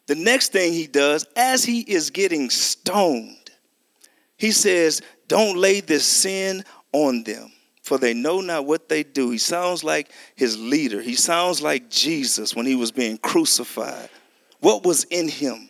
The 0.07 0.15
next 0.15 0.53
thing 0.53 0.73
he 0.73 0.87
does, 0.87 1.27
as 1.37 1.65
he 1.65 1.81
is 1.81 2.11
getting 2.11 2.51
stoned, 2.51 3.51
he 4.37 4.51
says, 4.51 5.01
Don't 5.29 5.57
lay 5.57 5.81
this 5.81 6.05
sin 6.05 6.65
on 6.93 7.23
them 7.23 7.53
for 7.83 7.99
they 7.99 8.15
know 8.15 8.41
not 8.41 8.65
what 8.65 8.89
they 8.89 9.03
do. 9.03 9.31
He 9.31 9.39
sounds 9.39 9.83
like 9.83 10.11
his 10.37 10.59
leader. 10.59 11.03
He 11.03 11.17
sounds 11.17 11.61
like 11.61 11.91
Jesus 11.91 12.55
when 12.55 12.65
he 12.65 12.77
was 12.77 12.93
being 12.93 13.19
crucified. 13.19 14.09
What 14.61 14.85
was 14.85 15.05
in 15.05 15.29
him? 15.29 15.69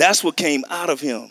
That's 0.00 0.24
what 0.24 0.34
came 0.34 0.64
out 0.70 0.88
of 0.88 0.98
him 0.98 1.30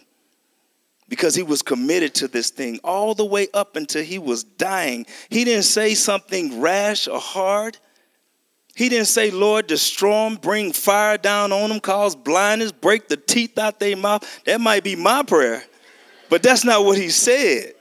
because 1.07 1.33
he 1.33 1.41
was 1.41 1.63
committed 1.63 2.13
to 2.13 2.27
this 2.27 2.51
thing 2.51 2.79
all 2.83 3.15
the 3.15 3.25
way 3.25 3.47
up 3.51 3.75
until 3.75 4.03
he 4.03 4.19
was 4.19 4.43
dying. 4.43 5.07
He 5.31 5.43
didn't 5.43 5.63
say 5.63 5.95
something 5.95 6.61
rash 6.61 7.07
or 7.07 7.19
hard. 7.19 7.79
He 8.75 8.87
didn't 8.87 9.07
say, 9.07 9.31
Lord, 9.31 9.65
destroy 9.65 10.29
them, 10.29 10.35
bring 10.35 10.71
fire 10.71 11.17
down 11.17 11.51
on 11.51 11.69
them, 11.69 11.79
cause 11.79 12.15
blindness, 12.15 12.71
break 12.71 13.07
the 13.07 13.17
teeth 13.17 13.57
out 13.57 13.79
their 13.79 13.97
mouth. 13.97 14.23
That 14.45 14.61
might 14.61 14.83
be 14.83 14.95
my 14.95 15.23
prayer, 15.23 15.63
but 16.29 16.43
that's 16.43 16.63
not 16.63 16.85
what 16.85 16.95
he 16.95 17.09
said. 17.09 17.73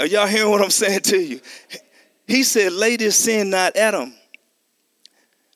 Are 0.00 0.06
y'all 0.06 0.26
hearing 0.26 0.50
what 0.50 0.62
I'm 0.62 0.70
saying 0.70 1.02
to 1.02 1.16
you? 1.16 1.40
He 2.26 2.42
said, 2.42 2.72
lay 2.72 2.96
this 2.96 3.14
sin 3.14 3.50
not 3.50 3.76
at 3.76 3.94
him. 3.94 4.14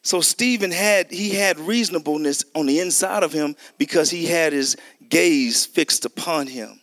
So 0.03 0.21
Stephen 0.21 0.71
had 0.71 1.11
he 1.11 1.31
had 1.31 1.59
reasonableness 1.59 2.45
on 2.55 2.67
the 2.67 2.81
inside 2.81 3.23
of 3.23 3.33
him 3.33 3.55
because 3.79 4.11
he 4.11 4.27
had 4.27 4.53
his 4.53 4.77
gaze 5.09 5.67
fixed 5.67 6.05
upon 6.05 6.47
him. 6.47 6.81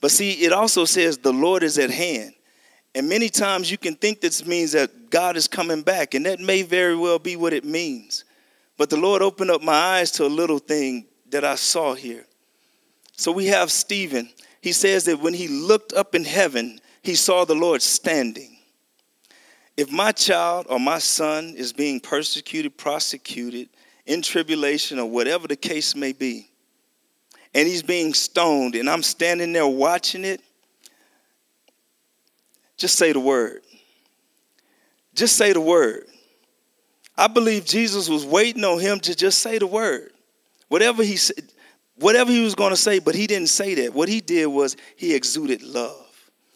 But 0.00 0.10
see, 0.10 0.32
it 0.32 0.52
also 0.52 0.84
says 0.84 1.18
the 1.18 1.32
Lord 1.32 1.62
is 1.62 1.78
at 1.78 1.90
hand. 1.90 2.34
And 2.94 3.08
many 3.08 3.28
times 3.28 3.70
you 3.70 3.76
can 3.76 3.94
think 3.94 4.20
this 4.20 4.46
means 4.46 4.72
that 4.72 5.10
God 5.10 5.36
is 5.36 5.48
coming 5.48 5.82
back, 5.82 6.14
and 6.14 6.24
that 6.24 6.40
may 6.40 6.62
very 6.62 6.96
well 6.96 7.18
be 7.18 7.36
what 7.36 7.52
it 7.52 7.64
means. 7.64 8.24
But 8.78 8.88
the 8.88 8.96
Lord 8.96 9.20
opened 9.20 9.50
up 9.50 9.62
my 9.62 9.74
eyes 9.74 10.10
to 10.12 10.24
a 10.24 10.28
little 10.28 10.58
thing 10.58 11.06
that 11.28 11.44
I 11.44 11.56
saw 11.56 11.94
here. 11.94 12.26
So 13.18 13.32
we 13.32 13.46
have 13.46 13.70
Stephen 13.70 14.30
he 14.66 14.72
says 14.72 15.04
that 15.04 15.20
when 15.20 15.32
he 15.32 15.46
looked 15.46 15.92
up 15.92 16.16
in 16.16 16.24
heaven, 16.24 16.80
he 17.00 17.14
saw 17.14 17.44
the 17.44 17.54
Lord 17.54 17.80
standing. 17.82 18.55
If 19.76 19.90
my 19.92 20.12
child 20.12 20.66
or 20.70 20.80
my 20.80 20.98
son 20.98 21.54
is 21.56 21.72
being 21.72 22.00
persecuted, 22.00 22.76
prosecuted, 22.76 23.68
in 24.06 24.22
tribulation, 24.22 24.98
or 24.98 25.10
whatever 25.10 25.48
the 25.48 25.56
case 25.56 25.94
may 25.94 26.12
be, 26.12 26.48
and 27.52 27.66
he's 27.66 27.82
being 27.82 28.14
stoned, 28.14 28.74
and 28.74 28.88
I'm 28.88 29.02
standing 29.02 29.52
there 29.52 29.66
watching 29.66 30.24
it, 30.24 30.40
just 32.76 32.96
say 32.96 33.12
the 33.12 33.20
word. 33.20 33.62
Just 35.14 35.36
say 35.36 35.52
the 35.52 35.60
word. 35.60 36.04
I 37.16 37.26
believe 37.26 37.64
Jesus 37.64 38.08
was 38.08 38.24
waiting 38.24 38.64
on 38.64 38.78
him 38.78 39.00
to 39.00 39.14
just 39.14 39.40
say 39.40 39.58
the 39.58 39.66
word. 39.66 40.12
Whatever 40.68 41.02
he 41.02 41.16
said, 41.16 41.50
whatever 41.96 42.30
he 42.30 42.44
was 42.44 42.54
going 42.54 42.70
to 42.70 42.76
say, 42.76 42.98
but 42.98 43.14
he 43.14 43.26
didn't 43.26 43.48
say 43.48 43.74
that. 43.76 43.94
What 43.94 44.08
he 44.08 44.20
did 44.20 44.46
was 44.46 44.76
he 44.96 45.14
exuded 45.14 45.62
love. 45.62 46.06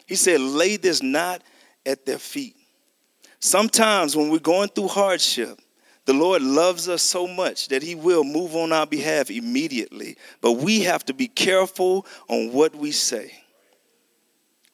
He 0.05 0.15
said, 0.15 0.39
Lay 0.39 0.77
this 0.77 1.01
not 1.01 1.41
at 1.85 2.05
their 2.05 2.19
feet. 2.19 2.55
Sometimes 3.41 4.15
when 4.15 4.29
we're 4.29 4.39
going 4.39 4.69
through 4.69 4.87
hardship, 4.87 5.59
the 6.05 6.13
Lord 6.13 6.43
loves 6.43 6.87
us 6.87 7.01
so 7.01 7.27
much 7.27 7.67
that 7.69 7.81
He 7.81 7.95
will 7.95 8.23
move 8.23 8.55
on 8.55 8.71
our 8.71 8.85
behalf 8.85 9.31
immediately. 9.31 10.15
But 10.41 10.53
we 10.53 10.81
have 10.81 11.03
to 11.05 11.13
be 11.13 11.27
careful 11.27 12.05
on 12.27 12.53
what 12.53 12.75
we 12.75 12.91
say. 12.91 13.33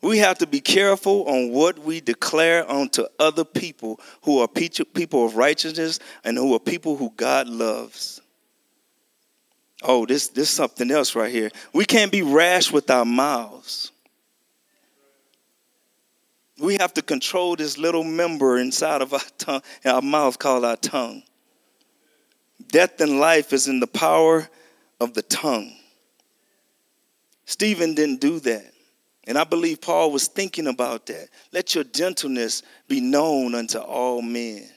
We 0.01 0.19
have 0.19 0.37
to 0.39 0.47
be 0.47 0.59
careful 0.59 1.27
on 1.27 1.51
what 1.51 1.79
we 1.79 2.01
declare 2.01 2.69
unto 2.69 3.05
other 3.19 3.43
people 3.43 3.99
who 4.21 4.39
are 4.39 4.47
people 4.47 5.25
of 5.25 5.35
righteousness 5.35 5.99
and 6.23 6.37
who 6.37 6.53
are 6.53 6.59
people 6.59 6.97
who 6.97 7.11
God 7.15 7.47
loves. 7.47 8.21
Oh, 9.81 10.05
this 10.05 10.27
this 10.29 10.49
something 10.49 10.91
else 10.91 11.15
right 11.15 11.31
here. 11.31 11.51
We 11.73 11.85
can't 11.85 12.11
be 12.11 12.21
rash 12.21 12.71
with 12.71 12.89
our 12.89 13.05
mouths. 13.05 13.91
We 16.59 16.75
have 16.75 16.93
to 16.95 17.01
control 17.01 17.55
this 17.55 17.77
little 17.77 18.03
member 18.03 18.57
inside 18.57 19.01
of 19.01 19.13
our 19.13 19.19
tongue, 19.37 19.61
our 19.85 20.01
mouth 20.01 20.39
called 20.39 20.65
our 20.65 20.77
tongue. 20.77 21.23
Death 22.69 22.99
and 22.99 23.19
life 23.19 23.53
is 23.53 23.67
in 23.67 23.79
the 23.79 23.87
power 23.87 24.49
of 24.99 25.13
the 25.13 25.21
tongue. 25.21 25.73
Stephen 27.45 27.93
didn't 27.93 28.19
do 28.19 28.39
that. 28.41 28.73
And 29.25 29.37
I 29.37 29.43
believe 29.43 29.81
Paul 29.81 30.11
was 30.11 30.27
thinking 30.27 30.67
about 30.67 31.05
that. 31.07 31.27
Let 31.51 31.75
your 31.75 31.83
gentleness 31.83 32.63
be 32.87 33.01
known 33.01 33.55
unto 33.55 33.77
all 33.77 34.21
men. 34.21 34.67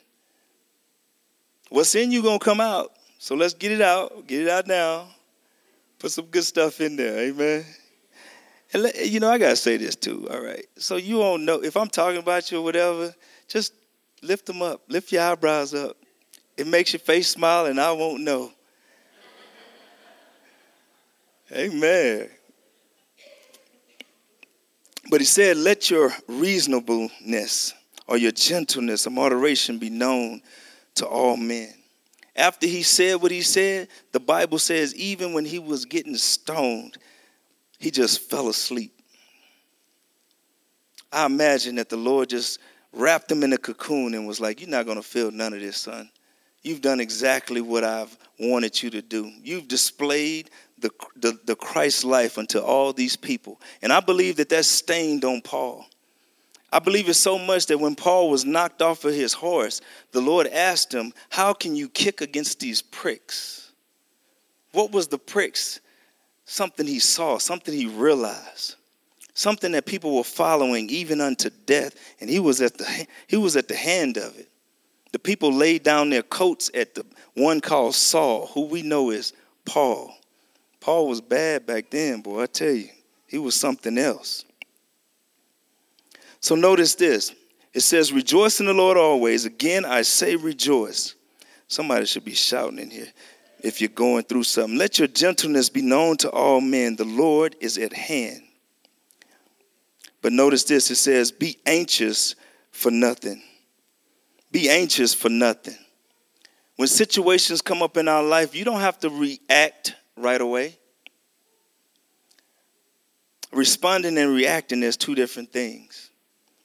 What's 1.69 1.95
in 1.95 2.11
you 2.11 2.21
gonna 2.23 2.41
come 2.41 2.61
out. 2.61 2.93
So 3.19 3.37
let's 3.37 3.55
get 3.55 3.71
it 3.71 3.81
out. 3.81 4.27
Get 4.27 4.43
it 4.43 4.49
out 4.49 4.67
now. 4.67 5.07
Put 6.01 6.11
some 6.11 6.27
good 6.27 6.45
stuff 6.45 6.81
in 6.81 6.97
there. 6.97 7.19
Amen. 7.19 7.65
And 8.73 8.85
let, 8.85 9.09
you 9.09 9.21
know, 9.21 9.31
I 9.31 9.39
gotta 9.39 9.57
say 9.57 9.77
this 9.77 9.97
too. 9.97 10.29
All 10.31 10.41
right. 10.41 10.65
So 10.77 10.97
you 10.97 11.19
won't 11.19 11.43
know 11.43 11.63
if 11.63 11.77
I'm 11.77 11.89
talking 11.89 12.19
about 12.19 12.51
you 12.51 12.59
or 12.59 12.63
whatever. 12.63 13.15
Just 13.49 13.73
lift 14.23 14.47
them 14.47 14.63
up. 14.63 14.83
Lift 14.89 15.11
your 15.13 15.23
eyebrows 15.23 15.75
up. 15.75 15.97
It 16.57 16.67
makes 16.67 16.93
your 16.93 17.01
face 17.01 17.29
smile, 17.29 17.67
and 17.67 17.81
I 17.81 17.93
won't 17.93 18.23
know. 18.23 18.53
Amen. 21.53 22.29
But 25.11 25.21
he 25.21 25.27
said, 25.27 25.57
Let 25.57 25.91
your 25.91 26.13
reasonableness 26.29 27.75
or 28.07 28.17
your 28.17 28.33
gentleness 28.33 29.07
or 29.07 29.11
moderation 29.11 29.79
be 29.79 29.91
known 29.91 30.43
to 30.97 31.07
all 31.07 31.37
men. 31.37 31.73
After 32.37 32.67
he 32.67 32.83
said 32.83 33.21
what 33.21 33.33
he 33.33 33.43
said, 33.43 33.89
the 34.13 34.21
Bible 34.21 34.59
says 34.59 34.95
even 34.95 35.33
when 35.33 35.45
he 35.45 35.59
was 35.59 35.85
getting 35.85 36.17
stoned, 36.17 36.99
he 37.81 37.91
just 37.91 38.21
fell 38.31 38.49
asleep. 38.49 38.93
I 41.11 41.27
imagine 41.27 41.75
that 41.77 41.89
the 41.89 41.97
Lord 41.97 42.29
just 42.29 42.61
wrapped 42.93 43.33
him 43.33 43.43
in 43.43 43.53
a 43.53 43.59
cocoon 43.59 44.15
and 44.15 44.29
was 44.29 44.39
like, 44.39 44.61
You're 44.61 44.71
not 44.71 44.85
going 44.85 44.99
to 44.99 45.03
feel 45.03 45.33
none 45.33 45.53
of 45.53 45.61
this, 45.61 45.79
son. 45.79 46.09
You've 46.63 46.83
done 46.83 47.01
exactly 47.01 47.63
what 47.63 47.83
I've 47.83 48.17
wanted 48.39 48.81
you 48.83 48.91
to 48.91 49.03
do. 49.03 49.33
You've 49.43 49.67
displayed 49.67 50.51
the, 50.79 50.91
the, 51.17 51.39
the 51.47 51.57
Christ 51.57 52.05
life 52.05 52.37
unto 52.37 52.59
all 52.59 52.93
these 52.93 53.17
people. 53.17 53.59
And 53.81 53.93
I 53.93 54.01
believe 54.01 54.37
that 54.37 54.51
that's 54.51 54.69
stained 54.69 55.25
on 55.25 55.41
Paul. 55.41 55.87
I 56.71 56.79
believe 56.79 57.09
it 57.09 57.15
so 57.15 57.39
much 57.39 57.67
that 57.67 57.79
when 57.81 57.95
Paul 57.95 58.31
was 58.31 58.45
knocked 58.45 58.83
off 58.83 59.05
of 59.05 59.15
his 59.15 59.33
horse, 59.33 59.81
the 60.13 60.21
Lord 60.21 60.47
asked 60.47 60.93
him, 60.93 61.15
How 61.31 61.55
can 61.55 61.75
you 61.75 61.89
kick 61.89 62.21
against 62.21 62.61
these 62.61 62.83
pricks? 62.83 63.73
What 64.73 64.93
was 64.93 65.09
the 65.09 65.19
pricks? 65.19 65.81
Something 66.51 66.89
he 66.89 66.99
saw, 66.99 67.39
something 67.39 67.73
he 67.73 67.87
realized, 67.87 68.75
something 69.35 69.71
that 69.71 69.87
people 69.87 70.17
were 70.17 70.25
following 70.25 70.91
even 70.91 71.21
unto 71.21 71.49
death, 71.49 71.95
and 72.21 72.29
he 72.29 72.41
was 72.41 72.61
at 72.61 72.77
the 72.77 73.07
he 73.29 73.37
was 73.37 73.55
at 73.55 73.69
the 73.69 73.77
hand 73.77 74.17
of 74.17 74.37
it. 74.37 74.49
The 75.13 75.21
people 75.21 75.53
laid 75.53 75.85
down 75.85 76.11
their 76.11 76.25
coats 76.25 76.69
at 76.75 76.97
the 76.97 77.07
one 77.35 77.61
called 77.61 77.95
Saul, 77.95 78.49
who 78.49 78.63
we 78.63 78.83
know 78.83 79.11
is 79.11 79.33
Paul. 79.65 80.13
Paul 80.81 81.07
was 81.07 81.21
bad 81.21 81.67
back 81.67 81.89
then, 81.89 82.21
boy, 82.21 82.43
I 82.43 82.47
tell 82.47 82.73
you. 82.73 82.89
He 83.29 83.39
was 83.39 83.55
something 83.55 83.97
else. 83.97 84.45
So 86.41 86.57
notice 86.57 86.97
this. 86.97 87.33
It 87.73 87.83
says, 87.83 88.13
Rejoice 88.13 88.59
in 88.59 88.67
the 88.67 88.75
Lord 88.75 88.97
always. 88.97 89.45
Again, 89.45 89.85
I 89.85 90.03
say 90.03 90.35
rejoice. 90.35 91.15
Somebody 91.69 92.07
should 92.07 92.25
be 92.25 92.35
shouting 92.35 92.81
in 92.81 92.91
here 92.91 93.13
if 93.65 93.81
you're 93.81 93.89
going 93.89 94.25
through 94.25 94.45
something. 94.45 94.79
Let 94.79 94.99
your 94.99 95.09
gentleness 95.09 95.69
be 95.69 95.83
known 95.83 96.17
to 96.19 96.31
all 96.31 96.61
men. 96.61 96.97
The 96.97 97.05
Lord 97.05 97.57
is 97.61 97.79
at 97.79 97.93
hand. 97.93 98.43
But 100.23 100.33
notice 100.33 100.65
this 100.65 100.91
it 100.91 100.97
says, 100.97 101.33
Be 101.33 101.59
anxious 101.67 102.35
for 102.71 102.91
nothing. 102.91 103.43
Be 104.53 104.69
anxious 104.69 105.15
for 105.15 105.29
nothing. 105.29 105.77
When 106.77 106.89
situations 106.89 107.63
come 107.63 107.83
up 107.83 107.97
in 107.97 108.09
our 108.09 108.23
life, 108.23 108.55
you 108.55 108.65
don't 108.65 108.81
have 108.81 108.99
to 109.01 109.11
react 109.11 109.95
right 110.17 110.41
away. 110.41 110.79
Responding 113.53 114.17
and 114.19 114.35
reacting 114.35 114.83
is 114.83 114.97
two 114.97 115.15
different 115.15 115.53
things. 115.53 116.10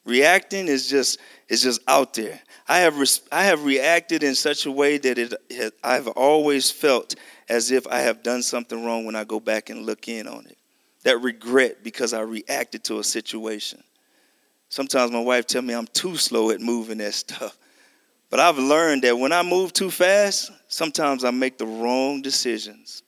Reacting 0.06 0.68
is 0.68 0.88
just 0.88 1.20
is 1.50 1.64
just 1.64 1.82
out 1.88 2.14
there. 2.14 2.40
I 2.68 2.80
have 2.80 2.96
I 3.32 3.44
have 3.46 3.66
reacted 3.66 4.24
in 4.24 4.36
such 4.36 4.66
a 4.66 4.72
way 4.72 4.98
that 5.00 5.18
it 5.18 5.74
I've 5.84 6.08
always 6.10 6.72
felt 6.72 7.16
as 7.50 7.72
if 7.72 7.88
I 7.88 8.00
have 8.00 8.24
done 8.24 8.44
something 8.44 8.86
wrong 8.86 9.06
when 9.06 9.16
I 9.16 9.24
go 9.24 9.40
back 9.40 9.70
and 9.70 9.86
look 9.86 10.08
in 10.08 10.28
on 10.28 10.46
it. 10.46 10.58
That 11.04 11.22
regret 11.22 11.84
because 11.84 12.14
I 12.14 12.22
reacted 12.22 12.84
to 12.86 13.00
a 13.00 13.04
situation. 13.04 13.84
Sometimes 14.70 15.12
my 15.12 15.22
wife 15.22 15.48
tell 15.48 15.62
me 15.62 15.74
I'm 15.74 15.88
too 15.88 16.18
slow 16.18 16.52
at 16.52 16.62
moving 16.62 17.00
that 17.00 17.14
stuff. 17.14 17.58
But 18.30 18.40
I've 18.40 18.58
learned 18.58 19.04
that 19.04 19.18
when 19.18 19.32
I 19.32 19.44
move 19.44 19.72
too 19.72 19.92
fast, 19.92 20.52
sometimes 20.68 21.24
I 21.24 21.32
make 21.32 21.58
the 21.58 21.68
wrong 21.68 22.22
decisions. 22.22 23.04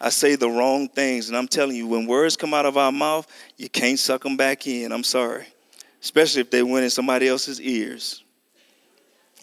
I 0.00 0.10
say 0.10 0.36
the 0.36 0.50
wrong 0.50 0.88
things. 0.88 1.28
And 1.28 1.36
I'm 1.36 1.48
telling 1.48 1.76
you, 1.76 1.86
when 1.86 2.06
words 2.06 2.36
come 2.36 2.52
out 2.52 2.66
of 2.66 2.76
our 2.76 2.92
mouth, 2.92 3.26
you 3.56 3.68
can't 3.68 3.98
suck 3.98 4.22
them 4.22 4.36
back 4.36 4.66
in. 4.66 4.92
I'm 4.92 5.02
sorry. 5.02 5.46
Especially 6.04 6.42
if 6.42 6.50
they 6.50 6.62
went 6.62 6.84
in 6.84 6.90
somebody 6.90 7.26
else's 7.26 7.58
ears. 7.62 8.22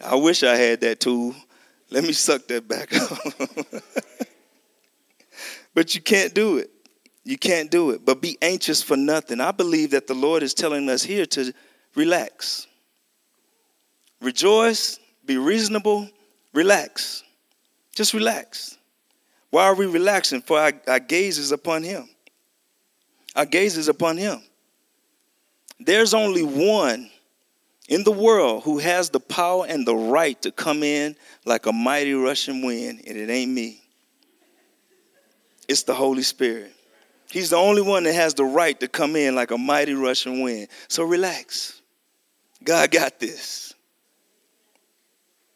I 0.00 0.14
wish 0.14 0.44
I 0.44 0.54
had 0.54 0.80
that 0.82 1.00
tool. 1.00 1.34
Let 1.90 2.04
me 2.04 2.12
suck 2.12 2.46
that 2.46 2.68
back 2.68 2.94
up. 3.00 3.82
but 5.74 5.92
you 5.96 6.00
can't 6.00 6.32
do 6.32 6.58
it. 6.58 6.70
You 7.24 7.36
can't 7.36 7.68
do 7.68 7.90
it. 7.90 8.04
But 8.04 8.22
be 8.22 8.38
anxious 8.40 8.80
for 8.80 8.96
nothing. 8.96 9.40
I 9.40 9.50
believe 9.50 9.90
that 9.90 10.06
the 10.06 10.14
Lord 10.14 10.44
is 10.44 10.54
telling 10.54 10.88
us 10.88 11.02
here 11.02 11.26
to 11.26 11.52
relax. 11.96 12.68
Rejoice, 14.20 15.00
be 15.26 15.38
reasonable, 15.38 16.08
relax. 16.54 17.24
Just 17.92 18.14
relax. 18.14 18.78
Why 19.50 19.64
are 19.64 19.74
we 19.74 19.86
relaxing? 19.86 20.42
For 20.42 20.60
our, 20.60 20.72
our 20.86 21.00
gaze 21.00 21.38
is 21.38 21.50
upon 21.50 21.82
Him. 21.82 22.08
Our 23.34 23.46
gaze 23.46 23.76
is 23.76 23.88
upon 23.88 24.16
Him. 24.16 24.40
There's 25.84 26.14
only 26.14 26.42
one 26.42 27.10
in 27.88 28.04
the 28.04 28.12
world 28.12 28.62
who 28.64 28.78
has 28.78 29.10
the 29.10 29.20
power 29.20 29.66
and 29.68 29.86
the 29.86 29.94
right 29.94 30.40
to 30.42 30.50
come 30.50 30.82
in 30.82 31.16
like 31.44 31.66
a 31.66 31.72
mighty 31.72 32.14
rushing 32.14 32.64
wind, 32.64 33.02
and 33.06 33.16
it 33.16 33.30
ain't 33.30 33.50
me. 33.50 33.80
It's 35.68 35.82
the 35.82 35.94
Holy 35.94 36.22
Spirit. 36.22 36.72
He's 37.30 37.50
the 37.50 37.56
only 37.56 37.82
one 37.82 38.04
that 38.04 38.14
has 38.14 38.34
the 38.34 38.44
right 38.44 38.78
to 38.80 38.88
come 38.88 39.16
in 39.16 39.34
like 39.34 39.50
a 39.50 39.58
mighty 39.58 39.94
rushing 39.94 40.42
wind. 40.42 40.68
So 40.88 41.02
relax. 41.02 41.80
God 42.62 42.90
got 42.90 43.18
this. 43.18 43.74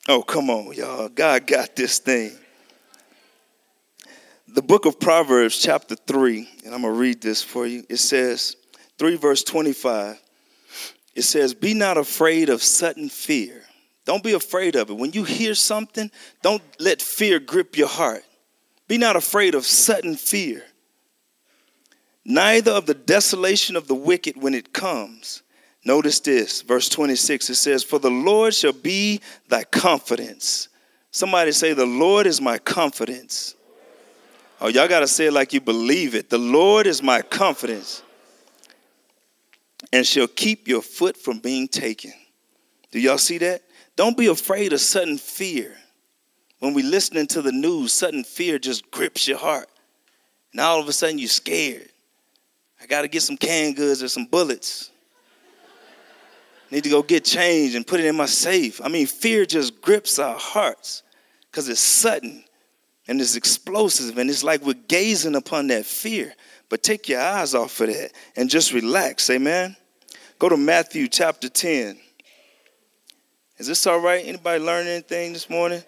Oh, 0.09 0.23
come 0.23 0.51
on, 0.51 0.73
y'all. 0.73 1.09
God 1.09 1.47
got 1.47 1.77
this 1.77 1.99
thing. 1.99 2.33
The 4.49 4.62
book 4.62 4.87
of 4.87 4.99
Proverbs, 4.99 5.59
chapter 5.59 5.97
3, 5.97 6.49
and 6.65 6.75
I'm 6.75 6.83
going 6.83 6.95
to 6.95 6.99
read 6.99 7.21
this 7.21 7.43
for 7.43 7.67
you. 7.67 7.85
It 7.89 7.99
says, 7.99 8.57
3 8.99 9.17
verse 9.17 9.43
25, 9.43 10.21
it 11.15 11.23
says, 11.23 11.55
Be 11.55 11.75
not 11.75 11.97
afraid 11.97 12.49
of 12.49 12.63
sudden 12.63 13.09
fear. 13.09 13.63
Don't 14.05 14.23
be 14.23 14.33
afraid 14.33 14.77
of 14.77 14.91
it. 14.91 14.97
When 14.97 15.13
you 15.13 15.25
hear 15.25 15.55
something, 15.55 16.11
don't 16.43 16.63
let 16.79 17.03
fear 17.03 17.41
grip 17.41 17.77
your 17.77 17.89
heart. 17.89 18.25
Be 18.89 18.99
not 18.99 19.17
afraid 19.17 19.55
of 19.55 19.67
sudden 19.67 20.15
fear, 20.15 20.63
neither 22.25 22.71
of 22.71 22.87
the 22.87 22.95
desolation 22.95 23.75
of 23.75 23.89
the 23.89 23.97
wicked 23.97 24.41
when 24.41 24.55
it 24.55 24.73
comes 24.73 25.43
Notice 25.87 26.19
this, 26.19 26.63
verse 26.63 26.89
26, 26.89 27.49
it 27.49 27.55
says, 27.55 27.85
For 27.85 28.01
the 28.01 28.11
Lord 28.11 28.53
shall 28.53 28.73
be 28.73 29.21
thy 29.49 29.63
confidence. 29.63 30.69
Somebody 31.13 31.53
say, 31.53 31.75
The 31.75 31.87
Lord 31.87 32.27
is 32.27 32.41
my 32.41 32.59
confidence. 32.59 33.55
Oh, 34.61 34.67
y'all 34.67 34.89
got 34.89 35.01
to 35.01 35.07
say 35.07 35.27
it 35.27 35.33
like 35.33 35.53
you 35.53 35.61
believe 35.61 36.17
it. 36.17 36.29
The 36.29 36.39
Lord 36.39 36.89
is 36.89 37.05
my 37.05 37.23
confidence 37.23 38.03
and 39.92 40.07
shall 40.07 40.29
keep 40.29 40.68
your 40.68 40.83
foot 40.83 41.16
from 41.16 41.38
being 41.38 41.68
taken. 41.68 42.12
Do 42.90 43.01
y'all 43.01 43.18
see 43.18 43.38
that? 43.38 43.62
Don't 43.96 44.16
be 44.16 44.27
afraid 44.27 44.72
of 44.72 44.81
sudden 44.81 45.18
fear. 45.18 45.77
When 46.59 46.75
we 46.75 46.83
listening 46.83 47.27
to 47.29 47.42
the 47.42 47.53
news, 47.53 47.92
sudden 47.92 48.25
fear 48.25 48.59
just 48.59 48.90
grips 48.90 49.29
your 49.29 49.38
heart. 49.38 49.68
And 50.53 50.61
all 50.61 50.81
of 50.81 50.88
a 50.88 50.92
sudden 50.92 51.18
you're 51.18 51.29
scared. 51.29 51.88
I 52.81 52.87
got 52.87 53.03
to 53.03 53.09
get 53.09 53.22
some 53.22 53.37
canned 53.37 53.77
goods 53.77 54.03
or 54.03 54.09
some 54.09 54.27
bullets. 54.27 54.90
Need 56.70 56.85
to 56.85 56.90
go 56.90 57.03
get 57.03 57.25
change 57.25 57.75
and 57.75 57.87
put 57.87 58.01
it 58.01 58.07
in 58.07 58.16
my 58.16 58.27
safe. 58.27 58.81
I 58.83 58.88
mean, 58.88 59.07
fear 59.07 59.46
just 59.46 59.81
grips 59.81 60.18
our 60.18 60.37
hearts 60.37 61.03
because 61.51 61.68
it's 61.68 61.81
sudden 61.81 62.44
and 63.09 63.20
it's 63.20 63.37
explosive 63.37 64.18
and 64.18 64.29
it's 64.29 64.42
like 64.42 64.62
we're 64.62 64.75
gazing 64.75 65.37
upon 65.37 65.68
that 65.68 65.87
fear. 65.87 66.35
But 66.69 66.83
take 66.83 67.09
your 67.09 67.21
eyes 67.21 67.55
off 67.55 67.81
of 67.81 67.89
that 67.89 68.13
and 68.35 68.51
just 68.51 68.73
relax. 68.73 69.31
Amen. 69.31 69.77
Go 70.39 70.49
to 70.49 70.57
Matthew 70.57 71.09
chapter 71.09 71.49
10. 71.49 71.99
Is 73.59 73.67
this 73.67 73.87
all 73.87 74.01
right? 74.01 74.25
Anybody 74.27 74.63
learn 74.63 74.87
anything 74.87 75.33
this 75.33 75.49
morning? 75.49 75.83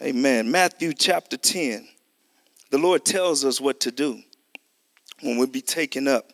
Amen. 0.00 0.50
Matthew 0.50 0.92
chapter 0.94 1.36
10. 1.36 1.86
The 2.70 2.78
Lord 2.78 3.04
tells 3.04 3.44
us 3.44 3.60
what 3.60 3.80
to 3.80 3.90
do 3.90 4.22
when 5.20 5.38
we 5.38 5.46
be 5.46 5.60
taken 5.60 6.06
up 6.06 6.32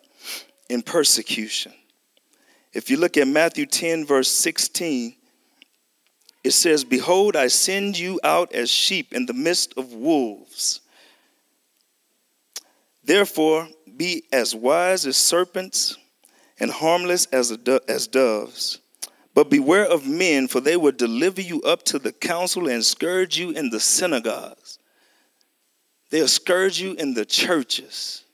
in 0.68 0.82
persecution. 0.82 1.72
If 2.72 2.90
you 2.90 2.98
look 2.98 3.16
at 3.16 3.26
Matthew 3.28 3.66
10, 3.66 4.04
verse 4.04 4.28
16, 4.28 5.14
it 6.42 6.50
says, 6.50 6.84
Behold, 6.84 7.36
I 7.36 7.46
send 7.46 7.98
you 7.98 8.20
out 8.22 8.52
as 8.52 8.68
sheep 8.70 9.12
in 9.14 9.26
the 9.26 9.32
midst 9.32 9.74
of 9.78 9.92
wolves. 9.92 10.80
Therefore, 13.04 13.68
be 13.96 14.24
as 14.32 14.54
wise 14.54 15.06
as 15.06 15.16
serpents 15.16 15.96
and 16.58 16.70
harmless 16.70 17.26
as, 17.26 17.56
do- 17.56 17.80
as 17.88 18.06
doves. 18.06 18.80
But 19.34 19.50
beware 19.50 19.84
of 19.84 20.06
men, 20.06 20.48
for 20.48 20.60
they 20.60 20.76
will 20.76 20.92
deliver 20.92 21.40
you 21.40 21.60
up 21.62 21.82
to 21.84 21.98
the 21.98 22.12
council 22.12 22.68
and 22.68 22.84
scourge 22.84 23.36
you 23.36 23.50
in 23.50 23.70
the 23.70 23.80
synagogues. 23.80 24.78
They'll 26.10 26.28
scourge 26.28 26.80
you 26.80 26.92
in 26.92 27.14
the 27.14 27.24
churches. 27.24 28.24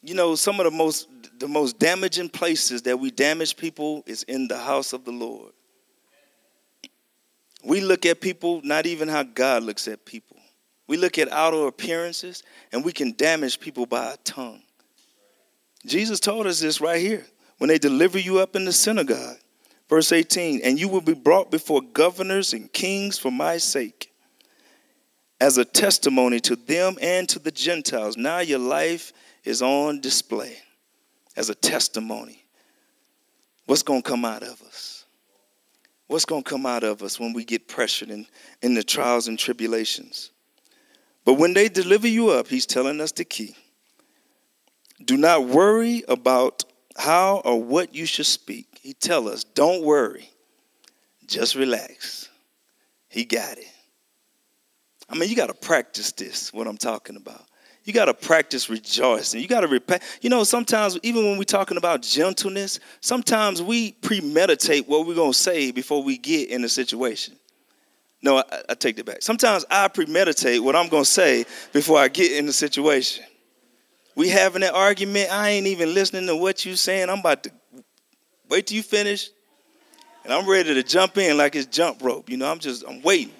You 0.00 0.14
know, 0.14 0.36
some 0.36 0.60
of 0.60 0.64
the 0.64 0.70
most 0.70 1.08
the 1.38 1.48
most 1.48 1.78
damaging 1.78 2.28
places 2.28 2.82
that 2.82 2.98
we 2.98 3.10
damage 3.10 3.56
people 3.56 4.02
is 4.06 4.24
in 4.24 4.48
the 4.48 4.58
house 4.58 4.92
of 4.92 5.04
the 5.04 5.12
Lord. 5.12 5.52
We 7.64 7.80
look 7.80 8.06
at 8.06 8.20
people 8.20 8.60
not 8.64 8.86
even 8.86 9.08
how 9.08 9.22
God 9.22 9.62
looks 9.62 9.86
at 9.88 10.04
people. 10.04 10.37
We 10.88 10.96
look 10.96 11.18
at 11.18 11.30
outer 11.30 11.66
appearances 11.66 12.42
and 12.72 12.84
we 12.84 12.92
can 12.92 13.12
damage 13.12 13.60
people 13.60 13.86
by 13.86 14.06
our 14.06 14.16
tongue. 14.24 14.62
Jesus 15.86 16.18
told 16.18 16.46
us 16.46 16.60
this 16.60 16.80
right 16.80 17.00
here 17.00 17.24
when 17.58 17.68
they 17.68 17.78
deliver 17.78 18.18
you 18.18 18.38
up 18.38 18.56
in 18.56 18.64
the 18.64 18.72
synagogue. 18.72 19.36
Verse 19.88 20.12
18, 20.12 20.60
and 20.64 20.78
you 20.78 20.88
will 20.88 21.00
be 21.00 21.14
brought 21.14 21.50
before 21.50 21.80
governors 21.80 22.52
and 22.52 22.70
kings 22.72 23.18
for 23.18 23.30
my 23.30 23.56
sake, 23.56 24.12
as 25.40 25.56
a 25.56 25.64
testimony 25.64 26.40
to 26.40 26.56
them 26.56 26.96
and 27.00 27.28
to 27.28 27.38
the 27.38 27.50
Gentiles. 27.50 28.16
Now 28.16 28.40
your 28.40 28.58
life 28.58 29.12
is 29.44 29.62
on 29.62 30.00
display 30.00 30.58
as 31.36 31.48
a 31.48 31.54
testimony. 31.54 32.44
What's 33.64 33.82
going 33.82 34.02
to 34.02 34.08
come 34.08 34.24
out 34.24 34.42
of 34.42 34.60
us? 34.62 35.04
What's 36.06 36.24
going 36.24 36.42
to 36.42 36.50
come 36.50 36.66
out 36.66 36.84
of 36.84 37.02
us 37.02 37.20
when 37.20 37.32
we 37.32 37.44
get 37.44 37.68
pressured 37.68 38.10
in, 38.10 38.26
in 38.60 38.74
the 38.74 38.82
trials 38.82 39.28
and 39.28 39.38
tribulations? 39.38 40.32
But 41.28 41.34
when 41.34 41.52
they 41.52 41.68
deliver 41.68 42.08
you 42.08 42.30
up, 42.30 42.48
he's 42.48 42.64
telling 42.64 43.02
us 43.02 43.12
the 43.12 43.22
key. 43.22 43.54
Do 45.04 45.18
not 45.18 45.44
worry 45.44 46.02
about 46.08 46.64
how 46.96 47.42
or 47.44 47.62
what 47.62 47.94
you 47.94 48.06
should 48.06 48.24
speak. 48.24 48.78
He 48.80 48.94
tell 48.94 49.28
us, 49.28 49.44
don't 49.44 49.84
worry. 49.84 50.30
Just 51.26 51.54
relax. 51.54 52.30
He 53.10 53.26
got 53.26 53.58
it. 53.58 53.70
I 55.10 55.18
mean, 55.18 55.28
you 55.28 55.36
got 55.36 55.48
to 55.48 55.54
practice 55.54 56.12
this, 56.12 56.50
what 56.50 56.66
I'm 56.66 56.78
talking 56.78 57.16
about. 57.16 57.44
You 57.84 57.92
got 57.92 58.06
to 58.06 58.14
practice 58.14 58.70
rejoicing. 58.70 59.42
You 59.42 59.48
got 59.48 59.60
to 59.60 59.68
repent. 59.68 60.02
You 60.22 60.30
know, 60.30 60.44
sometimes, 60.44 60.98
even 61.02 61.26
when 61.26 61.36
we're 61.36 61.44
talking 61.44 61.76
about 61.76 62.00
gentleness, 62.00 62.80
sometimes 63.02 63.60
we 63.60 63.92
premeditate 63.92 64.88
what 64.88 65.06
we're 65.06 65.14
going 65.14 65.32
to 65.32 65.38
say 65.38 65.72
before 65.72 66.02
we 66.02 66.16
get 66.16 66.48
in 66.48 66.64
a 66.64 66.70
situation. 66.70 67.36
No, 68.22 68.38
I, 68.38 68.44
I 68.70 68.74
take 68.74 68.96
that 68.96 69.06
back. 69.06 69.22
Sometimes 69.22 69.64
I 69.70 69.88
premeditate 69.88 70.62
what 70.62 70.74
I'm 70.74 70.88
going 70.88 71.04
to 71.04 71.10
say 71.10 71.44
before 71.72 71.98
I 71.98 72.08
get 72.08 72.32
in 72.32 72.46
the 72.46 72.52
situation. 72.52 73.24
We 74.16 74.28
having 74.28 74.64
an 74.64 74.74
argument. 74.74 75.30
I 75.30 75.50
ain't 75.50 75.68
even 75.68 75.94
listening 75.94 76.26
to 76.26 76.36
what 76.36 76.64
you 76.64 76.74
saying. 76.74 77.08
I'm 77.08 77.20
about 77.20 77.44
to 77.44 77.52
wait 78.48 78.66
till 78.66 78.76
you 78.76 78.82
finish. 78.82 79.30
And 80.24 80.32
I'm 80.32 80.48
ready 80.48 80.74
to 80.74 80.82
jump 80.82 81.16
in 81.16 81.36
like 81.36 81.54
it's 81.54 81.66
jump 81.66 82.02
rope. 82.02 82.28
You 82.28 82.36
know, 82.36 82.50
I'm 82.50 82.58
just, 82.58 82.84
I'm 82.86 83.00
waiting. 83.02 83.34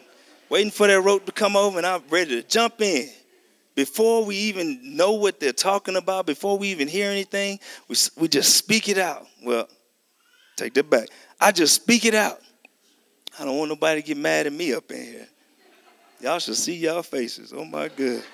Waiting 0.49 0.71
for 0.71 0.87
that 0.87 1.01
rope 1.01 1.27
to 1.27 1.33
come 1.33 1.57
over 1.57 1.77
and 1.77 1.87
I'm 1.87 2.03
ready 2.09 2.41
to 2.41 2.49
jump 2.49 2.81
in. 2.81 3.09
Before 3.75 4.25
we 4.25 4.37
even 4.37 4.97
know 4.97 5.13
what 5.13 5.39
they're 5.39 5.53
talking 5.53 5.97
about, 5.97 6.27
before 6.27 6.59
we 6.59 6.69
even 6.69 6.89
hear 6.89 7.11
anything, 7.11 7.61
we, 7.89 7.97
we 8.17 8.29
just 8.29 8.57
speak 8.57 8.89
it 8.89 8.99
out. 8.99 9.27
Well, 9.45 9.69
take 10.57 10.75
that 10.75 10.89
back. 10.89 11.09
I 11.41 11.53
just 11.53 11.75
speak 11.75 12.05
it 12.05 12.15
out. 12.15 12.41
I 13.39 13.45
don't 13.45 13.57
want 13.57 13.69
nobody 13.71 14.03
to 14.03 14.07
get 14.07 14.17
mad 14.17 14.47
at 14.47 14.53
me 14.53 14.73
up 14.73 14.91
in 14.91 15.03
here. 15.03 15.29
Y'all 16.21 16.39
should 16.41 16.57
see 16.57 16.75
y'all 16.75 17.03
faces. 17.03 17.53
Oh 17.55 17.65
my 17.65 17.89
good 17.89 18.25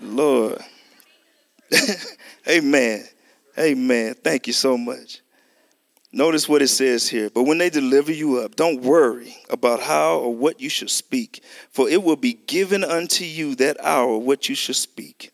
Lord. 0.00 0.58
Amen. 2.48 3.04
Amen. 3.58 4.14
Thank 4.14 4.46
you 4.46 4.52
so 4.52 4.78
much. 4.78 5.20
Notice 6.12 6.48
what 6.48 6.62
it 6.62 6.68
says 6.68 7.08
here. 7.08 7.30
But 7.30 7.44
when 7.44 7.58
they 7.58 7.70
deliver 7.70 8.12
you 8.12 8.38
up, 8.38 8.56
don't 8.56 8.82
worry 8.82 9.36
about 9.48 9.80
how 9.80 10.18
or 10.18 10.34
what 10.34 10.60
you 10.60 10.68
should 10.68 10.90
speak, 10.90 11.44
for 11.70 11.88
it 11.88 12.02
will 12.02 12.16
be 12.16 12.32
given 12.32 12.82
unto 12.82 13.24
you 13.24 13.54
that 13.56 13.76
hour 13.82 14.18
what 14.18 14.48
you 14.48 14.54
should 14.54 14.76
speak. 14.76 15.32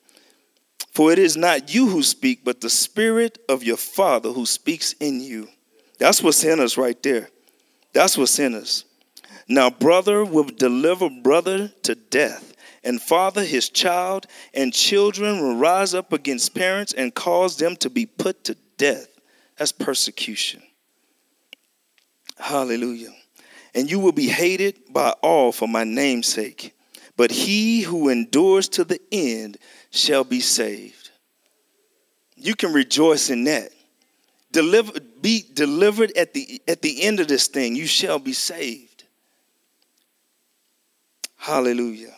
For 0.90 1.12
it 1.12 1.18
is 1.18 1.36
not 1.36 1.74
you 1.74 1.88
who 1.88 2.02
speak, 2.02 2.44
but 2.44 2.60
the 2.60 2.70
Spirit 2.70 3.38
of 3.48 3.62
your 3.62 3.76
Father 3.76 4.32
who 4.32 4.44
speaks 4.44 4.92
in 4.94 5.20
you. 5.20 5.48
That's 5.98 6.22
what's 6.22 6.44
in 6.44 6.60
us 6.60 6.76
right 6.76 7.00
there. 7.02 7.30
That's 7.92 8.18
what's 8.18 8.38
in 8.38 8.54
us. 8.54 8.84
Now, 9.48 9.70
brother 9.70 10.24
will 10.24 10.44
deliver 10.44 11.08
brother 11.08 11.68
to 11.82 11.94
death 11.94 12.54
and 12.86 13.02
father 13.02 13.44
his 13.44 13.68
child, 13.68 14.26
and 14.54 14.72
children 14.72 15.40
will 15.40 15.56
rise 15.56 15.92
up 15.92 16.12
against 16.12 16.54
parents 16.54 16.92
and 16.92 17.12
cause 17.12 17.56
them 17.56 17.76
to 17.76 17.90
be 17.90 18.06
put 18.06 18.44
to 18.44 18.56
death. 18.78 19.08
That's 19.58 19.72
persecution. 19.72 20.62
Hallelujah. 22.38 23.12
And 23.74 23.90
you 23.90 23.98
will 23.98 24.12
be 24.12 24.28
hated 24.28 24.78
by 24.92 25.10
all 25.20 25.50
for 25.50 25.66
my 25.66 25.82
name's 25.82 26.28
sake, 26.28 26.74
but 27.16 27.32
he 27.32 27.82
who 27.82 28.08
endures 28.08 28.68
to 28.70 28.84
the 28.84 29.00
end 29.10 29.58
shall 29.90 30.22
be 30.22 30.40
saved. 30.40 31.10
You 32.36 32.54
can 32.54 32.72
rejoice 32.72 33.30
in 33.30 33.44
that. 33.44 33.70
Deliver, 34.52 34.92
be 35.20 35.44
delivered 35.52 36.16
at 36.16 36.34
the, 36.34 36.62
at 36.68 36.82
the 36.82 37.02
end 37.02 37.18
of 37.18 37.26
this 37.26 37.48
thing. 37.48 37.74
You 37.74 37.86
shall 37.86 38.20
be 38.20 38.32
saved. 38.32 38.85
Hallelujah. 41.46 42.12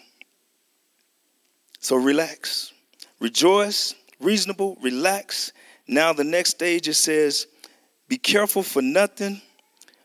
So 1.80 1.96
relax, 1.96 2.72
rejoice, 3.20 3.94
reasonable, 4.20 4.78
relax. 4.80 5.52
Now, 5.86 6.14
the 6.14 6.24
next 6.24 6.52
stage 6.52 6.88
it 6.88 6.94
says, 6.94 7.46
Be 8.08 8.16
careful 8.16 8.62
for 8.62 8.80
nothing, 8.80 9.42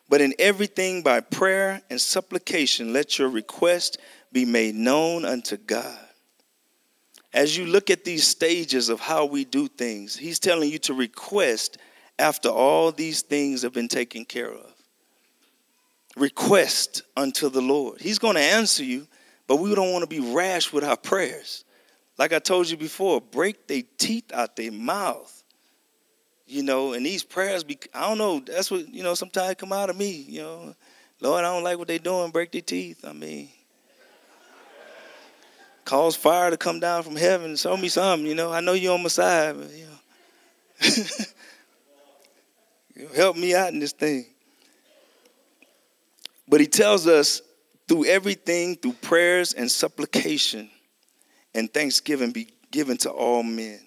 but 0.10 0.20
in 0.20 0.34
everything 0.40 1.04
by 1.04 1.22
prayer 1.22 1.82
and 1.90 2.02
supplication, 2.02 2.92
let 2.92 3.18
your 3.18 3.30
request 3.30 3.98
be 4.34 4.44
made 4.44 4.76
known 4.76 5.24
unto 5.24 5.56
God. 5.56 5.98
As 7.34 7.58
you 7.58 7.66
look 7.66 7.90
at 7.90 8.04
these 8.04 8.28
stages 8.28 8.90
of 8.90 9.00
how 9.00 9.24
we 9.24 9.46
do 9.46 9.70
things, 9.70 10.18
He's 10.18 10.38
telling 10.38 10.70
you 10.70 10.80
to 10.80 10.94
request 10.94 11.78
after 12.20 12.50
all 12.50 12.92
these 12.92 13.22
things 13.22 13.62
have 13.62 13.72
been 13.72 13.88
taken 13.88 14.26
care 14.26 14.52
of. 14.52 14.73
Request 16.16 17.02
unto 17.18 17.50
the 17.50 17.62
Lord. 17.62 18.02
He's 18.02 18.20
going 18.20 18.36
to 18.36 18.42
answer 18.42 18.84
you 18.84 19.08
but 19.48 19.58
we 19.58 19.76
don't 19.76 19.92
want 19.92 20.04
to 20.04 20.08
be 20.08 20.34
rash 20.34 20.72
with 20.72 20.84
our 20.84 20.98
prayers. 20.98 21.66
Like 22.18 22.34
I 22.34 22.40
told 22.40 22.70
you 22.70 22.78
before, 22.78 23.22
break 23.22 23.68
their 23.68 23.84
teeth 23.98 24.32
out 24.34 24.56
their 24.56 24.72
mouth. 24.72 25.44
You 26.46 26.64
know, 26.64 26.94
and 26.94 27.06
these 27.06 27.24
prayers, 27.24 27.64
be, 27.64 27.80
I 27.94 28.08
don't 28.08 28.18
know, 28.18 28.40
that's 28.40 28.70
what, 28.70 28.94
you 28.94 29.04
know, 29.04 29.16
sometimes 29.16 29.56
come 29.56 29.72
out 29.72 29.90
of 29.90 29.98
me, 29.98 30.12
you 30.12 30.42
know. 30.42 30.76
Lord, 31.22 31.44
I 31.44 31.54
don't 31.54 31.64
like 31.64 31.78
what 31.78 31.88
they're 31.88 32.00
doing, 32.00 32.32
break 32.32 32.52
their 32.52 32.62
teeth. 32.62 33.06
I 33.06 33.14
mean, 33.14 33.50
cause 35.86 36.16
fire 36.16 36.52
to 36.52 36.58
come 36.58 36.80
down 36.80 37.04
from 37.04 37.16
heaven, 37.16 37.56
show 37.56 37.78
me 37.78 37.88
something, 37.88 38.28
you 38.28 38.36
know. 38.36 38.52
I 38.52 38.60
know 38.60 38.74
you're 38.74 38.94
on 38.94 39.04
my 39.04 39.10
side, 39.10 39.56
but, 39.58 39.72
you 39.72 39.86
know. 39.86 39.92
help 43.16 43.38
me 43.38 43.56
out 43.56 43.72
in 43.72 43.80
this 43.80 43.94
thing. 43.94 44.26
But 46.48 46.60
he 46.60 46.68
tells 46.68 47.08
us 47.08 47.42
through 47.88 48.06
everything, 48.06 48.76
through 48.76 48.94
prayers 48.94 49.54
and 49.54 49.70
supplication 49.70 50.70
and 51.54 51.72
thanksgiving 51.74 52.32
be 52.32 52.48
given 52.72 52.98
to 52.98 53.12
all 53.12 53.44
men. 53.44 53.80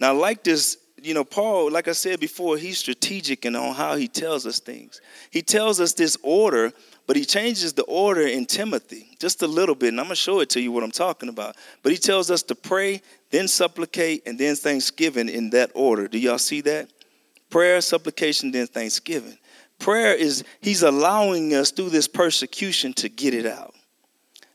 Now, 0.00 0.14
like 0.14 0.44
this, 0.44 0.78
you 1.02 1.14
know, 1.14 1.24
Paul, 1.24 1.70
like 1.70 1.88
I 1.88 1.92
said 1.92 2.20
before, 2.20 2.56
he's 2.56 2.78
strategic 2.78 3.44
in 3.44 3.56
on 3.56 3.74
how 3.74 3.96
he 3.96 4.08
tells 4.08 4.46
us 4.46 4.60
things. 4.60 5.00
He 5.30 5.42
tells 5.42 5.80
us 5.80 5.92
this 5.94 6.16
order, 6.22 6.72
but 7.06 7.16
he 7.16 7.24
changes 7.24 7.72
the 7.72 7.82
order 7.84 8.22
in 8.22 8.46
Timothy 8.46 9.16
just 9.18 9.42
a 9.42 9.46
little 9.46 9.74
bit, 9.74 9.88
and 9.88 10.00
I'm 10.00 10.06
gonna 10.06 10.16
show 10.16 10.40
it 10.40 10.50
to 10.50 10.60
you 10.60 10.70
what 10.70 10.84
I'm 10.84 10.92
talking 10.92 11.28
about. 11.28 11.56
But 11.82 11.92
he 11.92 11.98
tells 11.98 12.30
us 12.30 12.42
to 12.44 12.54
pray, 12.54 13.02
then 13.30 13.48
supplicate, 13.48 14.22
and 14.26 14.38
then 14.38 14.54
thanksgiving 14.54 15.28
in 15.28 15.50
that 15.50 15.72
order. 15.74 16.06
Do 16.06 16.18
y'all 16.18 16.38
see 16.38 16.60
that? 16.62 16.88
Prayer, 17.50 17.80
supplication, 17.80 18.50
then 18.50 18.66
thanksgiving. 18.66 19.38
Prayer 19.82 20.14
is, 20.14 20.44
He's 20.60 20.84
allowing 20.84 21.52
us 21.54 21.72
through 21.72 21.90
this 21.90 22.06
persecution 22.06 22.92
to 22.94 23.08
get 23.08 23.34
it 23.34 23.46
out, 23.46 23.74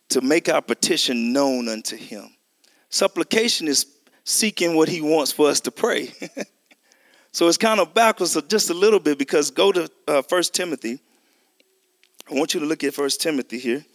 to 0.07 0.21
make 0.21 0.47
our 0.47 0.61
petition 0.61 1.33
known 1.33 1.67
unto 1.67 1.97
Him. 1.97 2.29
Supplication 2.87 3.67
is 3.67 3.87
seeking 4.23 4.73
what 4.73 4.87
He 4.87 5.01
wants 5.01 5.33
for 5.33 5.49
us 5.49 5.59
to 5.61 5.71
pray. 5.71 6.13
so 7.33 7.49
it's 7.49 7.57
kind 7.57 7.81
of 7.81 7.93
backwards 7.93 8.41
just 8.47 8.69
a 8.69 8.73
little 8.73 9.01
bit 9.01 9.19
because 9.19 9.51
go 9.51 9.73
to 9.73 9.91
uh, 10.07 10.21
1 10.29 10.43
Timothy. 10.53 10.97
I 12.31 12.33
want 12.33 12.53
you 12.53 12.61
to 12.61 12.65
look 12.65 12.85
at 12.85 12.97
1 12.97 13.09
Timothy 13.19 13.59
here, 13.59 13.85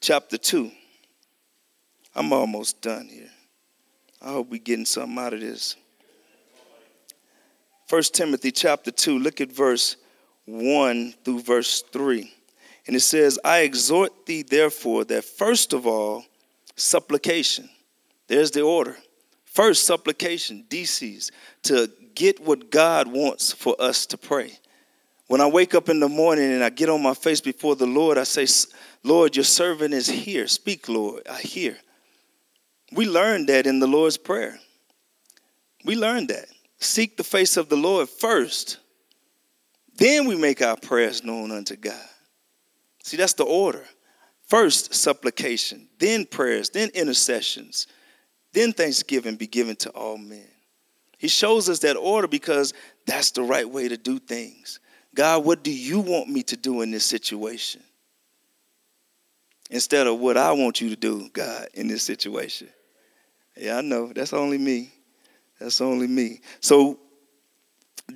chapter 0.00 0.38
2. 0.38 0.70
I'm 2.14 2.32
almost 2.32 2.80
done 2.80 3.08
here. 3.08 3.30
I 4.22 4.28
hope 4.34 4.48
we're 4.48 4.60
getting 4.60 4.86
something 4.86 5.18
out 5.18 5.34
of 5.34 5.40
this. 5.40 5.74
1 7.88 8.02
Timothy 8.12 8.52
chapter 8.52 8.92
2, 8.92 9.18
look 9.18 9.40
at 9.40 9.50
verse 9.50 9.96
1 10.50 11.14
through 11.24 11.40
verse 11.40 11.82
3. 11.92 12.32
And 12.86 12.96
it 12.96 13.00
says, 13.00 13.38
I 13.44 13.60
exhort 13.60 14.26
thee, 14.26 14.42
therefore, 14.42 15.04
that 15.04 15.24
first 15.24 15.72
of 15.72 15.86
all, 15.86 16.24
supplication. 16.76 17.68
There's 18.26 18.50
the 18.50 18.62
order. 18.62 18.96
First, 19.44 19.84
supplication, 19.84 20.64
deesis, 20.68 21.30
to 21.64 21.90
get 22.14 22.40
what 22.40 22.70
God 22.70 23.08
wants 23.08 23.52
for 23.52 23.76
us 23.80 24.06
to 24.06 24.18
pray. 24.18 24.52
When 25.26 25.40
I 25.40 25.46
wake 25.46 25.74
up 25.74 25.88
in 25.88 26.00
the 26.00 26.08
morning 26.08 26.52
and 26.52 26.64
I 26.64 26.70
get 26.70 26.88
on 26.88 27.02
my 27.02 27.14
face 27.14 27.40
before 27.40 27.76
the 27.76 27.86
Lord, 27.86 28.18
I 28.18 28.24
say, 28.24 28.46
Lord, 29.04 29.36
your 29.36 29.44
servant 29.44 29.94
is 29.94 30.08
here. 30.08 30.48
Speak, 30.48 30.88
Lord. 30.88 31.22
I 31.28 31.38
hear. 31.40 31.76
We 32.92 33.06
learned 33.06 33.48
that 33.48 33.66
in 33.66 33.78
the 33.78 33.86
Lord's 33.86 34.16
Prayer. 34.16 34.58
We 35.84 35.94
learned 35.94 36.28
that. 36.28 36.46
Seek 36.78 37.16
the 37.16 37.24
face 37.24 37.56
of 37.56 37.68
the 37.68 37.76
Lord 37.76 38.08
first 38.08 38.78
then 40.00 40.26
we 40.26 40.34
make 40.34 40.62
our 40.62 40.76
prayers 40.76 41.22
known 41.22 41.50
unto 41.52 41.76
God. 41.76 42.08
See, 43.04 43.18
that's 43.18 43.34
the 43.34 43.44
order. 43.44 43.84
First, 44.46 44.94
supplication, 44.94 45.88
then 45.98 46.24
prayers, 46.24 46.70
then 46.70 46.88
intercessions, 46.94 47.86
then 48.52 48.72
thanksgiving 48.72 49.36
be 49.36 49.46
given 49.46 49.76
to 49.76 49.90
all 49.90 50.16
men. 50.16 50.48
He 51.18 51.28
shows 51.28 51.68
us 51.68 51.80
that 51.80 51.96
order 51.96 52.26
because 52.26 52.72
that's 53.06 53.32
the 53.32 53.42
right 53.42 53.68
way 53.68 53.88
to 53.88 53.98
do 53.98 54.18
things. 54.18 54.80
God, 55.14 55.44
what 55.44 55.62
do 55.62 55.70
you 55.70 56.00
want 56.00 56.30
me 56.30 56.42
to 56.44 56.56
do 56.56 56.80
in 56.80 56.90
this 56.90 57.04
situation? 57.04 57.82
Instead 59.70 60.06
of 60.06 60.18
what 60.18 60.38
I 60.38 60.52
want 60.52 60.80
you 60.80 60.88
to 60.88 60.96
do, 60.96 61.28
God, 61.28 61.68
in 61.74 61.88
this 61.88 62.02
situation. 62.02 62.68
Yeah, 63.54 63.76
I 63.76 63.80
know. 63.82 64.12
That's 64.14 64.32
only 64.32 64.56
me. 64.56 64.90
That's 65.58 65.82
only 65.82 66.06
me. 66.06 66.40
So, 66.60 66.98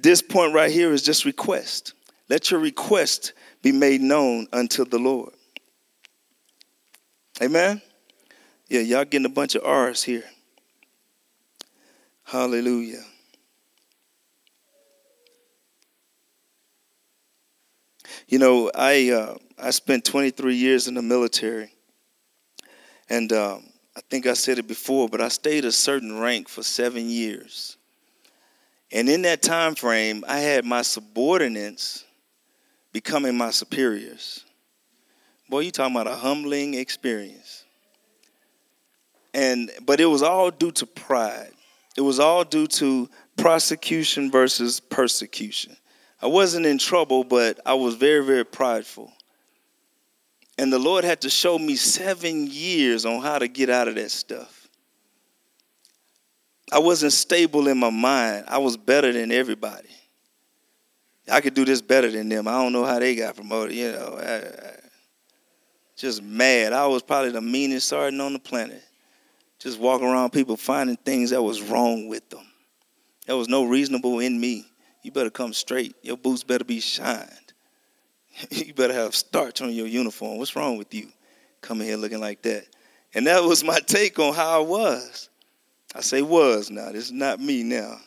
this 0.03 0.23
point 0.23 0.55
right 0.55 0.71
here 0.71 0.93
is 0.93 1.03
just 1.03 1.25
request. 1.25 1.95
Let 2.29 2.51
your 2.51 2.61
request 2.61 3.33
be 3.63 3.73
made 3.73 4.01
known 4.01 4.47
unto 4.53 4.85
the 4.85 4.99
Lord. 4.99 5.33
Amen? 7.43 7.83
Yeah, 8.69 8.81
y'all 8.81 9.05
getting 9.05 9.27
a 9.27 9.31
bunch 9.31 9.55
of 9.55 9.65
R's 9.65 10.03
here. 10.03 10.25
Hallelujah. 12.25 13.03
You 18.27 18.39
know, 18.39 18.71
I 18.75 19.11
uh, 19.11 19.37
I 19.59 19.71
spent 19.71 20.05
23 20.05 20.55
years 20.55 20.89
in 20.89 20.95
the 20.95 21.03
military, 21.03 21.71
and 23.11 23.33
um, 23.33 23.65
I 23.97 24.01
think 24.09 24.27
I 24.27 24.33
said 24.33 24.59
it 24.59 24.67
before, 24.67 25.09
but 25.09 25.21
I 25.21 25.29
stayed 25.29 25.65
a 25.65 25.73
certain 25.73 26.19
rank 26.19 26.49
for 26.49 26.63
seven 26.63 27.09
years. 27.09 27.77
And 28.95 29.09
in 29.09 29.23
that 29.23 29.43
time 29.43 29.75
frame, 29.75 30.25
I 30.29 30.39
had 30.39 30.65
my 30.65 30.83
subordinates 30.83 32.05
becoming 32.93 33.37
my 33.37 33.51
superiors. 33.51 34.45
Boy, 35.51 35.61
you 35.61 35.73
talking 35.73 35.97
about 35.97 36.07
a 36.07 36.15
humbling 36.15 36.75
experience. 36.75 37.65
And 39.35 39.73
but 39.85 39.99
it 39.99 40.07
was 40.07 40.23
all 40.23 40.53
due 40.53 40.71
to 40.71 40.87
pride. 40.87 41.51
It 41.97 42.03
was 42.03 42.21
all 42.21 42.45
due 42.45 42.69
to 42.69 43.11
prosecution 43.37 44.31
versus 44.31 44.79
persecution. 44.79 45.77
I 46.23 46.29
wasn't 46.29 46.65
in 46.65 46.79
trouble, 46.79 47.25
but 47.25 47.59
I 47.67 47.75
was 47.75 47.97
very, 47.97 48.25
very 48.25 48.45
prideful. 48.45 49.13
And 50.57 50.73
the 50.73 50.79
Lord 50.79 51.03
had 51.03 51.21
to 51.23 51.31
show 51.31 51.59
me 51.59 51.75
seven 51.75 52.47
years 52.47 53.05
on 53.05 53.23
how 53.23 53.41
to 53.41 53.49
get 53.49 53.71
out 53.71 53.89
of 53.89 53.97
that 53.97 54.13
stuff. 54.13 54.64
I 56.73 56.79
wasn't 56.79 57.13
stable 57.13 57.69
in 57.69 57.79
my 57.79 57.91
mind. 57.91 58.45
I 58.49 58.59
was 58.59 58.77
better 58.77 59.13
than 59.13 59.31
everybody. 59.31 59.89
I 61.31 61.41
could 61.41 61.55
do 61.55 61.65
this 61.65 61.81
better 61.81 62.11
than 62.11 62.29
them. 62.29 62.49
I 62.49 62.53
don't 62.53 62.73
know 62.73 62.85
how 62.85 62.99
they 62.99 63.17
got 63.17 63.37
promoted. 63.37 63.75
You 63.75 63.93
know, 63.93 64.19
I, 64.21 64.37
I, 64.37 64.75
just 65.97 66.23
mad. 66.23 66.73
I 66.73 66.87
was 66.87 67.03
probably 67.03 67.31
the 67.31 67.41
meanest 67.41 67.89
sergeant 67.89 68.21
on 68.21 68.33
the 68.33 68.39
planet. 68.39 68.83
Just 69.59 69.79
walking 69.79 70.07
around 70.07 70.31
people 70.31 70.57
finding 70.57 70.97
things 70.97 71.31
that 71.31 71.43
was 71.43 71.63
wrong 71.63 72.09
with 72.09 72.29
them. 72.29 72.45
There 73.27 73.37
was 73.37 73.49
no 73.49 73.65
reasonable 73.65 74.19
in 74.19 74.39
me. 74.39 74.67
You 75.03 75.13
better 75.13 75.31
come 75.31 75.53
straight. 75.53 75.95
Your 76.03 76.17
boots 76.17 76.45
better 76.45 76.65
be 76.65 76.81
shined. 76.81 77.29
you 78.51 78.75
better 78.75 78.93
have 78.93 79.15
starch 79.15 79.63
on 79.63 79.73
your 79.73 79.87
uniform. 79.87 80.39
What's 80.39 80.57
wrong 80.57 80.77
with 80.77 80.93
you? 80.93 81.09
Coming 81.61 81.87
here 81.87 81.97
looking 81.97 82.21
like 82.21 82.43
that. 82.43 82.67
And 83.15 83.27
that 83.27 83.43
was 83.43 83.63
my 83.65 83.79
take 83.81 84.19
on 84.19 84.35
how 84.35 84.61
I 84.61 84.63
was. 84.63 85.29
I 85.95 86.01
say 86.01 86.23
was 86.23 86.71
now. 86.71 86.91
This 86.91 87.07
is 87.07 87.13
not 87.13 87.41
me 87.41 87.63
now. 87.63 87.99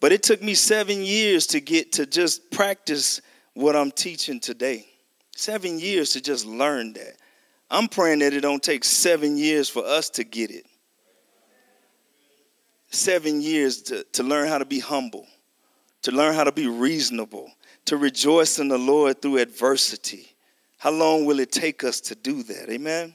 But 0.00 0.12
it 0.12 0.22
took 0.22 0.42
me 0.42 0.54
seven 0.54 1.02
years 1.02 1.46
to 1.48 1.60
get 1.60 1.92
to 1.92 2.06
just 2.06 2.50
practice 2.50 3.20
what 3.54 3.76
I'm 3.76 3.90
teaching 3.90 4.40
today. 4.40 4.86
Seven 5.36 5.78
years 5.78 6.10
to 6.10 6.20
just 6.20 6.44
learn 6.44 6.92
that. 6.94 7.16
I'm 7.70 7.88
praying 7.88 8.18
that 8.20 8.32
it 8.32 8.40
don't 8.40 8.62
take 8.62 8.84
seven 8.84 9.36
years 9.36 9.68
for 9.68 9.84
us 9.84 10.10
to 10.10 10.24
get 10.24 10.50
it. 10.50 10.66
Seven 12.88 13.40
years 13.40 13.82
to, 13.82 14.04
to 14.12 14.22
learn 14.22 14.48
how 14.48 14.58
to 14.58 14.64
be 14.64 14.78
humble, 14.78 15.26
to 16.02 16.12
learn 16.12 16.34
how 16.34 16.44
to 16.44 16.52
be 16.52 16.68
reasonable, 16.68 17.50
to 17.86 17.96
rejoice 17.96 18.58
in 18.58 18.68
the 18.68 18.78
Lord 18.78 19.20
through 19.20 19.38
adversity. 19.38 20.28
How 20.78 20.90
long 20.90 21.24
will 21.24 21.40
it 21.40 21.50
take 21.50 21.82
us 21.82 22.00
to 22.02 22.14
do 22.14 22.42
that? 22.44 22.70
Amen. 22.70 23.14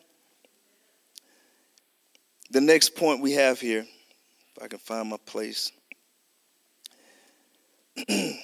The 2.51 2.61
next 2.61 2.95
point 2.95 3.21
we 3.21 3.33
have 3.33 3.59
here, 3.59 3.81
if 3.81 4.63
I 4.63 4.67
can 4.67 4.79
find 4.79 5.09
my 5.09 5.17
place. 5.25 5.71
and 8.07 8.37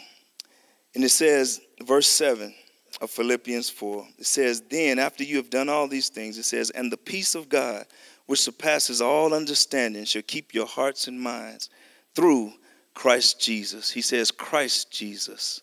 it 0.95 1.09
says, 1.09 1.61
verse 1.83 2.07
7 2.07 2.53
of 3.01 3.09
Philippians 3.09 3.69
4, 3.69 4.07
it 4.19 4.25
says, 4.25 4.61
Then 4.61 4.99
after 4.99 5.23
you 5.23 5.37
have 5.37 5.49
done 5.49 5.69
all 5.69 5.87
these 5.87 6.09
things, 6.09 6.37
it 6.37 6.43
says, 6.43 6.69
And 6.69 6.91
the 6.91 6.97
peace 6.97 7.35
of 7.35 7.49
God, 7.49 7.85
which 8.27 8.41
surpasses 8.41 9.01
all 9.01 9.33
understanding, 9.33 10.05
shall 10.05 10.21
keep 10.21 10.53
your 10.53 10.67
hearts 10.67 11.07
and 11.07 11.19
minds 11.19 11.69
through 12.15 12.53
Christ 12.93 13.41
Jesus. 13.41 13.91
He 13.91 14.01
says, 14.01 14.31
Christ 14.31 14.91
Jesus. 14.91 15.61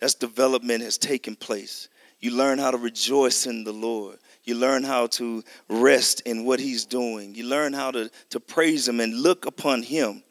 That's 0.00 0.14
development 0.14 0.82
has 0.82 0.96
taken 0.96 1.36
place. 1.36 1.88
You 2.20 2.32
learn 2.32 2.58
how 2.58 2.70
to 2.70 2.78
rejoice 2.78 3.46
in 3.46 3.64
the 3.64 3.72
Lord. 3.72 4.18
You 4.44 4.54
learn 4.54 4.82
how 4.82 5.06
to 5.08 5.44
rest 5.68 6.22
in 6.22 6.44
what 6.44 6.60
He's 6.60 6.84
doing. 6.84 7.34
You 7.34 7.44
learn 7.46 7.72
how 7.72 7.90
to, 7.90 8.10
to 8.30 8.40
praise 8.40 8.88
Him 8.88 9.00
and 9.00 9.14
look 9.14 9.46
upon 9.46 9.82
Him. 9.82 10.22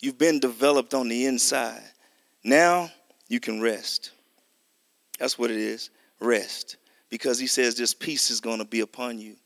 You've 0.00 0.18
been 0.18 0.40
developed 0.40 0.94
on 0.94 1.08
the 1.08 1.26
inside. 1.26 1.82
Now 2.44 2.90
you 3.28 3.40
can 3.40 3.60
rest. 3.60 4.12
That's 5.18 5.38
what 5.38 5.50
it 5.50 5.56
is 5.56 5.90
rest. 6.20 6.76
Because 7.08 7.38
he 7.38 7.46
says 7.46 7.76
this 7.76 7.94
peace 7.94 8.30
is 8.30 8.40
going 8.40 8.58
to 8.58 8.64
be 8.64 8.80
upon 8.80 9.18
you. 9.18 9.36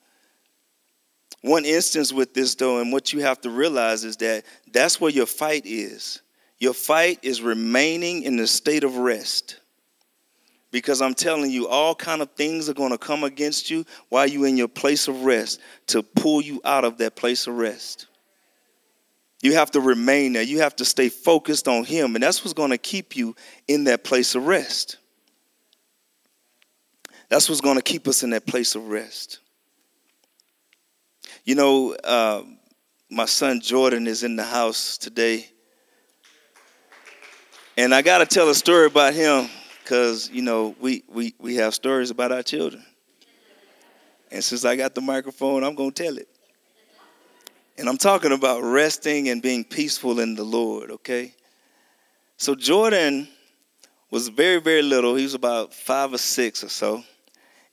One 1.42 1.64
instance 1.64 2.12
with 2.12 2.34
this, 2.34 2.54
though, 2.54 2.80
and 2.80 2.92
what 2.92 3.12
you 3.12 3.20
have 3.20 3.40
to 3.42 3.50
realize 3.50 4.04
is 4.04 4.16
that 4.18 4.44
that's 4.72 5.00
where 5.00 5.10
your 5.10 5.26
fight 5.26 5.64
is. 5.64 6.20
Your 6.58 6.74
fight 6.74 7.18
is 7.22 7.40
remaining 7.40 8.24
in 8.24 8.36
the 8.36 8.46
state 8.46 8.84
of 8.84 8.96
rest. 8.98 9.59
Because 10.70 11.02
I'm 11.02 11.14
telling 11.14 11.50
you, 11.50 11.66
all 11.66 11.94
kind 11.94 12.22
of 12.22 12.30
things 12.32 12.68
are 12.68 12.74
going 12.74 12.92
to 12.92 12.98
come 12.98 13.24
against 13.24 13.70
you 13.70 13.84
while 14.08 14.26
you're 14.26 14.46
in 14.46 14.56
your 14.56 14.68
place 14.68 15.08
of 15.08 15.24
rest 15.24 15.60
to 15.88 16.02
pull 16.02 16.40
you 16.40 16.60
out 16.64 16.84
of 16.84 16.98
that 16.98 17.16
place 17.16 17.46
of 17.46 17.56
rest. 17.56 18.06
You 19.42 19.54
have 19.54 19.70
to 19.72 19.80
remain 19.80 20.34
there. 20.34 20.42
You 20.42 20.60
have 20.60 20.76
to 20.76 20.84
stay 20.84 21.08
focused 21.08 21.66
on 21.66 21.84
Him. 21.84 22.14
And 22.14 22.22
that's 22.22 22.44
what's 22.44 22.52
going 22.52 22.70
to 22.70 22.78
keep 22.78 23.16
you 23.16 23.34
in 23.66 23.84
that 23.84 24.04
place 24.04 24.34
of 24.34 24.46
rest. 24.46 24.98
That's 27.28 27.48
what's 27.48 27.60
going 27.60 27.76
to 27.76 27.82
keep 27.82 28.06
us 28.06 28.22
in 28.22 28.30
that 28.30 28.46
place 28.46 28.74
of 28.74 28.88
rest. 28.88 29.38
You 31.44 31.54
know, 31.54 31.94
uh, 31.94 32.42
my 33.08 33.24
son 33.24 33.60
Jordan 33.60 34.06
is 34.06 34.24
in 34.24 34.36
the 34.36 34.44
house 34.44 34.98
today. 34.98 35.48
And 37.76 37.94
I 37.94 38.02
got 38.02 38.18
to 38.18 38.26
tell 38.26 38.48
a 38.50 38.54
story 38.54 38.86
about 38.86 39.14
him 39.14 39.48
because, 39.82 40.30
you 40.30 40.42
know, 40.42 40.74
we, 40.80 41.02
we, 41.08 41.34
we 41.38 41.56
have 41.56 41.74
stories 41.74 42.10
about 42.10 42.32
our 42.32 42.42
children. 42.42 42.84
And 44.30 44.42
since 44.44 44.64
I 44.64 44.76
got 44.76 44.94
the 44.94 45.00
microphone, 45.00 45.64
I'm 45.64 45.74
going 45.74 45.92
to 45.92 46.02
tell 46.04 46.16
it. 46.16 46.28
And 47.78 47.88
I'm 47.88 47.96
talking 47.96 48.32
about 48.32 48.62
resting 48.62 49.28
and 49.28 49.40
being 49.40 49.64
peaceful 49.64 50.20
in 50.20 50.34
the 50.34 50.44
Lord, 50.44 50.90
okay? 50.90 51.34
So 52.36 52.54
Jordan 52.54 53.28
was 54.10 54.28
very, 54.28 54.60
very 54.60 54.82
little. 54.82 55.14
He 55.14 55.22
was 55.22 55.34
about 55.34 55.72
five 55.72 56.12
or 56.12 56.18
six 56.18 56.62
or 56.62 56.68
so. 56.68 57.02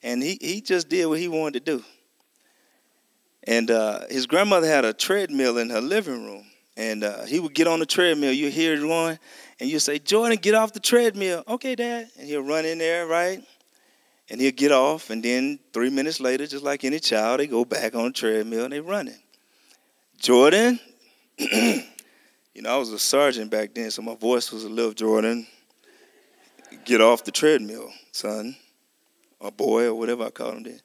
And 0.01 0.23
he, 0.23 0.37
he 0.39 0.61
just 0.61 0.89
did 0.89 1.05
what 1.07 1.19
he 1.19 1.27
wanted 1.27 1.65
to 1.65 1.77
do. 1.77 1.83
And 3.43 3.71
uh, 3.71 4.01
his 4.09 4.27
grandmother 4.27 4.67
had 4.67 4.85
a 4.85 4.93
treadmill 4.93 5.57
in 5.57 5.69
her 5.69 5.81
living 5.81 6.25
room. 6.25 6.45
And 6.77 7.03
uh, 7.03 7.25
he 7.25 7.39
would 7.39 7.55
get 7.55 7.67
on 7.67 7.79
the 7.79 7.87
treadmill. 7.87 8.31
You 8.31 8.51
hear 8.51 8.75
it 8.75 8.81
going, 8.81 9.17
and 9.59 9.67
you 9.67 9.79
say, 9.79 9.97
Jordan, 9.97 10.37
get 10.39 10.53
off 10.53 10.73
the 10.73 10.79
treadmill. 10.79 11.43
Okay, 11.47 11.73
Dad. 11.73 12.07
And 12.17 12.27
he'll 12.27 12.43
run 12.43 12.65
in 12.65 12.77
there, 12.77 13.07
right? 13.07 13.43
And 14.29 14.39
he'll 14.39 14.51
get 14.51 14.71
off. 14.71 15.09
And 15.09 15.23
then 15.23 15.57
three 15.73 15.89
minutes 15.89 16.19
later, 16.19 16.45
just 16.45 16.63
like 16.63 16.83
any 16.83 16.99
child, 16.99 17.39
they 17.39 17.47
go 17.47 17.65
back 17.65 17.95
on 17.95 18.05
the 18.05 18.11
treadmill 18.11 18.65
and 18.65 18.73
they're 18.73 18.83
running. 18.83 19.17
Jordan, 20.19 20.79
you 21.37 21.83
know, 22.61 22.75
I 22.75 22.77
was 22.77 22.91
a 22.91 22.99
sergeant 22.99 23.49
back 23.49 23.73
then, 23.73 23.89
so 23.89 24.03
my 24.03 24.15
voice 24.15 24.51
was 24.51 24.63
a 24.63 24.69
little 24.69 24.93
Jordan. 24.93 25.47
Get 26.85 27.01
off 27.01 27.23
the 27.23 27.31
treadmill, 27.31 27.91
son, 28.11 28.55
or 29.39 29.51
boy, 29.51 29.85
or 29.85 29.95
whatever 29.95 30.25
I 30.25 30.29
called 30.29 30.57
him 30.57 30.63
then. 30.63 30.81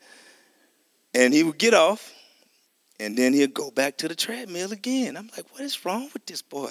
And 1.14 1.34
he 1.34 1.42
would 1.42 1.58
get 1.58 1.74
off, 1.74 2.12
and 3.02 3.16
then 3.16 3.32
he'll 3.32 3.48
go 3.48 3.70
back 3.70 3.98
to 3.98 4.08
the 4.08 4.14
treadmill 4.14 4.72
again. 4.72 5.16
I'm 5.16 5.30
like, 5.36 5.46
what 5.52 5.62
is 5.62 5.84
wrong 5.84 6.08
with 6.12 6.26
this 6.26 6.42
boy? 6.42 6.70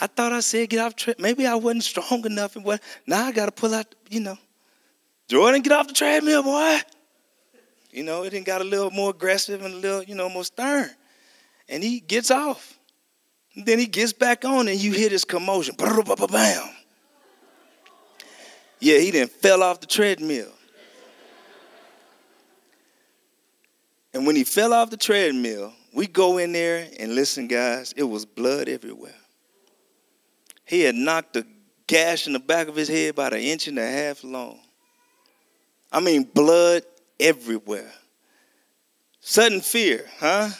I 0.00 0.06
thought 0.06 0.32
I 0.32 0.40
said 0.40 0.70
get 0.70 0.80
off 0.80 0.96
tread. 0.96 1.18
Maybe 1.18 1.46
I 1.46 1.54
wasn't 1.54 1.84
strong 1.84 2.24
enough, 2.24 2.56
and 2.56 2.64
what? 2.64 2.82
Now 3.06 3.26
I 3.26 3.32
got 3.32 3.46
to 3.46 3.52
pull 3.52 3.74
out, 3.74 3.94
you 4.08 4.20
know. 4.20 4.38
Jordan, 5.28 5.62
get 5.62 5.72
off 5.72 5.86
the 5.86 5.94
treadmill, 5.94 6.42
boy. 6.42 6.78
You 7.90 8.04
know, 8.04 8.22
it 8.22 8.30
didn't 8.30 8.46
got 8.46 8.60
a 8.60 8.64
little 8.64 8.90
more 8.90 9.10
aggressive 9.10 9.62
and 9.62 9.74
a 9.74 9.76
little, 9.76 10.02
you 10.02 10.14
know, 10.14 10.28
more 10.28 10.44
stern 10.44 10.90
and 11.70 11.82
he 11.82 12.00
gets 12.00 12.30
off. 12.30 12.78
Then 13.56 13.78
he 13.78 13.86
gets 13.86 14.12
back 14.12 14.44
on, 14.44 14.68
and 14.68 14.78
you 14.78 14.92
hear 14.92 15.08
this 15.08 15.24
commotion. 15.24 15.74
Bam. 15.76 16.70
Yeah, 18.80 18.98
he 18.98 19.10
then 19.10 19.28
fell 19.28 19.62
off 19.62 19.80
the 19.80 19.86
treadmill. 19.86 20.52
And 24.12 24.26
when 24.26 24.36
he 24.36 24.44
fell 24.44 24.72
off 24.72 24.90
the 24.90 24.96
treadmill, 24.96 25.72
we 25.92 26.06
go 26.06 26.38
in 26.38 26.52
there 26.52 26.88
and 26.98 27.14
listen, 27.14 27.46
guys, 27.46 27.92
it 27.96 28.02
was 28.02 28.24
blood 28.24 28.68
everywhere. 28.68 29.14
He 30.64 30.82
had 30.82 30.94
knocked 30.94 31.36
a 31.36 31.46
gash 31.86 32.26
in 32.26 32.32
the 32.32 32.38
back 32.38 32.68
of 32.68 32.76
his 32.76 32.88
head 32.88 33.10
about 33.10 33.32
an 33.32 33.40
inch 33.40 33.66
and 33.66 33.78
a 33.78 33.86
half 33.86 34.22
long. 34.22 34.60
I 35.92 36.00
mean, 36.00 36.22
blood 36.22 36.82
everywhere. 37.18 37.90
Sudden 39.20 39.60
fear, 39.60 40.06
huh? 40.18 40.50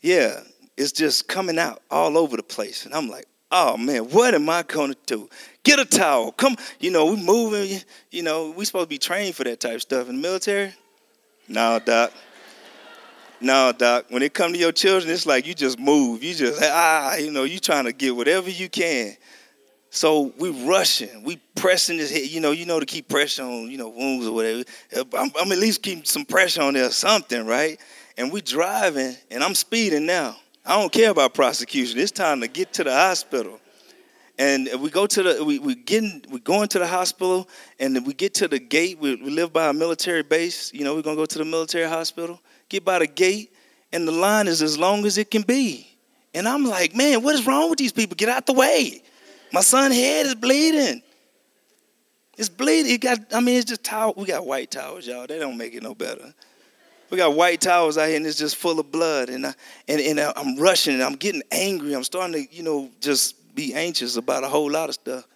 Yeah, 0.00 0.40
it's 0.76 0.92
just 0.92 1.28
coming 1.28 1.58
out 1.58 1.80
all 1.90 2.18
over 2.18 2.36
the 2.36 2.42
place. 2.42 2.84
And 2.84 2.94
I'm 2.94 3.08
like, 3.08 3.26
oh 3.50 3.76
man, 3.76 4.04
what 4.10 4.34
am 4.34 4.50
I 4.50 4.62
gonna 4.64 4.96
do? 5.06 5.28
Get 5.62 5.78
a 5.78 5.84
towel. 5.84 6.32
Come, 6.32 6.56
you 6.80 6.90
know, 6.90 7.06
we're 7.06 7.16
moving, 7.16 7.80
you 8.10 8.22
know, 8.22 8.50
we 8.50 8.64
supposed 8.64 8.86
to 8.86 8.88
be 8.88 8.98
trained 8.98 9.34
for 9.34 9.44
that 9.44 9.60
type 9.60 9.76
of 9.76 9.82
stuff 9.82 10.08
in 10.08 10.16
the 10.16 10.22
military. 10.22 10.74
No, 11.48 11.78
Doc. 11.84 12.12
No, 13.40 13.72
Doc. 13.76 14.06
When 14.08 14.22
it 14.22 14.32
come 14.32 14.52
to 14.52 14.58
your 14.58 14.72
children, 14.72 15.12
it's 15.12 15.26
like 15.26 15.46
you 15.46 15.54
just 15.54 15.78
move. 15.78 16.22
You 16.22 16.34
just 16.34 16.60
ah, 16.62 17.16
you 17.16 17.30
know, 17.30 17.44
you 17.44 17.58
trying 17.58 17.84
to 17.84 17.92
get 17.92 18.16
whatever 18.16 18.50
you 18.50 18.68
can. 18.68 19.16
So 19.90 20.32
we 20.38 20.50
rushing, 20.66 21.22
we 21.22 21.36
pressing 21.54 21.98
this 21.98 22.10
head, 22.10 22.28
you 22.28 22.40
know, 22.40 22.50
you 22.50 22.66
know 22.66 22.80
to 22.80 22.86
keep 22.86 23.06
pressure 23.08 23.44
on, 23.44 23.70
you 23.70 23.78
know, 23.78 23.90
wounds 23.90 24.26
or 24.26 24.32
whatever. 24.32 24.64
I'm, 25.16 25.30
I'm 25.38 25.52
at 25.52 25.58
least 25.58 25.84
keeping 25.84 26.04
some 26.04 26.24
pressure 26.24 26.62
on 26.62 26.74
there 26.74 26.86
or 26.86 26.90
something, 26.90 27.46
right? 27.46 27.78
And 28.18 28.32
we 28.32 28.40
driving, 28.40 29.14
and 29.30 29.44
I'm 29.44 29.54
speeding 29.54 30.04
now. 30.04 30.36
I 30.66 30.80
don't 30.80 30.92
care 30.92 31.10
about 31.10 31.32
prosecution. 31.32 32.00
It's 32.00 32.10
time 32.10 32.40
to 32.40 32.48
get 32.48 32.72
to 32.74 32.84
the 32.84 32.92
hospital. 32.92 33.60
And 34.38 34.68
we 34.80 34.90
go 34.90 35.06
to 35.06 35.22
the 35.22 35.44
we 35.44 35.60
we 35.60 35.76
getting 35.76 36.24
we 36.28 36.40
going 36.40 36.66
to 36.68 36.80
the 36.80 36.86
hospital, 36.86 37.48
and 37.78 38.04
we 38.04 38.14
get 38.14 38.34
to 38.34 38.48
the 38.48 38.58
gate. 38.58 38.98
We, 38.98 39.14
we 39.14 39.30
live 39.30 39.52
by 39.52 39.68
a 39.68 39.72
military 39.72 40.24
base. 40.24 40.72
You 40.74 40.84
know, 40.84 40.94
we're 40.94 41.02
gonna 41.02 41.16
go 41.16 41.26
to 41.26 41.38
the 41.38 41.44
military 41.44 41.88
hospital. 41.88 42.40
Get 42.68 42.84
by 42.84 42.98
the 42.98 43.06
gate, 43.06 43.52
and 43.92 44.08
the 44.08 44.12
line 44.12 44.48
is 44.48 44.60
as 44.60 44.76
long 44.76 45.06
as 45.06 45.18
it 45.18 45.30
can 45.30 45.42
be. 45.42 45.88
And 46.34 46.48
I'm 46.48 46.64
like, 46.64 46.96
man, 46.96 47.22
what 47.22 47.36
is 47.36 47.46
wrong 47.46 47.70
with 47.70 47.78
these 47.78 47.92
people? 47.92 48.16
Get 48.16 48.28
out 48.28 48.46
the 48.46 48.54
way. 48.54 49.02
My 49.52 49.60
son's 49.60 49.94
head 49.94 50.26
is 50.26 50.34
bleeding. 50.34 51.00
It's 52.36 52.48
bleeding. 52.48 52.92
It 52.92 53.00
got. 53.00 53.20
I 53.32 53.38
mean, 53.38 53.56
it's 53.56 53.66
just 53.66 53.84
towel. 53.84 54.14
We 54.16 54.24
got 54.24 54.44
white 54.44 54.72
towels, 54.72 55.06
y'all. 55.06 55.28
They 55.28 55.38
don't 55.38 55.56
make 55.56 55.74
it 55.74 55.82
no 55.84 55.94
better. 55.94 56.34
We 57.10 57.18
got 57.18 57.36
white 57.36 57.60
towels 57.60 57.96
out 57.96 58.08
here 58.08 58.16
and 58.16 58.26
it's 58.26 58.38
just 58.38 58.56
full 58.56 58.80
of 58.80 58.90
blood. 58.90 59.28
And, 59.28 59.46
I, 59.46 59.54
and, 59.86 60.00
and 60.00 60.18
I'm 60.18 60.56
rushing 60.56 60.94
and 60.94 61.02
I'm 61.04 61.14
getting 61.14 61.42
angry. 61.52 61.94
I'm 61.94 62.02
starting 62.02 62.32
to, 62.32 62.52
you 62.54 62.64
know, 62.64 62.90
just 63.00 63.36
be 63.54 63.74
anxious 63.74 64.16
about 64.16 64.44
a 64.44 64.48
whole 64.48 64.70
lot 64.70 64.88
of 64.88 64.94
stuff. 64.94 65.26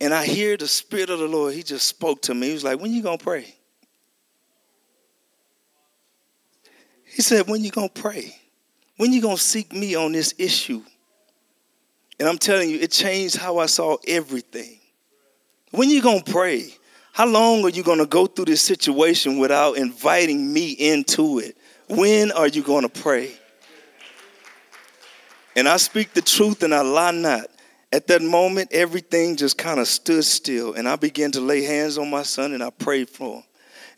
And 0.00 0.14
I 0.14 0.24
hear 0.24 0.56
the 0.56 0.66
Spirit 0.66 1.10
of 1.10 1.18
the 1.18 1.26
Lord. 1.26 1.54
He 1.54 1.62
just 1.62 1.86
spoke 1.86 2.22
to 2.22 2.34
me. 2.34 2.48
He 2.48 2.52
was 2.54 2.64
like, 2.64 2.80
When 2.80 2.92
you 2.92 3.02
to 3.18 3.24
pray? 3.24 3.54
He 7.04 7.22
said, 7.22 7.46
When 7.48 7.62
you 7.62 7.70
to 7.94 8.00
pray? 8.00 8.36
When 8.96 9.12
you 9.12 9.20
to 9.36 9.42
seek 9.42 9.72
me 9.72 9.94
on 9.94 10.12
this 10.12 10.34
issue? 10.38 10.82
And 12.18 12.28
I'm 12.28 12.38
telling 12.38 12.68
you, 12.68 12.78
it 12.78 12.90
changed 12.90 13.36
how 13.36 13.58
I 13.58 13.66
saw 13.66 13.96
everything. 14.06 14.78
When 15.70 15.88
you 15.88 16.02
to 16.24 16.32
pray? 16.32 16.74
How 17.12 17.26
long 17.26 17.64
are 17.64 17.70
you 17.70 17.82
to 17.98 18.06
go 18.06 18.26
through 18.26 18.44
this 18.46 18.62
situation 18.62 19.38
without 19.38 19.76
inviting 19.76 20.52
me 20.52 20.72
into 20.72 21.38
it? 21.38 21.56
When 21.88 22.30
are 22.32 22.46
you 22.46 22.62
to 22.82 22.88
pray? 22.88 23.32
And 25.56 25.68
I 25.68 25.76
speak 25.76 26.12
the 26.12 26.22
truth 26.22 26.62
and 26.62 26.74
I 26.74 26.82
lie 26.82 27.10
not. 27.10 27.46
At 27.92 28.06
that 28.06 28.22
moment, 28.22 28.70
everything 28.72 29.36
just 29.36 29.58
kind 29.58 29.80
of 29.80 29.88
stood 29.88 30.24
still, 30.24 30.74
and 30.74 30.88
I 30.88 30.94
began 30.94 31.32
to 31.32 31.40
lay 31.40 31.64
hands 31.64 31.98
on 31.98 32.08
my 32.08 32.22
son 32.22 32.52
and 32.52 32.62
I 32.62 32.70
prayed 32.70 33.10
for 33.10 33.36
him. 33.36 33.42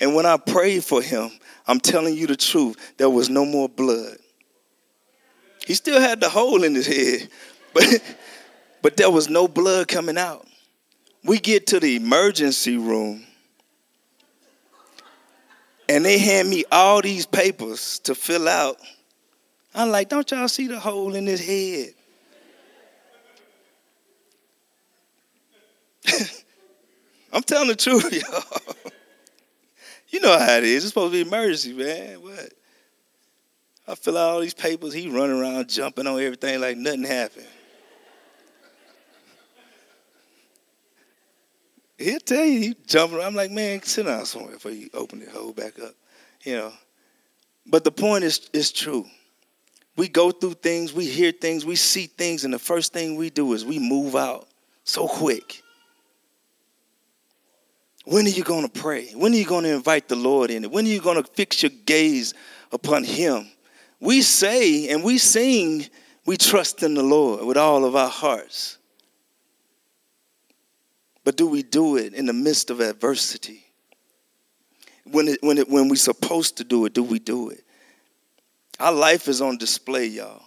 And 0.00 0.14
when 0.14 0.24
I 0.24 0.38
prayed 0.38 0.82
for 0.82 1.03
him, 1.03 1.30
I'm 1.66 1.78
telling 1.78 2.16
you 2.16 2.26
the 2.26 2.36
truth, 2.36 2.94
there 2.96 3.11
was 3.11 3.28
no 3.28 3.44
more 3.44 3.68
blood. 3.68 4.16
He 5.66 5.74
still 5.74 6.00
had 6.00 6.20
the 6.20 6.28
hole 6.30 6.64
in 6.64 6.74
his 6.74 6.86
head, 6.86 7.28
but, 7.74 8.16
but 8.80 8.96
there 8.96 9.11
was 9.11 9.28
no 9.28 9.46
blood 9.46 9.88
coming 9.88 10.16
out. 10.16 10.46
We 11.22 11.38
get 11.38 11.68
to 11.68 11.78
the 11.78 11.94
emergency 11.94 12.78
room 12.78 13.24
and 15.88 16.05
they 16.05 16.18
hand 16.18 16.48
me 16.48 16.64
all 16.72 17.03
these 17.03 17.26
papers 17.26 17.98
to 18.00 18.14
fill 18.14 18.48
out. 18.48 18.78
I'm 19.75 19.91
like, 19.91 20.09
don't 20.09 20.31
y'all 20.31 20.49
see 20.49 20.66
the 20.66 20.79
hole 20.79 21.14
in 21.14 21.27
his 21.27 21.45
head? 21.45 21.95
I'm 27.33 27.43
telling 27.43 27.68
the 27.68 27.77
truth, 27.77 28.12
y'all. 28.12 28.93
you 30.09 30.20
know 30.20 30.39
how 30.39 30.57
it 30.57 30.64
is. 30.64 30.85
It's 30.85 30.93
supposed 30.93 31.12
to 31.14 31.25
be 31.25 31.29
emergency, 31.29 31.73
man. 31.73 32.20
What? 32.20 32.53
I 33.89 33.95
fill 33.95 34.18
out 34.18 34.35
all 34.35 34.41
these 34.41 34.55
papers. 34.55 34.93
He 34.93 35.09
running 35.09 35.41
around 35.41 35.68
jumping 35.68 36.07
on 36.07 36.20
everything 36.20 36.61
like 36.61 36.77
nothing 36.77 37.05
happened. 37.05 37.47
he'll 42.03 42.20
tell 42.20 42.45
you, 42.45 42.59
he 42.61 42.77
jumping 42.87 43.18
around. 43.18 43.29
I'm 43.29 43.35
like, 43.35 43.51
man, 43.51 43.83
sit 43.83 44.07
down 44.07 44.27
somewhere 44.27 44.55
before 44.55 44.73
you 44.73 44.91
open 44.95 45.20
the 45.20 45.31
hole 45.31 45.53
back 45.53 45.79
up. 45.81 45.95
You 46.43 46.57
know. 46.57 46.73
But 47.66 47.85
the 47.85 47.93
point 47.93 48.25
is 48.25 48.51
is 48.53 48.73
true. 48.73 49.07
We 49.97 50.09
go 50.09 50.30
through 50.30 50.55
things, 50.55 50.93
we 50.93 51.07
hear 51.07 51.32
things, 51.32 51.66
we 51.66 51.76
see 51.76 52.07
things, 52.07 52.45
and 52.45 52.55
the 52.55 52.59
first 52.59 52.93
thing 52.93 53.16
we 53.16 53.30
do 53.30 53.53
is 53.53 53.64
we 53.64 53.78
move 53.78 54.16
out 54.16 54.49
so 54.84 55.07
quick. 55.07 55.62
When 58.05 58.26
are 58.26 58.30
you 58.30 58.43
going 58.43 58.68
to 58.68 58.80
pray? 58.80 59.11
When 59.12 59.32
are 59.32 59.36
you 59.36 59.45
going 59.45 59.64
to 59.64 59.74
invite 59.74 60.09
the 60.09 60.16
Lord 60.16 60.51
in? 60.51 60.64
When 60.64 60.86
are 60.86 60.88
you 60.88 61.01
going 61.01 61.22
to 61.22 61.30
fix 61.30 61.62
your 61.62 61.70
gaze 61.84 62.34
upon 62.72 63.05
Him? 63.05 63.49
We 64.01 64.22
say 64.22 64.88
and 64.88 65.05
we 65.05 65.18
sing, 65.18 65.86
we 66.26 66.36
trust 66.36 66.82
in 66.82 66.95
the 66.95 67.03
Lord 67.03 67.45
with 67.45 67.57
all 67.57 67.84
of 67.84 67.95
our 67.95 68.09
hearts. 68.09 68.78
But 71.24 71.36
do 71.36 71.47
we 71.47 71.62
do 71.62 71.97
it 71.97 72.14
in 72.14 72.26
the 72.26 72.32
midst 72.32 72.70
of 72.70 72.80
adversity? 72.80 73.64
When, 75.05 75.28
it, 75.28 75.38
when, 75.43 75.59
it, 75.59 75.68
when 75.68 75.88
we're 75.88 75.97
supposed 75.97 76.57
to 76.57 76.64
do 76.64 76.84
it, 76.86 76.95
do 76.95 77.03
we 77.05 77.18
do 77.18 77.51
it? 77.51 77.64
Our 78.81 78.93
life 78.93 79.29
is 79.29 79.41
on 79.41 79.59
display, 79.59 80.07
y'all. 80.07 80.43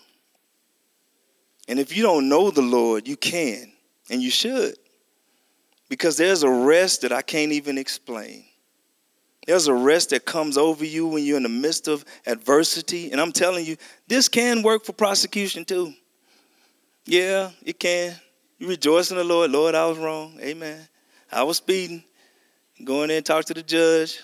And 1.68 1.80
if 1.80 1.96
you 1.96 2.04
don't 2.04 2.30
know 2.30 2.52
the 2.52 2.62
Lord, 2.62 3.08
you 3.08 3.18
can, 3.18 3.72
and 4.10 4.22
you 4.22 4.30
should. 4.30 4.76
Because 5.90 6.18
there's 6.18 6.44
a 6.44 6.50
rest 6.50 7.02
that 7.02 7.12
I 7.12 7.22
can't 7.22 7.52
even 7.52 7.78
explain. 7.78 8.46
There's 9.46 9.68
a 9.68 9.74
rest 9.74 10.10
that 10.10 10.26
comes 10.26 10.58
over 10.58 10.84
you 10.84 11.08
when 11.08 11.24
you're 11.24 11.38
in 11.38 11.44
the 11.44 11.50
midst 11.50 11.88
of 11.88 12.04
adversity. 12.26 13.12
And 13.12 13.22
I'm 13.22 13.32
telling 13.32 13.66
you, 13.66 13.78
this 14.08 14.28
can 14.28 14.64
work 14.64 14.86
for 14.86 14.94
prosecution 14.94 15.66
too. 15.66 15.94
Yeah, 17.06 17.52
it 17.64 17.80
can. 17.80 18.16
You 18.58 18.68
rejoice 18.68 19.12
in 19.12 19.18
the 19.18 19.24
Lord. 19.24 19.52
Lord, 19.52 19.76
I 19.76 19.86
was 19.86 19.98
wrong. 20.00 20.40
Amen. 20.42 20.88
I 21.32 21.44
was 21.44 21.58
speeding. 21.58 22.04
Go 22.84 23.04
in 23.04 23.10
there 23.10 23.18
and 23.18 23.26
talk 23.26 23.46
to 23.46 23.54
the 23.54 23.62
judge. 23.62 24.20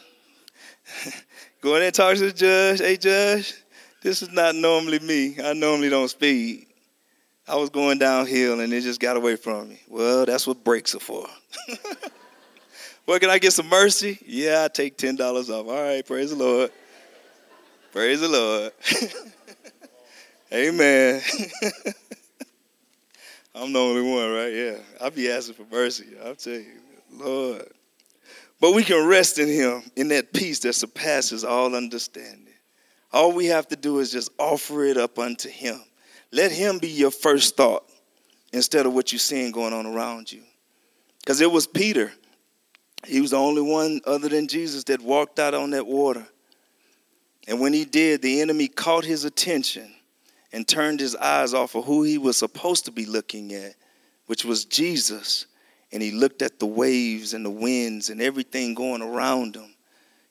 Go 1.61 1.75
in 1.75 1.79
there 1.79 1.87
and 1.87 1.95
talk 1.95 2.15
to 2.15 2.25
the 2.25 2.33
judge. 2.33 2.79
Hey, 2.79 2.97
judge, 2.97 3.60
this 4.01 4.21
is 4.21 4.31
not 4.31 4.55
normally 4.55 4.99
me. 4.99 5.37
I 5.43 5.53
normally 5.53 5.89
don't 5.89 6.09
speed. 6.09 6.67
I 7.47 7.55
was 7.55 7.69
going 7.69 7.97
downhill 7.97 8.59
and 8.59 8.73
it 8.73 8.81
just 8.81 8.99
got 8.99 9.17
away 9.17 9.35
from 9.35 9.69
me. 9.69 9.79
Well, 9.87 10.25
that's 10.25 10.45
what 10.45 10.63
brakes 10.63 10.95
are 10.95 10.99
for. 10.99 11.27
well, 13.05 13.19
can 13.19 13.29
I 13.29 13.39
get 13.39 13.53
some 13.53 13.67
mercy? 13.67 14.19
Yeah, 14.25 14.63
I 14.65 14.67
take 14.67 14.97
$10 14.97 15.19
off. 15.49 15.67
All 15.67 15.83
right, 15.83 16.05
praise 16.05 16.31
the 16.31 16.35
Lord. 16.35 16.71
Praise 17.91 18.21
the 18.21 18.27
Lord. 18.27 18.71
Amen. 20.53 21.21
I'm 23.53 23.73
the 23.73 23.79
only 23.79 24.01
one, 24.01 24.31
right? 24.31 24.53
Yeah. 24.53 24.77
I'll 24.99 25.11
be 25.11 25.29
asking 25.29 25.55
for 25.55 25.65
mercy. 25.71 26.07
I'll 26.23 26.35
tell 26.35 26.53
you, 26.53 26.79
Lord. 27.11 27.67
But 28.59 28.73
we 28.73 28.83
can 28.83 29.05
rest 29.07 29.39
in 29.39 29.47
Him 29.47 29.83
in 29.95 30.07
that 30.09 30.31
peace 30.33 30.59
that 30.59 30.73
surpasses 30.73 31.43
all 31.43 31.75
understanding. 31.75 32.40
All 33.13 33.33
we 33.33 33.47
have 33.47 33.67
to 33.69 33.75
do 33.75 33.99
is 33.99 34.11
just 34.11 34.31
offer 34.39 34.83
it 34.85 34.97
up 34.97 35.19
unto 35.19 35.49
Him. 35.49 35.81
Let 36.31 36.51
Him 36.51 36.79
be 36.79 36.87
your 36.87 37.11
first 37.11 37.57
thought 37.57 37.83
instead 38.53 38.85
of 38.85 38.93
what 38.93 39.11
you're 39.11 39.19
seeing 39.19 39.51
going 39.51 39.73
on 39.73 39.85
around 39.85 40.31
you. 40.31 40.43
Because 41.19 41.41
it 41.41 41.51
was 41.51 41.67
Peter. 41.67 42.11
He 43.05 43.21
was 43.21 43.31
the 43.31 43.37
only 43.37 43.61
one 43.61 44.01
other 44.05 44.29
than 44.29 44.47
Jesus 44.47 44.83
that 44.85 45.01
walked 45.01 45.39
out 45.39 45.53
on 45.53 45.71
that 45.71 45.87
water. 45.87 46.25
And 47.47 47.59
when 47.59 47.73
he 47.73 47.85
did, 47.85 48.21
the 48.21 48.41
enemy 48.41 48.67
caught 48.67 49.03
his 49.03 49.25
attention 49.25 49.91
and 50.53 50.67
turned 50.67 50.99
his 50.99 51.15
eyes 51.15 51.53
off 51.53 51.75
of 51.75 51.85
who 51.85 52.03
he 52.03 52.17
was 52.17 52.37
supposed 52.37 52.85
to 52.85 52.91
be 52.91 53.05
looking 53.05 53.53
at, 53.53 53.75
which 54.27 54.45
was 54.45 54.65
Jesus. 54.65 55.47
And 55.91 56.01
he 56.01 56.11
looked 56.11 56.41
at 56.41 56.59
the 56.59 56.65
waves 56.65 57.33
and 57.33 57.43
the 57.43 57.49
winds 57.49 58.09
and 58.09 58.21
everything 58.21 58.73
going 58.73 59.01
around 59.01 59.55
him. 59.55 59.75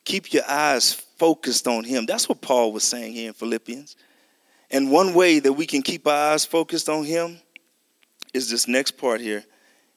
Keep 0.05 0.33
your 0.33 0.45
eyes 0.49 0.93
focused 1.21 1.69
on 1.69 1.85
him. 1.85 2.07
That's 2.07 2.31
what 2.31 2.41
Paul 2.41 2.73
was 2.73 2.83
saying 2.83 3.13
here 3.13 3.29
in 3.29 3.35
Philippians. 3.35 3.95
And 4.71 4.91
one 4.91 5.13
way 5.13 5.39
that 5.39 5.53
we 5.53 5.67
can 5.67 5.83
keep 5.83 6.07
our 6.07 6.33
eyes 6.33 6.47
focused 6.47 6.89
on 6.89 7.05
him 7.05 7.39
is 8.33 8.49
this 8.49 8.67
next 8.67 8.93
part 8.93 9.21
here. 9.21 9.45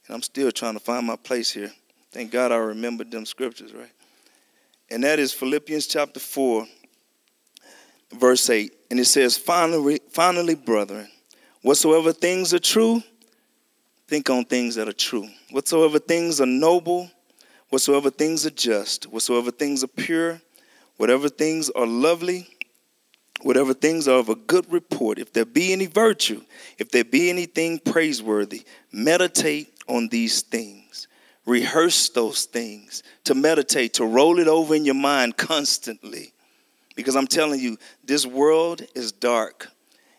And 0.06 0.16
I'm 0.16 0.22
still 0.22 0.52
trying 0.52 0.74
to 0.74 0.82
find 0.82 1.08
my 1.08 1.16
place 1.16 1.50
here. 1.50 1.72
Thank 2.12 2.32
God 2.32 2.52
I 2.52 2.58
remembered 2.58 3.10
them 3.10 3.26
scriptures, 3.26 3.74
right? 3.74 3.92
And 4.92 5.02
that 5.06 5.18
is 5.18 5.32
Philippians 5.32 5.88
chapter 5.88 6.20
4, 6.20 6.68
verse 8.20 8.50
8. 8.50 8.74
And 8.92 9.00
it 9.00 9.06
says, 9.06 9.38
finally, 9.38 10.02
finally, 10.10 10.56
brethren, 10.56 11.08
whatsoever 11.62 12.12
things 12.12 12.54
are 12.54 12.60
true, 12.60 13.02
think 14.10 14.30
on 14.30 14.44
things 14.44 14.76
that 14.76 14.90
are 14.90 14.94
true. 14.94 15.30
Whatsoever 15.52 16.00
things 16.00 16.42
are 16.42 16.46
noble, 16.46 17.10
whatsoever 17.70 18.10
things 18.10 18.46
are 18.46 18.50
just, 18.52 19.06
whatsoever 19.06 19.52
things 19.52 19.86
are 19.86 19.88
pure, 19.88 20.42
whatever 20.98 21.30
things 21.30 21.70
are 21.72 21.86
lovely, 21.86 22.48
whatever 23.42 23.74
things 23.74 24.08
are 24.08 24.20
of 24.20 24.30
a 24.30 24.36
good 24.36 24.72
report, 24.72 25.20
if 25.20 25.34
there 25.34 25.46
be 25.46 25.74
any 25.74 25.86
virtue, 25.86 26.42
if 26.78 26.90
there 26.90 27.04
be 27.04 27.30
anything 27.30 27.80
praiseworthy, 27.80 28.64
meditate 28.92 29.74
on 29.88 30.08
these 30.10 30.42
things. 30.42 31.08
Rehearse 31.46 32.08
those 32.10 32.46
things, 32.46 33.04
to 33.26 33.36
meditate, 33.36 33.96
to 33.96 34.06
roll 34.06 34.40
it 34.40 34.48
over 34.48 34.76
in 34.76 34.86
your 34.86 34.96
mind 34.96 35.36
constantly. 35.36 36.34
Because 36.96 37.16
I'm 37.16 37.28
telling 37.28 37.60
you, 37.60 37.78
this 38.04 38.26
world 38.26 38.82
is 38.96 39.12
dark 39.12 39.68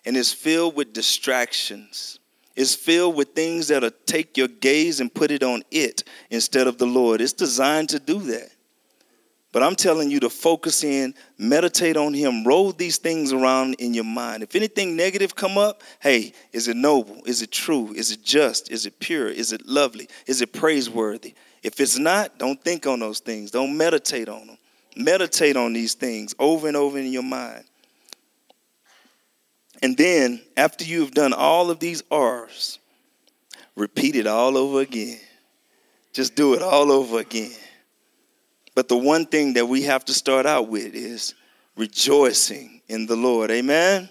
and 0.05 0.16
it's 0.16 0.33
filled 0.33 0.77
with 0.77 0.93
distractions. 0.93 2.18
It's 2.57 2.75
filled 2.75 3.16
with 3.16 3.35
things 3.35 3.68
that'll 3.68 3.91
take 4.07 4.37
your 4.37 4.49
gaze 4.49 5.01
and 5.01 5.12
put 5.12 5.31
it 5.31 5.43
on 5.43 5.62
it 5.70 6.05
instead 6.31 6.66
of 6.66 6.79
the 6.79 6.87
Lord. 6.87 7.20
It's 7.20 7.33
designed 7.33 7.89
to 7.91 7.99
do 7.99 8.18
that. 8.18 8.51
But 9.55 9.63
I'm 9.63 9.77
telling 9.77 10.11
you 10.11 10.19
to 10.19 10.29
focus 10.29 10.83
in, 10.83 11.15
meditate 11.39 11.97
on 11.97 12.13
him, 12.13 12.43
roll 12.43 12.73
these 12.73 12.99
things 12.99 13.33
around 13.33 13.75
in 13.75 13.95
your 13.95 14.03
mind. 14.03 14.43
If 14.43 14.57
anything 14.57 14.97
negative 14.97 15.37
come 15.37 15.57
up, 15.57 15.85
hey, 16.01 16.33
is 16.53 16.67
it 16.67 16.77
noble? 16.77 17.23
Is 17.25 17.41
it 17.41 17.53
true? 17.53 17.93
Is 17.93 18.11
it 18.11 18.25
just? 18.25 18.73
Is 18.73 18.85
it 18.85 18.99
pure? 18.99 19.29
Is 19.29 19.53
it 19.53 19.65
lovely? 19.65 20.09
Is 20.27 20.43
it 20.43 20.53
praiseworthy? 20.53 21.35
If 21.63 21.79
it's 21.79 21.97
not, 21.97 22.37
don't 22.37 22.61
think 22.65 22.89
on 22.89 22.99
those 22.99 23.21
things. 23.21 23.53
Don't 23.53 23.77
meditate 23.77 24.29
on 24.29 24.45
them. 24.45 24.59
Meditate 24.97 25.57
on 25.57 25.73
these 25.73 25.95
things 25.95 26.35
over 26.41 26.67
and 26.67 26.77
over 26.77 26.99
in 26.99 27.13
your 27.13 27.23
mind. 27.23 27.63
And 29.83 29.97
then, 29.97 30.41
after 30.57 30.85
you've 30.85 31.13
done 31.13 31.33
all 31.33 31.71
of 31.71 31.79
these 31.79 32.03
R's, 32.11 32.81
repeat 33.77 34.17
it 34.17 34.27
all 34.27 34.59
over 34.59 34.81
again. 34.81 35.21
Just 36.13 36.35
do 36.35 36.55
it 36.55 36.63
all 36.63 36.91
over 36.91 37.21
again. 37.21 37.53
But 38.75 38.89
the 38.89 38.97
one 38.97 39.27
thing 39.27 39.55
that 39.55 39.66
we 39.66 39.83
have 39.83 40.05
to 40.07 40.14
start 40.14 40.47
out 40.47 40.68
with 40.68 40.95
is 40.95 41.35
rejoicing 41.77 42.81
in 42.89 43.07
the 43.07 43.16
Lord. 43.16 43.51
Amen. 43.51 44.09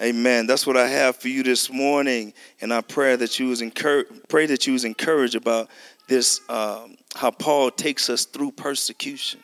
Amen. 0.00 0.46
That's 0.46 0.66
what 0.66 0.76
I 0.76 0.88
have 0.88 1.16
for 1.16 1.28
you 1.28 1.42
this 1.42 1.70
morning, 1.70 2.34
and 2.60 2.72
I 2.72 2.82
pray 2.82 3.16
that 3.16 3.38
you 3.38 3.48
was 3.48 3.62
encouraged. 3.62 4.28
Pray 4.28 4.44
that 4.46 4.66
you 4.66 4.74
was 4.74 4.84
encouraged 4.84 5.36
about 5.36 5.70
this. 6.06 6.40
Um, 6.50 6.96
how 7.14 7.30
Paul 7.30 7.70
takes 7.70 8.10
us 8.10 8.26
through 8.26 8.52
persecution. 8.52 9.40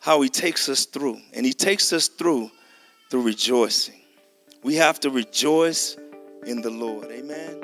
How 0.00 0.20
he 0.20 0.28
takes 0.28 0.68
us 0.68 0.84
through, 0.86 1.18
and 1.34 1.44
he 1.44 1.52
takes 1.52 1.92
us 1.92 2.06
through 2.06 2.50
through 3.10 3.22
rejoicing. 3.22 4.00
We 4.62 4.76
have 4.76 5.00
to 5.00 5.10
rejoice 5.10 5.96
in 6.46 6.62
the 6.62 6.70
Lord. 6.70 7.10
Amen. 7.10 7.60